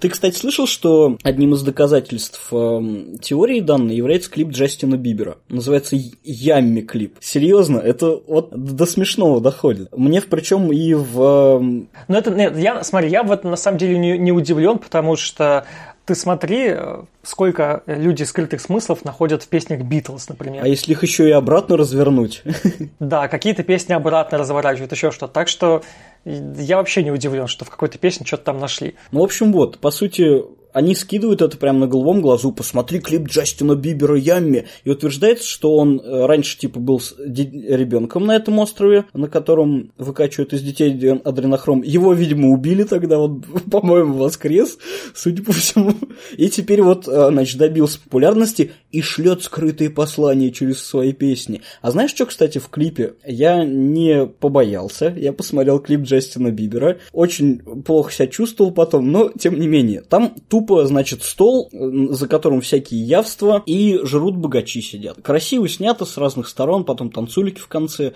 Ты, 0.00 0.08
кстати, 0.08 0.36
слышал, 0.36 0.66
что 0.66 1.16
одним 1.22 1.54
из 1.54 1.62
доказательств 1.62 2.48
э, 2.52 3.16
теории 3.20 3.60
данной 3.60 3.96
является 3.96 4.30
клип 4.30 4.48
Джастина 4.48 4.96
Бибера. 4.96 5.38
Называется 5.48 5.96
Ямми 6.24 6.80
клип. 6.80 7.16
Серьезно, 7.20 7.78
это 7.78 8.20
вот 8.26 8.50
до 8.50 8.86
смешного 8.86 9.40
доходит. 9.40 9.88
Мне 9.96 10.20
причем 10.20 10.72
и 10.72 10.94
в... 10.94 11.20
Э... 11.20 11.60
Ну 11.60 12.16
это, 12.16 12.30
нет, 12.30 12.56
я, 12.56 12.82
смотри, 12.84 13.10
я 13.10 13.22
в 13.22 13.32
этом 13.32 13.50
на 13.50 13.56
самом 13.56 13.78
деле 13.78 13.98
не, 13.98 14.18
не 14.18 14.32
удивлен, 14.32 14.78
потому 14.78 15.16
что 15.16 15.66
ты 16.10 16.16
смотри, 16.16 16.76
сколько 17.22 17.84
люди 17.86 18.24
скрытых 18.24 18.60
смыслов 18.60 19.04
находят 19.04 19.44
в 19.44 19.48
песнях 19.48 19.82
Битлз, 19.82 20.28
например. 20.28 20.64
А 20.64 20.66
если 20.66 20.90
их 20.90 21.04
еще 21.04 21.28
и 21.28 21.30
обратно 21.30 21.76
развернуть? 21.76 22.42
Да, 22.98 23.28
какие-то 23.28 23.62
песни 23.62 23.92
обратно 23.92 24.38
разворачивают, 24.38 24.90
еще 24.90 25.12
что-то. 25.12 25.32
Так 25.32 25.46
что 25.46 25.82
я 26.24 26.78
вообще 26.78 27.04
не 27.04 27.12
удивлен, 27.12 27.46
что 27.46 27.64
в 27.64 27.70
какой-то 27.70 27.98
песне 27.98 28.26
что-то 28.26 28.44
там 28.44 28.58
нашли. 28.58 28.96
Ну, 29.12 29.20
в 29.20 29.22
общем, 29.22 29.52
вот, 29.52 29.78
по 29.78 29.92
сути, 29.92 30.42
они 30.72 30.94
скидывают 30.94 31.42
это 31.42 31.56
прямо 31.56 31.80
на 31.80 31.86
голубом 31.86 32.20
глазу, 32.20 32.52
посмотри 32.52 33.00
клип 33.00 33.28
Джастина 33.28 33.74
Бибера 33.74 34.16
Ямми, 34.16 34.66
и 34.84 34.90
утверждается, 34.90 35.48
что 35.48 35.76
он 35.76 36.00
э, 36.00 36.26
раньше 36.26 36.58
типа 36.58 36.78
был 36.78 37.00
ребенком 37.18 38.26
на 38.26 38.36
этом 38.36 38.58
острове, 38.58 39.06
на 39.12 39.28
котором 39.28 39.92
выкачивают 39.98 40.52
из 40.52 40.62
детей 40.62 40.90
адренохром. 41.24 41.82
Его, 41.82 42.12
видимо, 42.12 42.50
убили 42.50 42.84
тогда, 42.84 43.18
вот, 43.18 43.44
по-моему, 43.70 44.14
воскрес, 44.14 44.78
судя 45.14 45.42
по 45.42 45.52
всему. 45.52 45.94
И 46.36 46.48
теперь 46.48 46.82
вот, 46.82 47.08
э, 47.08 47.28
значит, 47.30 47.58
добился 47.58 48.00
популярности 48.00 48.72
и 48.92 49.02
шлет 49.02 49.42
скрытые 49.42 49.90
послания 49.90 50.50
через 50.50 50.82
свои 50.82 51.12
песни. 51.12 51.62
А 51.82 51.90
знаешь, 51.90 52.10
что, 52.10 52.26
кстати, 52.26 52.58
в 52.58 52.68
клипе? 52.68 53.14
Я 53.26 53.64
не 53.64 54.26
побоялся, 54.26 55.14
я 55.16 55.32
посмотрел 55.32 55.78
клип 55.78 56.02
Джастина 56.02 56.50
Бибера, 56.50 56.98
очень 57.12 57.58
плохо 57.82 58.12
себя 58.12 58.26
чувствовал 58.26 58.72
потом, 58.72 59.10
но, 59.10 59.30
тем 59.30 59.58
не 59.58 59.66
менее, 59.66 60.02
там 60.02 60.34
тупо 60.48 60.59
тупо, 60.60 60.86
значит, 60.86 61.22
стол, 61.22 61.70
за 61.72 62.28
которым 62.28 62.60
всякие 62.60 63.02
явства, 63.02 63.62
и 63.66 63.98
жрут 64.02 64.36
богачи 64.36 64.82
сидят. 64.82 65.20
Красиво 65.22 65.68
снято 65.68 66.04
с 66.04 66.16
разных 66.18 66.48
сторон, 66.48 66.84
потом 66.84 67.10
танцулики 67.10 67.58
в 67.58 67.68
конце. 67.68 68.12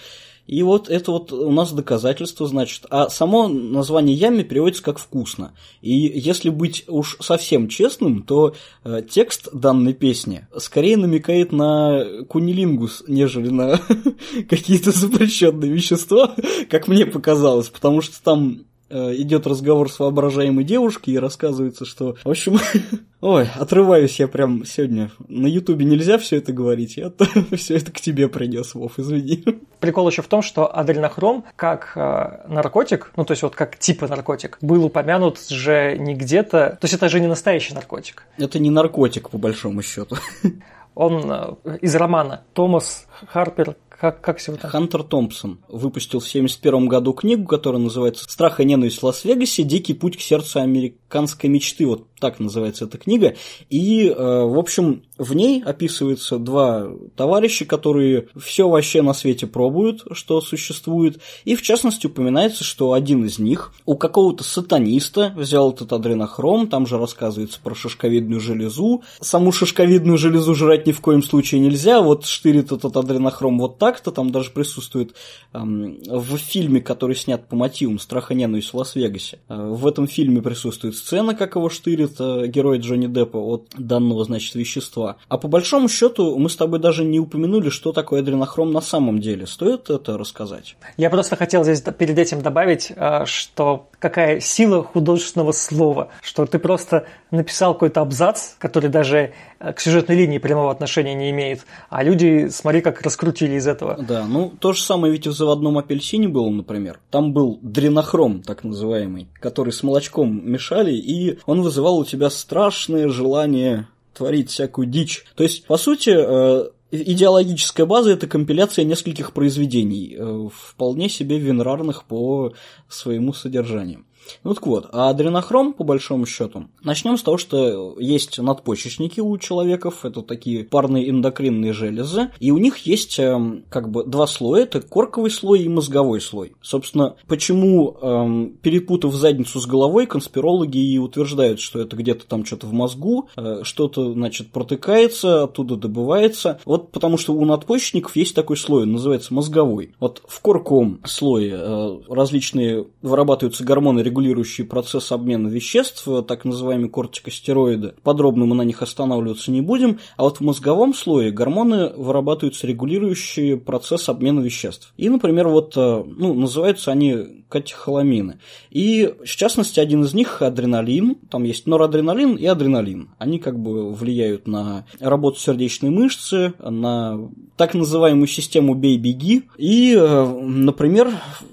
И 0.47 0.62
вот 0.62 0.90
это 0.90 1.11
вот 1.11 1.32
у 1.32 1.51
нас 1.51 1.72
доказательство, 1.72 2.47
значит. 2.47 2.84
А 2.90 3.09
само 3.09 3.49
название 3.49 4.14
ями 4.14 4.42
переводится 4.42 4.82
как 4.82 4.99
«вкусно». 4.99 5.55
И 5.80 5.90
если 5.90 6.51
быть 6.51 6.84
уж 6.86 7.16
совсем 7.20 7.68
честным, 7.68 8.22
то 8.24 8.55
э, 8.84 9.01
текст 9.09 9.49
данной 9.55 9.95
песни 9.95 10.47
скорее 10.59 10.99
намекает 10.99 11.51
на 11.51 12.05
кунилингус, 12.28 13.05
нежели 13.09 13.49
на 13.49 13.80
какие-то 14.51 14.92
запрещенные 14.92 15.72
вещества, 15.72 16.34
как 16.68 16.88
мне 16.88 17.07
показалось, 17.07 17.70
потому 17.70 18.03
что 18.03 18.22
там 18.22 18.66
идет 18.95 19.47
разговор 19.47 19.90
с 19.90 19.99
воображаемой 19.99 20.64
девушкой 20.64 21.11
и 21.11 21.18
рассказывается, 21.18 21.84
что, 21.84 22.16
в 22.22 22.30
общем, 22.30 22.59
ой, 23.20 23.49
отрываюсь 23.55 24.18
я 24.20 24.28
прям 24.28 24.64
сегодня. 24.64 25.11
На 25.28 25.47
Ютубе 25.47 25.84
нельзя 25.84 26.18
все 26.18 26.36
это 26.36 26.53
говорить, 26.53 26.97
я 26.97 27.12
все 27.57 27.76
это 27.76 27.92
к 27.92 28.01
тебе 28.01 28.28
принес, 28.28 28.74
Вов, 28.74 28.99
извини. 28.99 29.45
Прикол 29.80 30.09
еще 30.09 30.22
в 30.22 30.28
том, 30.28 30.42
что 30.42 30.74
адренохром 30.74 31.45
как 31.57 31.92
э, 31.97 32.49
наркотик, 32.49 33.12
ну 33.16 33.24
то 33.24 33.32
есть 33.32 33.42
вот 33.42 33.55
как 33.55 33.78
типа 33.78 34.09
наркотик, 34.09 34.59
был 34.61 34.84
упомянут 34.84 35.40
же 35.49 35.97
не 35.99 36.14
где-то, 36.14 36.78
то 36.80 36.84
есть 36.84 36.95
это 36.95 37.09
же 37.09 37.20
не 37.20 37.26
настоящий 37.26 37.74
наркотик. 37.74 38.24
Это 38.38 38.59
не 38.59 38.70
наркотик 38.70 39.30
по 39.30 39.38
большому 39.38 39.82
счету. 39.82 40.16
Он 40.95 41.59
э, 41.64 41.78
из 41.80 41.95
романа 41.97 42.45
Томас 42.53 43.07
Харпер 43.26 43.76
как, 43.99 44.20
как 44.20 44.38
всего 44.38 44.57
там? 44.57 44.70
Хантер 44.70 45.03
Томпсон 45.05 45.59
выпустил 45.68 46.18
в 46.18 46.26
1971 46.26 46.88
году 46.88 47.12
книгу, 47.12 47.47
которая 47.47 47.80
называется 47.80 48.24
«Страх 48.28 48.61
и 48.61 48.64
ненависть 48.64 49.01
в 49.01 49.05
Лас-Вегасе. 49.05 49.62
Дикий 49.62 49.95
путь 49.95 50.16
к 50.16 50.20
сердцу 50.20 50.61
американской 50.61 51.49
мечты». 51.49 51.86
Вот 51.86 52.07
так 52.24 52.40
называется 52.40 52.86
эта 52.86 52.97
книга. 52.97 53.34
И, 53.68 54.09
э, 54.09 54.14
в 54.14 54.59
общем, 54.59 55.03
в 55.18 55.34
ней 55.34 55.62
описываются 55.62 56.38
два 56.38 56.88
товарища, 57.16 57.66
которые 57.66 58.28
все 58.34 58.68
вообще 58.68 59.03
на 59.03 59.12
свете 59.12 59.47
пробуют, 59.47 60.03
что 60.12 60.40
существует. 60.40 61.20
И, 61.45 61.55
в 61.55 61.61
частности, 61.61 62.07
упоминается, 62.07 62.64
что 62.64 62.95
один 62.95 63.26
из 63.26 63.38
них 63.38 63.74
у 63.84 63.97
какого-то 63.97 64.42
сатаниста 64.42 65.34
взял 65.36 65.72
этот 65.72 65.92
адренохром, 65.92 66.66
там 66.68 66.86
же 66.86 66.97
рассказывается 66.97 67.61
про 67.62 67.74
шишковидную 67.74 68.40
железу. 68.40 69.03
Саму 69.20 69.53
шишковидную 69.53 70.16
железу 70.16 70.55
жрать 70.55 70.86
ни 70.86 70.92
в 70.92 71.01
коем 71.01 71.22
случае 71.22 71.61
нельзя, 71.61 72.01
вот 72.01 72.24
штырит 72.24 72.72
этот 72.72 72.97
адренохром 72.97 73.59
вот 73.59 73.78
так-то, 73.95 74.11
там 74.11 74.30
даже 74.30 74.51
присутствует 74.51 75.14
эм, 75.53 75.99
в 76.07 76.36
фильме, 76.36 76.80
который 76.80 77.14
снят 77.14 77.47
по 77.47 77.57
мотивам 77.57 77.99
«Страх 77.99 78.32
и 78.32 78.34
ненависть 78.34 78.72
в 78.72 78.76
Лас-Вегасе». 78.76 79.38
Э, 79.49 79.68
в 79.70 79.86
этом 79.86 80.09
фильме 80.09 80.42
присутствует 80.42 80.97
сцена, 80.97 81.34
как 81.34 81.55
его 81.55 81.68
штырит 81.68 82.14
это 82.14 82.47
герой 82.47 82.78
Джонни 82.78 83.07
Деппа 83.07 83.38
от 83.38 83.68
данного, 83.78 84.24
значит, 84.24 84.55
вещества. 84.55 85.16
А 85.28 85.38
по 85.38 85.49
большому 85.49 85.88
счету 85.88 86.36
мы 86.38 86.49
с 86.49 86.57
тобой 86.57 86.80
даже 86.80 87.05
не 87.05 87.20
упомянули, 87.20 87.68
что 87.68 87.92
такое 87.92 88.20
адренохром 88.20 88.72
на 88.72 88.80
самом 88.80 89.20
деле. 89.20 89.47
Стоит 89.47 89.90
это 89.90 90.18
рассказать? 90.18 90.76
Я 90.97 91.11
просто 91.11 91.36
хотел 91.36 91.62
здесь 91.62 91.82
перед 91.97 92.18
этим 92.18 92.42
добавить, 92.42 92.92
э, 92.95 93.24
что 93.26 93.88
какая 94.05 94.39
сила 94.39 94.83
художественного 94.83 95.53
слова, 95.53 96.11
что 96.21 96.45
ты 96.45 96.59
просто 96.59 97.07
написал 97.31 97.73
какой-то 97.73 98.03
абзац, 98.03 98.51
который 98.59 98.91
даже 98.91 99.33
э, 99.59 99.73
к 99.73 99.81
сюжетной 99.81 100.15
линии 100.15 100.37
прямого 100.37 100.71
отношения 100.71 101.15
не 101.15 101.31
имеет, 101.31 101.65
а 101.89 102.03
люди, 102.03 102.49
смотри, 102.51 102.83
как 102.83 103.01
раскрутили 103.01 103.55
из 103.55 103.67
этого. 103.67 103.97
Да, 103.97 104.27
ну 104.27 104.53
то 104.61 104.75
же 104.75 104.83
самое 104.83 105.11
ведь 105.11 105.27
в 105.27 105.33
заводном 105.33 105.79
апельсине 105.79 106.29
было, 106.29 106.51
например. 106.51 107.01
Там 107.11 107.33
был 107.33 107.59
дренохром, 107.63 108.43
так 108.43 108.63
называемый, 108.63 109.27
который 109.41 109.73
с 109.73 109.83
молочком 109.83 110.53
мешали, 110.53 110.93
и 110.93 111.39
он 111.47 111.63
вызывал 111.63 111.97
у 111.97 112.05
тебя 112.05 112.29
страшное 112.29 113.09
желание 113.09 113.87
творить 114.13 114.51
всякую 114.51 114.87
дичь. 114.87 115.25
То 115.35 115.45
есть, 115.45 115.65
по 115.65 115.79
сути, 115.79 116.11
э, 116.15 116.69
идеологическая 117.03 117.86
база– 117.86 118.11
это 118.12 118.26
компиляция 118.26 118.84
нескольких 118.84 119.32
произведений, 119.32 120.16
э, 120.16 120.49
вполне 120.55 121.09
себе 121.09 121.38
винрарных 121.38 122.05
по 122.05 122.55
своему 122.88 123.32
содержанию. 123.32 124.05
Ну 124.43 124.55
так 124.55 124.66
вот, 124.66 124.89
а 124.93 125.11
адренохром, 125.11 125.72
по 125.72 125.85
большому 125.85 126.27
счету, 126.27 126.64
начнем 126.83 127.16
с 127.16 127.22
того, 127.22 127.39
что 127.39 127.97
есть 127.99 128.39
надпочечники 128.39 129.20
у 129.20 129.37
человеков, 129.39 130.05
это 130.05 130.22
такие 130.22 130.64
парные 130.64 131.09
эндокринные 131.11 131.72
железы, 131.72 132.31
и 132.41 132.51
у 132.51 132.59
них 132.59 132.79
есть 132.79 133.18
эм, 133.18 133.64
как 133.68 133.91
бы 133.91 134.05
два 134.05 134.27
слоя, 134.27 134.64
это 134.64 134.81
корковый 134.81 135.31
слой 135.31 135.62
и 135.62 135.68
мозговой 135.68 136.20
слой. 136.20 136.53
Собственно, 136.62 137.16
почему, 137.27 137.97
эм, 138.01 138.57
перепутав 138.62 139.14
задницу 139.14 139.61
с 139.61 139.66
головой, 139.66 140.07
конспирологи 140.07 140.79
и 140.79 140.99
утверждают, 140.99 141.61
что 141.61 141.81
это 141.81 141.97
где-то 141.97 142.27
там 142.27 142.45
что-то 142.45 142.66
в 142.66 142.72
мозгу, 142.72 143.29
э, 143.37 143.61
что-то, 143.62 144.12
значит, 144.12 144.51
протыкается, 144.51 145.45
оттуда 145.45 145.77
добывается. 145.77 146.61
Вот 146.64 146.93
потому 146.93 147.18
что 147.18 147.35
у 147.35 147.45
надпочечников 147.45 148.16
есть 148.16 148.35
такой 148.35 148.57
слой, 148.57 148.87
называется 148.87 149.35
мозговой. 149.35 149.95
Вот 150.01 150.22
в 150.27 150.41
корковом 150.41 151.01
слое 151.05 151.55
э, 151.57 151.99
различные 152.09 152.87
вырабатываются 153.03 153.64
гормоны 153.64 154.03
регулирующие 154.15 154.65
процесс 154.65 155.11
обмена 155.11 155.49
веществ, 155.49 156.09
так 156.29 156.45
называемые 156.45 156.89
кортикостероиды. 156.89 157.95
Подробно 158.05 158.47
мы 158.47 158.55
на 158.55 158.62
них 158.62 158.81
останавливаться 158.81 159.51
не 159.51 159.61
будем. 159.61 159.99
А 160.17 160.23
вот 160.23 160.39
в 160.39 160.41
мозговом 160.41 160.95
слое 160.95 161.33
гормоны 161.33 161.91
вырабатываются 161.97 162.69
регулирующие 162.69 163.57
процесс 163.57 164.09
обмена 164.09 164.41
веществ. 164.41 164.93
И, 164.97 165.09
например, 165.09 165.49
вот, 165.49 165.77
э, 165.77 166.05
ну, 166.07 166.35
называются 166.35 166.93
они 166.93 167.43
катехоламины. 167.55 168.41
И, 168.73 169.15
в 169.25 169.37
частности, 169.37 169.79
один 169.79 170.03
из 170.03 170.13
них 170.13 170.43
адреналин. 170.43 171.15
Там 171.31 171.45
есть 171.45 171.69
норадреналин 171.69 172.35
и 172.35 172.47
адреналин. 172.47 173.11
Они 173.19 173.39
как 173.39 173.57
бы 173.61 173.95
влияют 173.95 174.49
на 174.49 174.87
работу 174.99 175.39
сердечной 175.39 175.91
мышцы, 175.91 176.53
на 176.59 177.31
так 177.57 177.75
называемую 177.75 178.27
систему 178.27 178.75
«бей-беги». 178.75 179.45
И, 179.57 179.95
э, 179.97 180.39
например, 180.43 181.13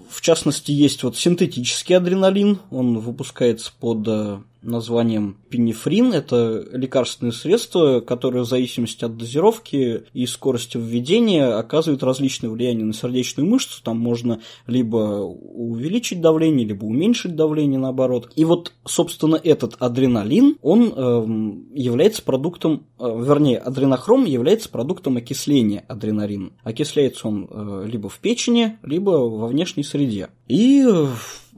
в 0.10 0.22
частности, 0.22 0.72
есть 0.72 1.04
вот 1.04 1.16
синтетический 1.18 1.96
адреналин, 1.96 2.58
он 2.72 2.98
выпускается 2.98 3.72
под 3.80 4.08
э, 4.08 4.40
названием 4.62 5.38
пенифрин. 5.50 6.14
Это 6.14 6.66
лекарственное 6.72 7.32
средство, 7.32 8.00
которое 8.00 8.42
в 8.42 8.48
зависимости 8.48 9.04
от 9.04 9.18
дозировки 9.18 10.04
и 10.14 10.26
скорости 10.26 10.78
введения 10.78 11.58
оказывает 11.58 12.04
различное 12.04 12.50
влияние 12.50 12.86
на 12.86 12.94
сердечную 12.94 13.50
мышцу. 13.50 13.82
Там 13.84 14.00
можно 14.00 14.42
либо 14.68 15.22
увеличить 15.24 16.22
давление, 16.22 16.68
либо 16.68 16.86
уменьшить 16.86 17.36
давление, 17.36 17.80
наоборот. 17.80 18.32
И 18.36 18.46
вот, 18.46 18.74
собственно, 18.86 19.36
этот 19.36 19.76
адреналин, 19.80 20.58
он 20.62 20.94
э, 20.96 21.80
является 21.80 22.22
продуктом, 22.22 22.86
э, 23.00 23.04
вернее, 23.04 23.58
адренохром 23.58 24.26
является 24.26 24.70
продуктом 24.70 25.18
окисления 25.18 25.84
адреналина. 25.88 26.52
Окисляется 26.64 27.28
он 27.28 27.48
э, 27.50 27.88
либо 27.88 28.10
в 28.10 28.20
печени, 28.20 28.78
либо 28.84 29.12
во 29.12 29.48
внешней 29.48 29.84
среде. 29.84 30.30
И 30.48 30.86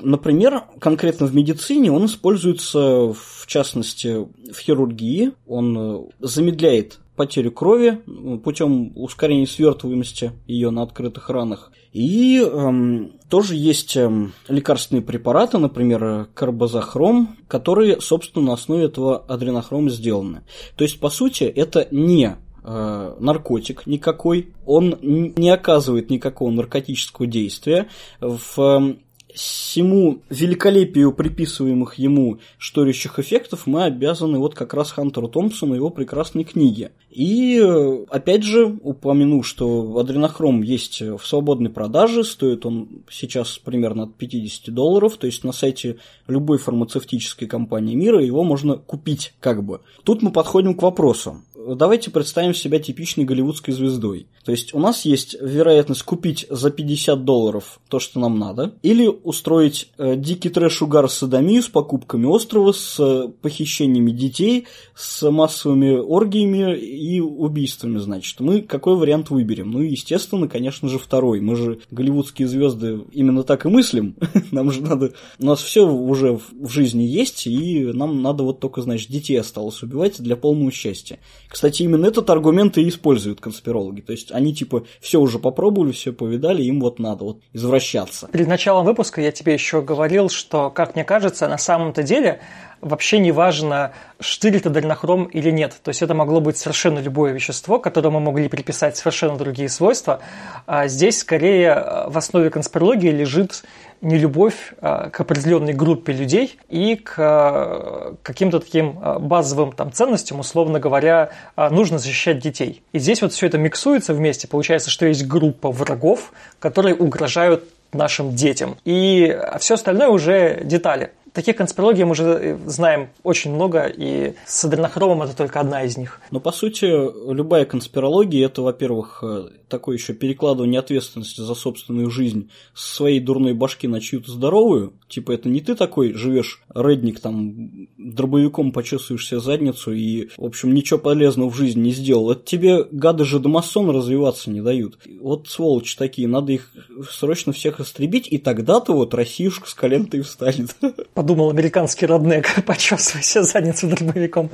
Например, 0.01 0.63
конкретно 0.79 1.27
в 1.27 1.35
медицине 1.35 1.91
он 1.91 2.05
используется, 2.05 3.13
в 3.13 3.45
частности, 3.47 4.27
в 4.51 4.59
хирургии. 4.59 5.31
Он 5.45 5.77
э, 5.77 5.99
замедляет 6.19 6.99
потерю 7.15 7.51
крови 7.51 8.01
путем 8.43 8.91
ускорения 8.95 9.47
свертываемости 9.47 10.31
ее 10.47 10.71
на 10.71 10.81
открытых 10.81 11.29
ранах. 11.29 11.71
И 11.91 12.39
эм, 12.39 13.13
тоже 13.29 13.55
есть 13.55 13.95
эм, 13.95 14.33
лекарственные 14.47 15.03
препараты, 15.03 15.59
например, 15.59 16.27
карбозахром, 16.33 17.37
которые, 17.47 18.01
собственно, 18.01 18.47
на 18.47 18.53
основе 18.53 18.85
этого 18.85 19.17
адренохрома 19.27 19.89
сделаны. 19.89 20.41
То 20.75 20.83
есть, 20.83 20.99
по 20.99 21.09
сути, 21.09 21.43
это 21.43 21.87
не 21.91 22.35
э, 22.63 23.15
наркотик 23.19 23.85
никакой, 23.85 24.53
он 24.65 24.97
не 25.01 25.49
оказывает 25.51 26.09
никакого 26.09 26.49
наркотического 26.49 27.27
действия. 27.27 27.89
В 28.19 28.59
эм, 28.59 28.99
всему 29.33 30.21
великолепию 30.29 31.11
приписываемых 31.11 31.95
ему 31.95 32.39
шторящих 32.57 33.19
эффектов 33.19 33.67
мы 33.67 33.83
обязаны 33.83 34.39
вот 34.39 34.55
как 34.55 34.73
раз 34.73 34.91
Хантеру 34.91 35.27
Томпсону 35.27 35.73
и 35.73 35.77
его 35.77 35.89
прекрасной 35.89 36.43
книге. 36.43 36.91
И 37.09 37.61
опять 38.09 38.43
же 38.43 38.77
упомяну, 38.81 39.43
что 39.43 39.97
адренохром 39.97 40.61
есть 40.61 41.01
в 41.01 41.21
свободной 41.23 41.69
продаже, 41.69 42.23
стоит 42.23 42.65
он 42.65 43.03
сейчас 43.09 43.57
примерно 43.57 44.03
от 44.03 44.15
50 44.15 44.73
долларов, 44.73 45.17
то 45.17 45.27
есть 45.27 45.43
на 45.43 45.51
сайте 45.51 45.97
любой 46.27 46.57
фармацевтической 46.57 47.47
компании 47.47 47.95
мира 47.95 48.23
его 48.23 48.43
можно 48.43 48.77
купить 48.77 49.33
как 49.39 49.63
бы. 49.63 49.81
Тут 50.03 50.21
мы 50.21 50.31
подходим 50.31 50.73
к 50.73 50.81
вопросу. 50.81 51.41
Давайте 51.67 52.11
представим 52.11 52.53
себя 52.53 52.79
типичной 52.79 53.25
голливудской 53.25 53.73
звездой. 53.73 54.27
То 54.43 54.51
есть 54.51 54.73
у 54.73 54.79
нас 54.79 55.05
есть 55.05 55.35
вероятность 55.39 56.03
купить 56.03 56.45
за 56.49 56.69
50 56.69 57.23
долларов 57.23 57.79
то, 57.89 57.99
что 57.99 58.19
нам 58.19 58.39
надо, 58.39 58.73
или 58.81 59.07
устроить 59.07 59.89
э, 59.97 60.15
дикий 60.15 60.49
трэш-угар 60.49 61.09
с 61.09 61.15
садомию, 61.15 61.61
с 61.61 61.67
покупками 61.67 62.25
острова, 62.25 62.71
с 62.71 62.99
э, 62.99 63.29
похищениями 63.41 64.11
детей, 64.11 64.65
с 64.95 65.29
массовыми 65.29 65.97
оргиями 65.97 66.77
и 66.77 67.19
убийствами, 67.19 67.97
значит. 67.99 68.39
Мы 68.39 68.61
какой 68.61 68.95
вариант 68.95 69.29
выберем? 69.29 69.71
Ну, 69.71 69.79
естественно, 69.81 70.47
конечно 70.47 70.89
же, 70.89 70.99
второй. 70.99 71.39
Мы 71.39 71.55
же 71.55 71.79
голливудские 71.91 72.47
звезды 72.47 73.01
именно 73.11 73.43
так 73.43 73.65
и 73.65 73.69
мыслим. 73.69 74.15
Нам 74.51 74.71
же 74.71 74.81
надо... 74.81 75.13
У 75.39 75.45
нас 75.45 75.61
все 75.61 75.87
уже 75.87 76.39
в 76.51 76.69
жизни 76.69 77.03
есть, 77.03 77.47
и 77.47 77.85
нам 77.93 78.21
надо 78.21 78.43
вот 78.43 78.59
только, 78.59 78.81
значит, 78.81 79.09
детей 79.09 79.39
осталось 79.39 79.81
убивать 79.83 80.21
для 80.21 80.35
полного 80.35 80.71
счастья. 80.71 81.19
Кстати, 81.53 81.83
именно 81.83 82.07
этот 82.07 82.31
аргумент 82.31 82.79
и 82.79 82.89
используют 82.89 83.39
конспирологи. 83.39 84.01
То 84.01 84.11
есть 84.11 84.31
они 84.31 84.55
типа 84.55 84.85
все 84.99 85.19
уже 85.19 85.37
попробовали, 85.37 85.91
все 85.91 86.11
повидали, 86.11 86.63
им 86.63 86.81
вот 86.81 86.97
надо 86.97 87.25
вот 87.25 87.41
извращаться. 87.53 88.27
Перед 88.31 88.47
началом 88.47 88.85
выпуска 88.85 89.21
я 89.21 89.31
тебе 89.31 89.53
еще 89.53 89.83
говорил, 89.83 90.29
что, 90.29 90.71
как 90.71 90.95
мне 90.95 91.03
кажется, 91.03 91.47
на 91.47 91.59
самом-то 91.59 92.01
деле 92.01 92.41
вообще 92.81 93.19
не 93.19 93.31
важно, 93.31 93.93
штырь 94.19 94.57
это 94.57 94.71
дальнохром 94.71 95.25
или 95.25 95.51
нет. 95.51 95.75
То 95.83 95.89
есть 95.89 96.01
это 96.01 96.15
могло 96.15 96.41
быть 96.41 96.57
совершенно 96.57 96.97
любое 96.97 97.33
вещество, 97.33 97.77
которому 97.77 98.19
мы 98.19 98.31
могли 98.31 98.49
приписать 98.49 98.97
совершенно 98.97 99.37
другие 99.37 99.69
свойства. 99.69 100.21
А 100.65 100.87
здесь 100.87 101.19
скорее 101.19 101.69
э, 101.69 102.09
в 102.09 102.17
основе 102.17 102.49
конспирологии 102.49 103.11
лежит 103.11 103.63
не 104.03 104.17
любовь 104.17 104.73
а, 104.81 105.09
к 105.09 105.21
определенной 105.21 105.73
группе 105.73 106.11
людей 106.13 106.59
и 106.69 106.95
к 106.95 107.15
а, 107.17 108.15
каким-то 108.21 108.59
таким 108.59 108.99
а, 109.01 109.17
базовым 109.17 109.71
там, 109.71 109.91
ценностям, 109.91 110.39
условно 110.39 110.79
говоря, 110.79 111.29
нужно 111.55 111.97
защищать 111.97 112.39
детей. 112.39 112.83
И 112.91 112.99
здесь 112.99 113.21
вот 113.21 113.33
все 113.33 113.47
это 113.47 113.57
миксуется 113.57 114.13
вместе. 114.13 114.47
Получается, 114.47 114.89
что 114.89 115.05
есть 115.05 115.25
группа 115.25 115.71
врагов, 115.71 116.33
которые 116.59 116.95
угрожают 116.95 117.63
нашим 117.93 118.35
детям. 118.35 118.75
И 118.83 119.37
все 119.59 119.75
остальное 119.75 120.09
уже 120.09 120.61
детали. 120.63 121.11
Таких 121.33 121.55
конспирологий 121.55 122.03
мы 122.03 122.11
уже 122.11 122.23
э, 122.23 122.57
знаем 122.67 123.09
очень 123.23 123.53
много, 123.53 123.85
и 123.87 124.35
с 124.45 124.65
адренохромом 124.65 125.23
это 125.23 125.35
только 125.35 125.59
одна 125.59 125.83
из 125.83 125.97
них. 125.97 126.21
Но 126.29 126.39
по 126.39 126.51
сути, 126.51 126.85
любая 126.85 127.65
конспирология 127.65 128.45
это, 128.45 128.61
во-первых, 128.61 129.23
э, 129.23 129.49
такое 129.67 129.97
еще 129.97 130.13
перекладывание 130.13 130.79
ответственности 130.79 131.41
за 131.41 131.55
собственную 131.55 132.11
жизнь 132.11 132.51
с 132.75 132.93
своей 132.93 133.19
дурной 133.19 133.53
башки 133.53 133.87
на 133.87 133.99
чью-то 133.99 134.31
здоровую. 134.31 134.93
Типа, 135.07 135.31
это 135.31 135.49
не 135.49 135.61
ты 135.61 135.73
такой 135.73 136.13
живешь, 136.13 136.61
редник, 136.75 137.19
там, 137.19 137.87
дробовиком 137.97 138.71
почесываешь 138.71 139.27
себе 139.27 139.39
задницу 139.39 139.91
и, 139.91 140.29
в 140.37 140.45
общем, 140.45 140.73
ничего 140.75 140.99
полезного 140.99 141.49
в 141.49 141.55
жизни 141.55 141.81
не 141.81 141.91
сделал. 141.91 142.31
Это 142.31 142.43
тебе 142.43 142.83
гады 142.83 143.25
же 143.25 143.39
домасон 143.39 143.89
развиваться 143.89 144.51
не 144.51 144.61
дают. 144.61 144.99
Вот 145.19 145.47
сволочи 145.47 145.97
такие, 145.97 146.27
надо 146.27 146.51
их 146.51 146.71
срочно 147.09 147.51
всех 147.51 147.79
истребить, 147.79 148.27
и 148.31 148.37
тогда-то 148.37 148.93
вот 148.93 149.15
Россиюшка 149.15 149.67
с 149.67 149.73
колен-то 149.73 150.17
и 150.17 150.21
встанет. 150.21 150.75
Подумал 151.23 151.51
американский 151.51 152.05
роднек, 152.05 152.47
почесывая 152.65 153.23
себе 153.23 153.43
задницу 153.45 153.87
дробовиком. 153.87 154.49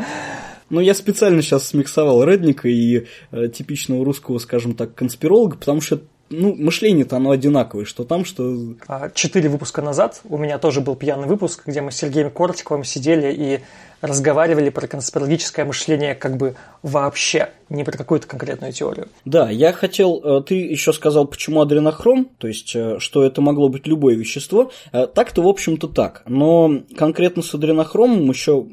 Ну, 0.69 0.79
я 0.79 0.93
специально 0.93 1.41
сейчас 1.41 1.69
смиксовал 1.69 2.23
Редника 2.23 2.69
и 2.69 3.07
э, 3.31 3.47
типичного 3.47 4.05
русского, 4.05 4.37
скажем 4.37 4.75
так, 4.75 4.93
конспиролога, 4.93 5.57
потому 5.57 5.81
что 5.81 6.01
ну, 6.29 6.55
мышление-то 6.55 7.17
оно 7.17 7.31
одинаковое, 7.31 7.85
что 7.85 8.03
там, 8.03 8.25
что... 8.25 8.75
А, 8.87 9.09
четыре 9.09 9.49
выпуска 9.49 9.81
назад 9.81 10.21
у 10.29 10.37
меня 10.37 10.57
тоже 10.57 10.81
был 10.81 10.95
пьяный 10.95 11.27
выпуск, 11.27 11.63
где 11.65 11.81
мы 11.81 11.91
с 11.91 11.97
Сергеем 11.97 12.29
Кортиковым 12.29 12.83
сидели 12.83 13.33
и 13.33 13.59
разговаривали 14.01 14.69
про 14.69 14.87
конспирологическое 14.87 15.65
мышление 15.65 16.15
как 16.15 16.37
бы 16.37 16.55
вообще, 16.83 17.49
не 17.69 17.83
про 17.83 17.97
какую-то 17.97 18.27
конкретную 18.27 18.71
теорию. 18.71 19.09
Да, 19.25 19.49
я 19.49 19.73
хотел, 19.73 20.21
э, 20.23 20.41
ты 20.45 20.55
еще 20.55 20.93
сказал, 20.93 21.25
почему 21.25 21.61
адренохром, 21.61 22.29
то 22.37 22.47
есть, 22.47 22.75
э, 22.75 22.97
что 22.99 23.23
это 23.23 23.41
могло 23.41 23.67
быть 23.67 23.87
любое 23.87 24.15
вещество. 24.15 24.71
Э, 24.93 25.07
так-то, 25.07 25.41
в 25.41 25.47
общем-то, 25.47 25.87
так. 25.87 26.23
Но 26.27 26.81
конкретно 26.95 27.41
с 27.41 27.53
адренохромом 27.53 28.29
еще 28.29 28.67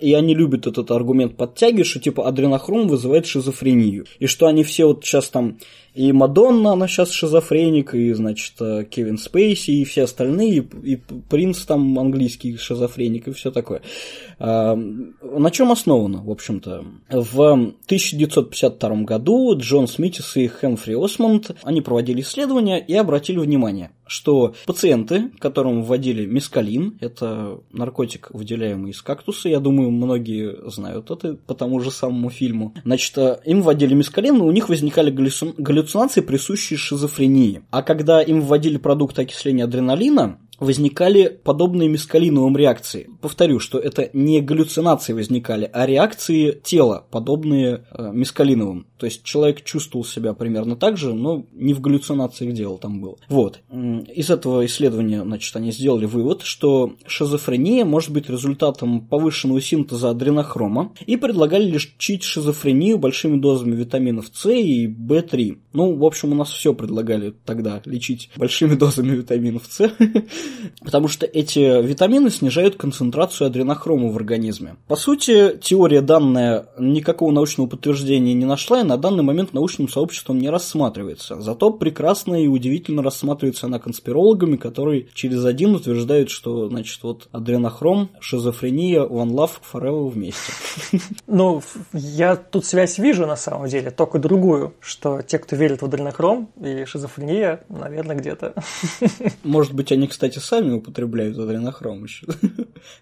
и 0.00 0.14
они 0.14 0.34
любят 0.34 0.66
этот 0.66 0.90
аргумент 0.90 1.36
подтягивать, 1.36 1.86
что 1.86 2.00
типа 2.00 2.26
адренохром 2.26 2.88
вызывает 2.88 3.26
шизофрению. 3.26 4.06
И 4.18 4.26
что 4.26 4.46
они 4.46 4.64
все 4.64 4.86
вот 4.86 5.04
сейчас 5.04 5.28
там 5.28 5.58
и 5.94 6.12
Мадонна, 6.12 6.72
она 6.72 6.86
сейчас 6.86 7.10
шизофреник, 7.10 7.94
и, 7.94 8.12
значит, 8.12 8.54
э, 8.60 8.84
Кевин 8.84 9.18
Спейси, 9.18 9.72
и 9.72 9.84
все 9.84 10.04
остальные, 10.04 10.58
и, 10.58 10.92
и 10.92 10.96
Принц 11.28 11.64
там 11.64 11.98
английский 11.98 12.56
шизофреник, 12.56 13.28
и 13.28 13.32
все 13.32 13.50
такое. 13.50 13.82
А, 14.38 14.74
на 14.74 15.50
чем 15.50 15.72
основано, 15.72 16.22
в 16.24 16.30
общем-то? 16.30 16.84
В 17.10 17.40
1952 17.42 19.02
году 19.02 19.56
Джон 19.58 19.86
Смитис 19.86 20.36
и 20.36 20.46
Хэмфри 20.46 20.94
Осмонд, 20.94 21.50
они 21.62 21.80
проводили 21.80 22.22
исследования 22.22 22.78
и 22.78 22.94
обратили 22.94 23.38
внимание, 23.38 23.90
что 24.06 24.54
пациенты, 24.66 25.30
которым 25.38 25.82
вводили 25.82 26.24
мискалин, 26.24 26.98
это 27.00 27.60
наркотик, 27.72 28.30
выделяемый 28.32 28.92
из 28.92 29.02
кактуса, 29.02 29.48
я 29.48 29.60
думаю, 29.60 29.90
многие 29.90 30.70
знают 30.70 31.10
это 31.10 31.34
по 31.34 31.54
тому 31.54 31.80
же 31.80 31.90
самому 31.90 32.30
фильму, 32.30 32.74
значит, 32.84 33.18
э, 33.18 33.40
им 33.44 33.62
вводили 33.62 33.92
мискалин, 33.92 34.36
и 34.36 34.40
у 34.40 34.52
них 34.52 34.68
возникали 34.68 35.10
галлюцинации 35.10 35.79
галлюцинации, 35.80 36.20
присущие 36.20 36.78
шизофрении. 36.78 37.62
А 37.70 37.82
когда 37.82 38.22
им 38.22 38.42
вводили 38.42 38.76
продукт 38.76 39.18
окисления 39.18 39.64
адреналина, 39.64 40.38
возникали 40.60 41.40
подобные 41.42 41.88
мескалиновым 41.88 42.56
реакции. 42.56 43.10
Повторю, 43.20 43.58
что 43.58 43.78
это 43.78 44.10
не 44.12 44.40
галлюцинации 44.40 45.14
возникали, 45.14 45.68
а 45.72 45.86
реакции 45.86 46.60
тела, 46.62 47.04
подобные 47.10 47.86
э, 47.90 48.10
мескалиновым. 48.12 48.86
То 48.98 49.06
есть 49.06 49.24
человек 49.24 49.64
чувствовал 49.64 50.04
себя 50.04 50.34
примерно 50.34 50.76
так 50.76 50.98
же, 50.98 51.14
но 51.14 51.46
не 51.52 51.72
в 51.72 51.80
галлюцинациях 51.80 52.52
дело 52.52 52.78
там 52.78 53.00
было. 53.00 53.16
Вот. 53.28 53.60
Из 53.70 54.28
этого 54.28 54.64
исследования, 54.66 55.22
значит, 55.22 55.56
они 55.56 55.72
сделали 55.72 56.04
вывод, 56.04 56.42
что 56.42 56.94
шизофрения 57.06 57.86
может 57.86 58.10
быть 58.10 58.28
результатом 58.28 59.00
повышенного 59.00 59.62
синтеза 59.62 60.10
адренохрома 60.10 60.92
и 61.06 61.16
предлагали 61.16 61.64
лечить 61.64 62.22
шизофрению 62.22 62.98
большими 62.98 63.40
дозами 63.40 63.74
витаминов 63.74 64.26
С 64.32 64.50
и 64.50 64.86
В3. 64.86 65.58
Ну, 65.72 65.96
в 65.96 66.04
общем, 66.04 66.32
у 66.32 66.34
нас 66.34 66.50
все 66.50 66.74
предлагали 66.74 67.32
тогда 67.46 67.80
лечить 67.86 68.30
большими 68.36 68.74
дозами 68.74 69.16
витаминов 69.16 69.62
С. 69.70 69.90
потому 70.82 71.08
что 71.08 71.26
эти 71.26 71.82
витамины 71.82 72.30
снижают 72.30 72.76
концентрацию 72.76 73.46
адренохрома 73.46 74.10
в 74.10 74.16
организме. 74.16 74.76
По 74.88 74.96
сути, 74.96 75.58
теория 75.60 76.00
данная 76.00 76.66
никакого 76.78 77.30
научного 77.30 77.68
подтверждения 77.68 78.34
не 78.34 78.44
нашла 78.44 78.80
и 78.80 78.84
на 78.84 78.96
данный 78.96 79.22
момент 79.22 79.52
научным 79.52 79.88
сообществом 79.88 80.38
не 80.38 80.50
рассматривается. 80.50 81.40
Зато 81.40 81.70
прекрасно 81.70 82.42
и 82.42 82.46
удивительно 82.46 83.02
рассматривается 83.02 83.66
она 83.66 83.78
конспирологами, 83.78 84.56
которые 84.56 85.06
через 85.14 85.44
один 85.44 85.74
утверждают, 85.74 86.30
что, 86.30 86.68
значит, 86.68 87.02
вот 87.02 87.28
адренохром, 87.32 88.10
шизофрения, 88.20 89.02
one 89.02 89.30
love, 89.30 89.52
forever 89.72 90.08
вместе. 90.08 90.52
Ну, 91.26 91.62
я 91.92 92.36
тут 92.36 92.64
связь 92.64 92.98
вижу 92.98 93.26
на 93.26 93.36
самом 93.36 93.68
деле, 93.68 93.90
только 93.90 94.18
другую, 94.18 94.74
что 94.80 95.22
те, 95.22 95.38
кто 95.38 95.56
верит 95.56 95.82
в 95.82 95.84
адренохром 95.84 96.50
и 96.60 96.84
шизофрения, 96.84 97.64
наверное, 97.68 98.16
где-то. 98.16 98.54
Может 99.44 99.72
быть, 99.72 99.92
они, 99.92 100.08
кстати, 100.08 100.38
сами 100.40 100.72
употребляют 100.72 101.38
адренохром 101.38 102.04
еще. 102.04 102.26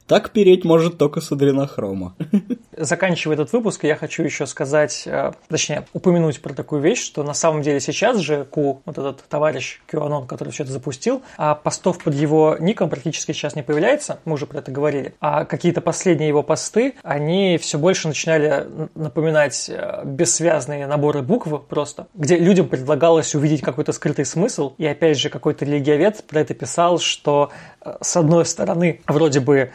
Так 0.07 0.31
переть 0.31 0.65
может 0.65 0.99
только 0.99 1.21
с 1.21 1.31
адренохрома. 1.31 2.17
Заканчивая 2.77 3.35
этот 3.35 3.53
выпуск, 3.53 3.85
я 3.85 3.97
хочу 3.97 4.23
еще 4.23 4.47
сказать, 4.47 5.05
э, 5.07 5.33
точнее, 5.49 5.87
упомянуть 5.93 6.41
про 6.41 6.55
такую 6.55 6.81
вещь, 6.81 7.03
что 7.03 7.23
на 7.23 7.35
самом 7.35 7.63
деле 7.63 7.81
сейчас 7.81 8.19
же 8.19 8.45
Ку, 8.45 8.83
вот 8.85 8.99
этот 8.99 9.23
товарищ 9.29 9.81
QAnon, 9.91 10.27
который 10.27 10.51
все 10.51 10.63
это 10.63 10.73
запустил, 10.73 11.23
а 11.37 11.55
постов 11.55 12.03
под 12.03 12.15
его 12.15 12.57
ником 12.59 12.89
практически 12.89 13.33
сейчас 13.33 13.55
не 13.55 13.63
появляется, 13.63 14.21
мы 14.25 14.35
уже 14.35 14.47
про 14.47 14.59
это 14.59 14.71
говорили, 14.71 15.15
а 15.21 15.45
какие-то 15.45 15.81
последние 15.81 16.29
его 16.29 16.43
посты, 16.43 16.95
они 17.03 17.59
все 17.59 17.79
больше 17.79 18.09
начинали 18.09 18.67
напоминать 18.95 19.69
э, 19.69 20.03
бессвязные 20.05 20.87
наборы 20.87 21.23
букв 21.23 21.49
просто, 21.69 22.07
где 22.15 22.39
людям 22.39 22.69
предлагалось 22.69 23.35
увидеть 23.35 23.61
какой-то 23.61 23.93
скрытый 23.93 24.25
смысл, 24.25 24.75
и 24.79 24.87
опять 24.87 25.19
же 25.19 25.29
какой-то 25.29 25.65
религиовед 25.65 26.25
про 26.27 26.41
это 26.41 26.55
писал, 26.55 26.99
что 26.99 27.28
э, 27.85 27.97
с 28.01 28.17
одной 28.17 28.45
стороны, 28.45 29.01
вроде 29.07 29.41
бы 29.41 29.71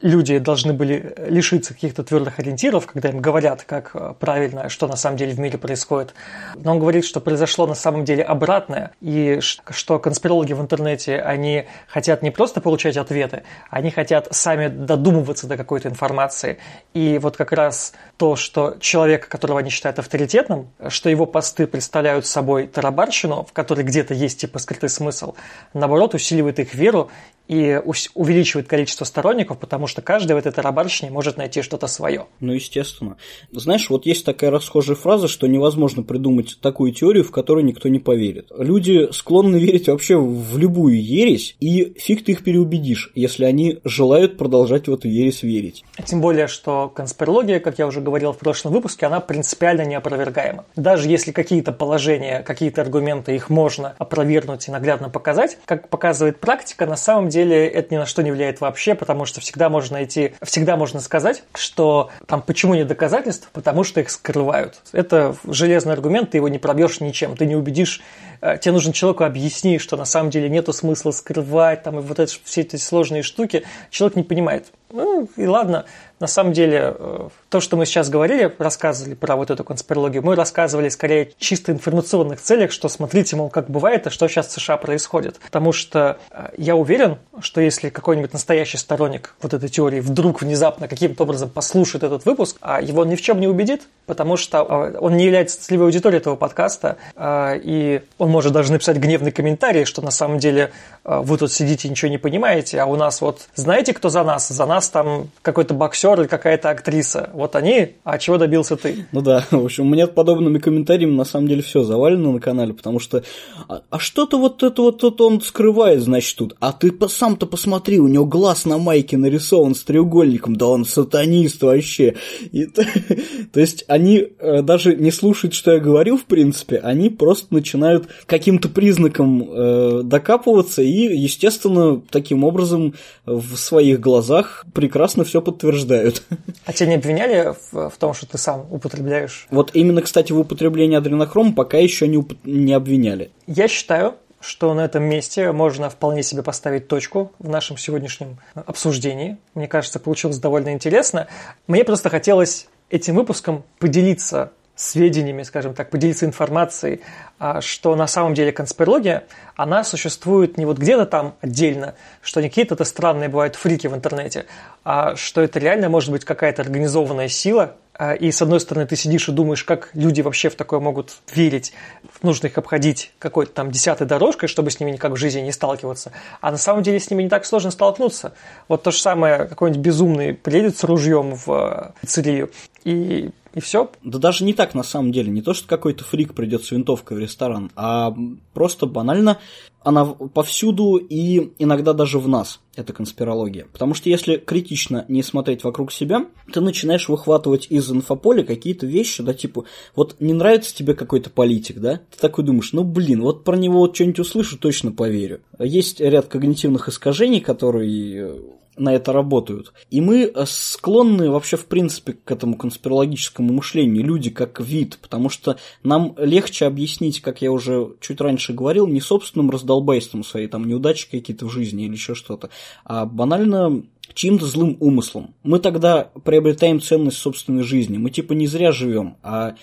люди 0.00 0.38
должны 0.38 0.72
были 0.72 1.14
лишиться 1.28 1.74
каких-то 1.74 2.04
твердых 2.04 2.38
ориентиров, 2.38 2.86
когда 2.86 3.08
им 3.08 3.20
говорят, 3.20 3.64
как 3.64 3.90
э, 3.94 4.14
правильно, 4.18 4.68
что 4.68 4.86
на 4.86 4.96
самом 4.96 5.16
деле 5.16 5.32
в 5.32 5.40
мире 5.40 5.58
происходит. 5.58 6.14
Но 6.56 6.72
он 6.72 6.78
говорит, 6.78 7.04
что 7.04 7.20
произошло 7.20 7.66
на 7.66 7.74
самом 7.74 8.04
деле 8.04 8.22
обратное, 8.22 8.92
и 9.00 9.40
что 9.40 9.98
конспирологи 9.98 10.52
в 10.52 10.60
интернете, 10.60 11.20
они 11.20 11.66
хотят 11.88 12.22
не 12.22 12.30
просто 12.30 12.60
получать 12.60 12.96
ответы, 12.96 13.42
они 13.70 13.90
хотят 13.90 14.28
сами 14.30 14.68
додумываться 14.68 15.46
до 15.46 15.56
какой-то 15.56 15.88
информации. 15.88 16.58
И 16.94 17.18
вот 17.18 17.36
как 17.36 17.52
раз 17.52 17.92
то, 18.16 18.36
что 18.36 18.76
человек, 18.80 19.28
которого 19.28 19.60
они 19.60 19.70
считают 19.70 19.98
авторитетным, 19.98 20.68
что 20.88 21.10
его 21.10 21.26
посты 21.26 21.66
представляют 21.66 22.26
собой 22.26 22.66
тарабарщину, 22.66 23.44
в 23.44 23.52
которой 23.52 23.82
где-то 23.82 24.14
есть 24.14 24.40
типа 24.40 24.58
скрытый 24.58 24.88
смысл, 24.88 25.34
наоборот, 25.74 26.14
усиливает 26.14 26.58
их 26.58 26.69
веру 26.74 27.10
и 27.50 27.82
увеличивает 28.14 28.68
количество 28.68 29.04
сторонников, 29.04 29.58
потому 29.58 29.88
что 29.88 30.02
каждый 30.02 30.34
в 30.34 30.36
этой 30.36 30.52
тарабарщине 30.52 31.10
может 31.10 31.36
найти 31.36 31.62
что-то 31.62 31.88
свое. 31.88 32.26
Ну, 32.38 32.52
естественно. 32.52 33.16
Знаешь, 33.50 33.90
вот 33.90 34.06
есть 34.06 34.24
такая 34.24 34.52
расхожая 34.52 34.94
фраза, 34.94 35.26
что 35.26 35.48
невозможно 35.48 36.04
придумать 36.04 36.58
такую 36.60 36.92
теорию, 36.92 37.24
в 37.24 37.32
которую 37.32 37.64
никто 37.64 37.88
не 37.88 37.98
поверит. 37.98 38.52
Люди 38.56 39.08
склонны 39.10 39.56
верить 39.56 39.88
вообще 39.88 40.16
в 40.16 40.56
любую 40.58 41.02
ересь, 41.02 41.56
и 41.58 41.92
фиг 41.98 42.24
ты 42.24 42.32
их 42.32 42.44
переубедишь, 42.44 43.10
если 43.16 43.44
они 43.44 43.80
желают 43.82 44.38
продолжать 44.38 44.86
в 44.86 44.94
эту 44.94 45.08
ересь 45.08 45.42
верить. 45.42 45.82
Тем 46.04 46.20
более, 46.20 46.46
что 46.46 46.88
конспирология, 46.88 47.58
как 47.58 47.80
я 47.80 47.88
уже 47.88 48.00
говорил 48.00 48.32
в 48.32 48.38
прошлом 48.38 48.74
выпуске, 48.74 49.06
она 49.06 49.18
принципиально 49.18 49.84
неопровергаема. 49.86 50.66
Даже 50.76 51.08
если 51.08 51.32
какие-то 51.32 51.72
положения, 51.72 52.44
какие-то 52.46 52.82
аргументы, 52.82 53.34
их 53.34 53.50
можно 53.50 53.96
опровергнуть 53.98 54.68
и 54.68 54.70
наглядно 54.70 55.08
показать, 55.08 55.58
как 55.64 55.88
показывает 55.88 56.38
практика, 56.38 56.86
на 56.86 56.96
самом 56.96 57.28
деле 57.28 57.39
деле 57.44 57.66
это 57.66 57.94
ни 57.94 57.98
на 57.98 58.06
что 58.06 58.22
не 58.22 58.30
влияет 58.30 58.60
вообще, 58.60 58.94
потому 58.94 59.24
что 59.24 59.40
всегда 59.40 59.68
можно 59.68 59.94
найти, 59.94 60.34
всегда 60.42 60.76
можно 60.76 61.00
сказать, 61.00 61.42
что 61.54 62.10
там 62.26 62.42
почему 62.42 62.74
нет 62.74 62.86
доказательств, 62.86 63.50
потому 63.52 63.84
что 63.84 64.00
их 64.00 64.10
скрывают. 64.10 64.80
Это 64.92 65.34
железный 65.44 65.92
аргумент, 65.92 66.30
ты 66.30 66.38
его 66.38 66.48
не 66.48 66.58
пробьешь 66.58 67.00
ничем, 67.00 67.36
ты 67.36 67.46
не 67.46 67.56
убедишь 67.56 68.02
э, 68.40 68.58
тебе 68.58 68.72
нужно 68.72 68.92
человеку 68.92 69.24
объяснить, 69.24 69.80
что 69.80 69.96
на 69.96 70.04
самом 70.04 70.30
деле 70.30 70.48
нету 70.48 70.72
смысла 70.72 71.10
скрывать, 71.10 71.82
там, 71.82 71.98
и 71.98 72.02
вот 72.02 72.18
это, 72.18 72.32
все 72.44 72.62
эти 72.62 72.76
сложные 72.76 73.22
штуки, 73.22 73.64
человек 73.90 74.16
не 74.16 74.22
понимает. 74.22 74.66
Ну, 74.92 75.28
и 75.36 75.46
ладно, 75.46 75.84
на 76.20 76.26
самом 76.26 76.52
деле, 76.52 76.94
э, 76.98 77.28
то, 77.48 77.60
что 77.60 77.78
мы 77.78 77.86
сейчас 77.86 78.10
говорили, 78.10 78.54
рассказывали 78.58 79.14
про 79.14 79.36
вот 79.36 79.50
эту 79.50 79.64
конспирологию, 79.64 80.22
мы 80.22 80.36
рассказывали 80.36 80.90
скорее 80.90 81.32
чисто 81.38 81.72
информационных 81.72 82.42
целях, 82.42 82.72
что 82.72 82.90
смотрите, 82.90 83.36
мол, 83.36 83.48
как 83.48 83.70
бывает, 83.70 84.06
и 84.06 84.10
что 84.10 84.28
сейчас 84.28 84.48
в 84.48 84.52
США 84.52 84.76
происходит. 84.76 85.38
Потому 85.38 85.72
что 85.72 86.18
э, 86.30 86.50
я 86.58 86.76
уверен, 86.76 87.16
что 87.40 87.62
если 87.62 87.88
какой-нибудь 87.88 88.34
настоящий 88.34 88.76
сторонник 88.76 89.34
вот 89.40 89.54
этой 89.54 89.70
теории 89.70 90.00
вдруг 90.00 90.42
внезапно 90.42 90.88
каким-то 90.88 91.22
образом 91.22 91.48
послушает 91.48 92.04
этот 92.04 92.26
выпуск, 92.26 92.58
а 92.60 92.82
его 92.82 93.06
ни 93.06 93.14
в 93.14 93.22
чем 93.22 93.40
не 93.40 93.48
убедит, 93.48 93.82
потому 94.04 94.36
что 94.36 94.58
э, 94.58 94.98
он 94.98 95.16
не 95.16 95.24
является 95.24 95.62
целевой 95.62 95.86
аудиторией 95.86 96.20
этого 96.20 96.36
подкаста, 96.36 96.98
и 97.18 98.02
он 98.18 98.30
может 98.30 98.52
даже 98.52 98.72
написать 98.72 98.96
гневный 98.98 99.32
комментарий, 99.32 99.84
что 99.84 100.02
на 100.02 100.10
самом 100.10 100.38
деле 100.38 100.72
вы 101.04 101.38
тут 101.38 101.52
сидите 101.52 101.88
и 101.88 101.90
ничего 101.90 102.10
не 102.10 102.18
понимаете, 102.18 102.80
а 102.80 102.86
у 102.86 102.96
нас 102.96 103.20
вот, 103.20 103.48
знаете, 103.54 103.94
кто 103.94 104.08
за 104.08 104.22
нас? 104.22 104.48
За 104.48 104.66
нас 104.66 104.79
там 104.88 105.28
какой-то 105.42 105.74
боксер 105.74 106.20
или 106.20 106.26
какая-то 106.26 106.70
актриса. 106.70 107.30
Вот 107.32 107.56
они, 107.56 107.94
а 108.04 108.18
чего 108.18 108.38
добился 108.38 108.76
ты? 108.76 109.06
Ну 109.12 109.20
да, 109.20 109.46
в 109.50 109.64
общем, 109.64 109.86
у 109.86 109.90
меня 109.90 110.06
подобными 110.06 110.58
комментариями 110.58 111.14
на 111.14 111.24
самом 111.24 111.48
деле 111.48 111.62
все 111.62 111.82
завалено 111.82 112.32
на 112.32 112.40
канале, 112.40 112.72
потому 112.72 112.98
что 112.98 113.22
а, 113.68 113.82
а 113.90 113.98
что-то 113.98 114.38
вот 114.38 114.62
это 114.62 114.82
вот 114.82 115.04
это 115.04 115.24
он 115.24 115.40
скрывает, 115.40 116.02
значит, 116.02 116.36
тут. 116.36 116.56
А 116.60 116.72
ты 116.72 116.92
сам-то 117.08 117.46
посмотри, 117.46 117.98
у 117.98 118.08
него 118.08 118.24
глаз 118.24 118.64
на 118.64 118.78
майке 118.78 119.16
нарисован 119.16 119.74
с 119.74 119.82
треугольником, 119.82 120.56
да 120.56 120.66
он 120.66 120.84
сатанист 120.84 121.62
вообще. 121.62 122.16
И, 122.52 122.66
то 123.52 123.60
есть 123.60 123.84
они 123.88 124.28
э, 124.38 124.62
даже 124.62 124.94
не 124.96 125.10
слушают, 125.10 125.54
что 125.54 125.72
я 125.72 125.78
говорю, 125.80 126.16
в 126.16 126.24
принципе, 126.24 126.78
они 126.78 127.10
просто 127.10 127.52
начинают 127.54 128.08
каким-то 128.26 128.68
признаком 128.68 129.48
э, 129.50 130.00
докапываться 130.04 130.82
и, 130.82 131.16
естественно, 131.16 132.00
таким 132.10 132.44
образом 132.44 132.94
в 133.26 133.56
своих 133.56 134.00
глазах 134.00 134.64
прекрасно 134.74 135.24
все 135.24 135.40
подтверждают. 135.40 136.22
А 136.66 136.72
тебя 136.72 136.90
не 136.90 136.94
обвиняли 136.96 137.54
в, 137.72 137.90
в 137.90 137.96
том, 137.98 138.14
что 138.14 138.26
ты 138.26 138.38
сам 138.38 138.66
употребляешь? 138.70 139.46
Вот 139.50 139.70
именно, 139.74 140.02
кстати, 140.02 140.30
в 140.30 140.38
употреблении 140.38 140.96
адренохрома 140.96 141.52
пока 141.52 141.78
еще 141.78 142.06
не, 142.06 142.16
уп- 142.16 142.36
не 142.44 142.72
обвиняли. 142.72 143.30
Я 143.46 143.66
считаю, 143.66 144.14
что 144.40 144.72
на 144.74 144.84
этом 144.84 145.02
месте 145.02 145.52
можно 145.52 145.90
вполне 145.90 146.22
себе 146.22 146.42
поставить 146.42 146.88
точку 146.88 147.32
в 147.38 147.48
нашем 147.48 147.76
сегодняшнем 147.76 148.38
обсуждении. 148.54 149.36
Мне 149.54 149.68
кажется, 149.68 149.98
получилось 149.98 150.38
довольно 150.38 150.72
интересно. 150.72 151.26
Мне 151.66 151.84
просто 151.84 152.08
хотелось 152.08 152.68
этим 152.88 153.16
выпуском 153.16 153.64
поделиться 153.78 154.52
сведениями, 154.80 155.42
скажем 155.42 155.74
так, 155.74 155.90
поделиться 155.90 156.24
информацией, 156.24 157.02
а, 157.38 157.60
что 157.60 157.94
на 157.96 158.06
самом 158.06 158.34
деле 158.34 158.50
конспирология, 158.50 159.24
она 159.54 159.84
существует 159.84 160.56
не 160.56 160.64
вот 160.64 160.78
где-то 160.78 161.04
там 161.04 161.34
отдельно, 161.42 161.94
что 162.22 162.40
не 162.40 162.48
какие-то 162.48 162.82
странные 162.84 163.28
бывают 163.28 163.56
фрики 163.56 163.86
в 163.88 163.94
интернете, 163.94 164.46
а 164.82 165.16
что 165.16 165.42
это 165.42 165.58
реально 165.58 165.90
может 165.90 166.10
быть 166.10 166.24
какая-то 166.24 166.62
организованная 166.62 167.28
сила, 167.28 167.76
а, 167.92 168.14
и 168.14 168.32
с 168.32 168.40
одной 168.40 168.58
стороны 168.58 168.86
ты 168.86 168.96
сидишь 168.96 169.28
и 169.28 169.32
думаешь, 169.32 169.64
как 169.64 169.90
люди 169.92 170.22
вообще 170.22 170.48
в 170.48 170.54
такое 170.54 170.80
могут 170.80 171.18
верить, 171.34 171.74
нужно 172.22 172.46
их 172.46 172.56
обходить 172.56 173.12
какой-то 173.18 173.52
там 173.52 173.70
десятой 173.70 174.06
дорожкой, 174.06 174.48
чтобы 174.48 174.70
с 174.70 174.80
ними 174.80 174.92
никак 174.92 175.12
в 175.12 175.16
жизни 175.16 175.40
не 175.40 175.52
сталкиваться, 175.52 176.12
а 176.40 176.50
на 176.50 176.56
самом 176.56 176.82
деле 176.82 176.98
с 176.98 177.10
ними 177.10 177.24
не 177.24 177.28
так 177.28 177.44
сложно 177.44 177.70
столкнуться. 177.70 178.32
Вот 178.66 178.82
то 178.82 178.92
же 178.92 178.98
самое, 178.98 179.44
какой-нибудь 179.44 179.82
безумный 179.82 180.32
приедет 180.32 180.78
с 180.78 180.84
ружьем 180.84 181.34
в 181.34 181.92
пиццерию. 182.00 182.50
И 182.84 183.30
и 183.54 183.60
все. 183.60 183.90
Да 184.02 184.18
даже 184.18 184.44
не 184.44 184.54
так 184.54 184.74
на 184.74 184.82
самом 184.82 185.12
деле. 185.12 185.30
Не 185.30 185.42
то, 185.42 185.54
что 185.54 185.68
какой-то 185.68 186.04
фрик 186.04 186.34
придет 186.34 186.64
с 186.64 186.70
винтовкой 186.70 187.16
в 187.16 187.20
ресторан, 187.20 187.70
а 187.76 188.14
просто 188.54 188.86
банально 188.86 189.38
она 189.82 190.04
повсюду 190.04 190.96
и 190.96 191.52
иногда 191.58 191.92
даже 191.92 192.18
в 192.18 192.28
нас, 192.28 192.60
эта 192.76 192.92
конспирология. 192.92 193.66
Потому 193.72 193.94
что 193.94 194.10
если 194.10 194.36
критично 194.36 195.06
не 195.08 195.22
смотреть 195.22 195.64
вокруг 195.64 195.90
себя, 195.90 196.26
ты 196.52 196.60
начинаешь 196.60 197.08
выхватывать 197.08 197.66
из 197.70 197.90
инфополя 197.90 198.44
какие-то 198.44 198.86
вещи, 198.86 199.22
да, 199.22 199.32
типа, 199.32 199.64
вот 199.96 200.16
не 200.20 200.34
нравится 200.34 200.74
тебе 200.74 200.94
какой-то 200.94 201.30
политик, 201.30 201.78
да, 201.78 202.00
ты 202.10 202.18
такой 202.20 202.44
думаешь, 202.44 202.72
ну 202.72 202.84
блин, 202.84 203.22
вот 203.22 203.42
про 203.44 203.56
него 203.56 203.78
вот 203.78 203.94
что-нибудь 203.94 204.20
услышу, 204.20 204.58
точно 204.58 204.92
поверю. 204.92 205.40
Есть 205.58 206.00
ряд 206.00 206.26
когнитивных 206.26 206.88
искажений, 206.88 207.40
которые 207.40 208.34
на 208.76 208.94
это 208.94 209.12
работают. 209.12 209.72
И 209.90 210.00
мы 210.00 210.24
э, 210.24 210.44
склонны 210.46 211.30
вообще 211.30 211.56
в 211.56 211.66
принципе 211.66 212.14
к 212.14 212.30
этому 212.30 212.56
конспирологическому 212.56 213.52
мышлению, 213.52 214.04
люди 214.04 214.30
как 214.30 214.60
вид, 214.60 214.98
потому 215.02 215.28
что 215.28 215.56
нам 215.82 216.14
легче 216.18 216.66
объяснить, 216.66 217.20
как 217.20 217.42
я 217.42 217.52
уже 217.52 217.94
чуть 218.00 218.20
раньше 218.20 218.52
говорил, 218.52 218.86
не 218.86 219.00
собственным 219.00 219.50
раздолбайством 219.50 220.24
своей 220.24 220.46
там 220.46 220.66
неудачи 220.66 221.10
какие-то 221.10 221.46
в 221.46 221.50
жизни 221.50 221.84
или 221.84 221.92
еще 221.92 222.14
что-то, 222.14 222.50
а 222.84 223.06
банально 223.06 223.82
чьим-то 224.14 224.46
злым 224.46 224.76
умыслом. 224.80 225.34
Мы 225.42 225.58
тогда 225.58 226.10
приобретаем 226.24 226.80
ценность 226.80 227.18
собственной 227.18 227.62
жизни. 227.62 227.98
Мы 227.98 228.10
типа 228.10 228.32
не 228.32 228.46
зря 228.46 228.72
живем, 228.72 229.16
а 229.22 229.54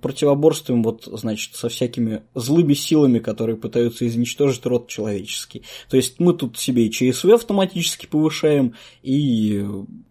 противоборствуем 0.00 0.82
вот, 0.82 1.04
значит, 1.04 1.54
со 1.54 1.68
всякими 1.68 2.22
злыми 2.34 2.74
силами, 2.74 3.18
которые 3.18 3.56
пытаются 3.56 4.06
изничтожить 4.06 4.64
род 4.66 4.88
человеческий. 4.88 5.62
То 5.88 5.96
есть 5.96 6.20
мы 6.20 6.32
тут 6.34 6.58
себе 6.58 6.86
и 6.86 6.90
ЧСВ 6.90 7.26
автоматически 7.26 8.06
повышаем, 8.06 8.74
и 9.02 9.64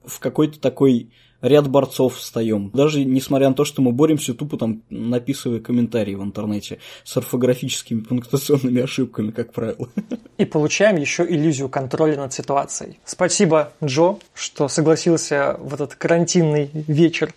в 0.05 0.19
какой-то 0.19 0.59
такой 0.59 1.09
ряд 1.43 1.69
борцов 1.69 2.17
встаем. 2.17 2.71
Даже 2.73 3.03
несмотря 3.03 3.49
на 3.49 3.55
то, 3.55 3.65
что 3.65 3.81
мы 3.81 3.91
боремся, 3.91 4.33
тупо 4.33 4.57
там 4.57 4.81
написывая 4.89 5.59
комментарии 5.59 6.15
в 6.15 6.23
интернете 6.23 6.79
с 7.03 7.15
орфографическими 7.17 7.99
пунктуационными 8.01 8.81
ошибками, 8.81 9.31
как 9.31 9.53
правило. 9.53 9.89
И 10.37 10.45
получаем 10.45 10.95
еще 10.95 11.23
иллюзию 11.23 11.69
контроля 11.69 12.17
над 12.17 12.33
ситуацией. 12.33 12.97
Спасибо, 13.05 13.73
Джо, 13.83 14.17
что 14.33 14.67
согласился 14.67 15.57
в 15.59 15.73
этот 15.73 15.95
карантинный 15.95 16.69
вечер 16.73 17.33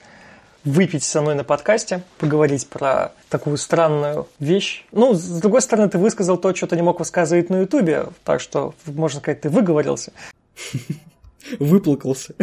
выпить 0.66 1.04
со 1.04 1.22
мной 1.22 1.36
на 1.36 1.44
подкасте, 1.44 2.02
поговорить 2.18 2.66
про 2.66 3.12
такую 3.30 3.56
странную 3.56 4.26
вещь. 4.40 4.84
Ну, 4.90 5.14
с 5.14 5.40
другой 5.40 5.62
стороны, 5.62 5.88
ты 5.88 5.96
высказал 5.96 6.36
то, 6.36 6.54
что 6.54 6.66
ты 6.66 6.76
не 6.76 6.82
мог 6.82 6.98
высказывать 6.98 7.48
на 7.48 7.60
Ютубе, 7.60 8.08
так 8.24 8.40
что, 8.40 8.74
можно 8.84 9.20
сказать, 9.20 9.40
ты 9.40 9.48
выговорился. 9.48 10.12
Выплакался. 11.60 12.34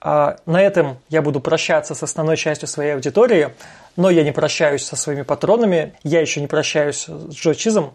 А 0.00 0.36
на 0.46 0.62
этом 0.62 0.98
я 1.08 1.22
буду 1.22 1.40
прощаться 1.40 1.94
с 1.94 2.02
основной 2.02 2.36
частью 2.36 2.68
своей 2.68 2.94
аудитории, 2.94 3.48
но 3.96 4.10
я 4.10 4.22
не 4.22 4.32
прощаюсь 4.32 4.84
со 4.84 4.94
своими 4.94 5.22
патронами, 5.22 5.94
я 6.04 6.20
еще 6.20 6.40
не 6.40 6.46
прощаюсь 6.46 7.06
с 7.08 7.34
Джо 7.34 7.54
Чизом, 7.54 7.94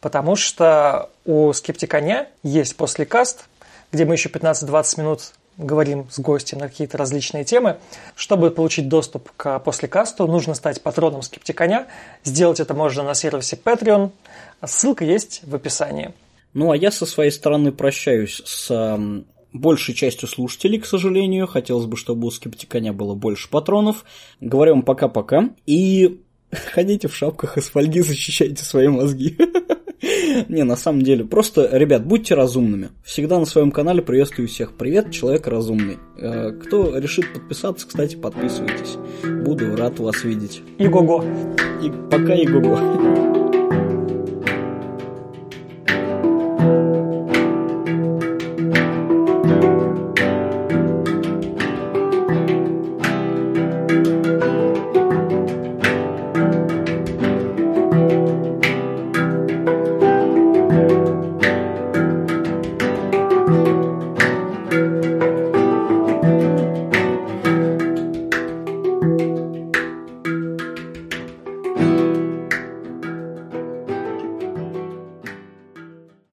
потому 0.00 0.34
что 0.34 1.10
у 1.26 1.52
Скептиканя 1.52 2.28
есть 2.42 2.76
после 2.76 3.04
каст, 3.04 3.48
где 3.92 4.06
мы 4.06 4.14
еще 4.14 4.30
15-20 4.30 5.00
минут 5.00 5.32
говорим 5.58 6.06
с 6.10 6.18
гостем 6.20 6.58
на 6.58 6.68
какие-то 6.68 6.96
различные 6.96 7.44
темы. 7.44 7.78
Чтобы 8.14 8.50
получить 8.50 8.88
доступ 8.88 9.30
к 9.36 9.58
послекасту, 9.58 10.26
нужно 10.26 10.54
стать 10.54 10.80
патроном 10.80 11.22
Скептиконя. 11.22 11.88
Сделать 12.24 12.60
это 12.60 12.74
можно 12.74 13.02
на 13.02 13.14
сервисе 13.14 13.58
Patreon. 13.62 14.10
Ссылка 14.64 15.04
есть 15.04 15.42
в 15.44 15.54
описании. 15.54 16.12
Ну, 16.54 16.70
а 16.70 16.76
я 16.76 16.90
со 16.90 17.04
своей 17.04 17.30
стороны 17.30 17.72
прощаюсь 17.72 18.40
с 18.44 18.98
большей 19.52 19.94
частью 19.94 20.28
слушателей, 20.28 20.78
к 20.78 20.86
сожалению. 20.86 21.46
Хотелось 21.46 21.86
бы, 21.86 21.96
чтобы 21.96 22.26
у 22.26 22.30
Скептиконя 22.30 22.92
было 22.92 23.14
больше 23.14 23.50
патронов. 23.50 24.04
Говорю 24.40 24.74
вам 24.74 24.82
пока-пока. 24.82 25.50
И 25.66 26.20
ходите 26.50 27.08
в 27.08 27.14
шапках 27.14 27.58
из 27.58 27.64
фольги, 27.64 28.00
защищайте 28.00 28.64
свои 28.64 28.88
мозги. 28.88 29.36
Не, 30.48 30.64
на 30.64 30.76
самом 30.76 31.02
деле, 31.02 31.24
просто, 31.24 31.68
ребят, 31.72 32.06
будьте 32.06 32.34
разумными. 32.34 32.90
Всегда 33.04 33.38
на 33.38 33.46
своем 33.46 33.70
канале 33.70 34.02
приветствую 34.02 34.48
всех. 34.48 34.74
Привет, 34.74 35.10
человек 35.10 35.46
разумный. 35.46 35.98
Э, 36.16 36.52
кто 36.52 36.96
решит 36.96 37.32
подписаться, 37.32 37.86
кстати, 37.86 38.16
подписывайтесь. 38.16 38.96
Буду 39.44 39.74
рад 39.76 39.98
вас 39.98 40.24
видеть. 40.24 40.62
И 40.78 40.86
го-го. 40.86 41.24
И 41.82 41.90
пока 42.10 42.34
и 42.34 42.46
го-го. 42.46 42.78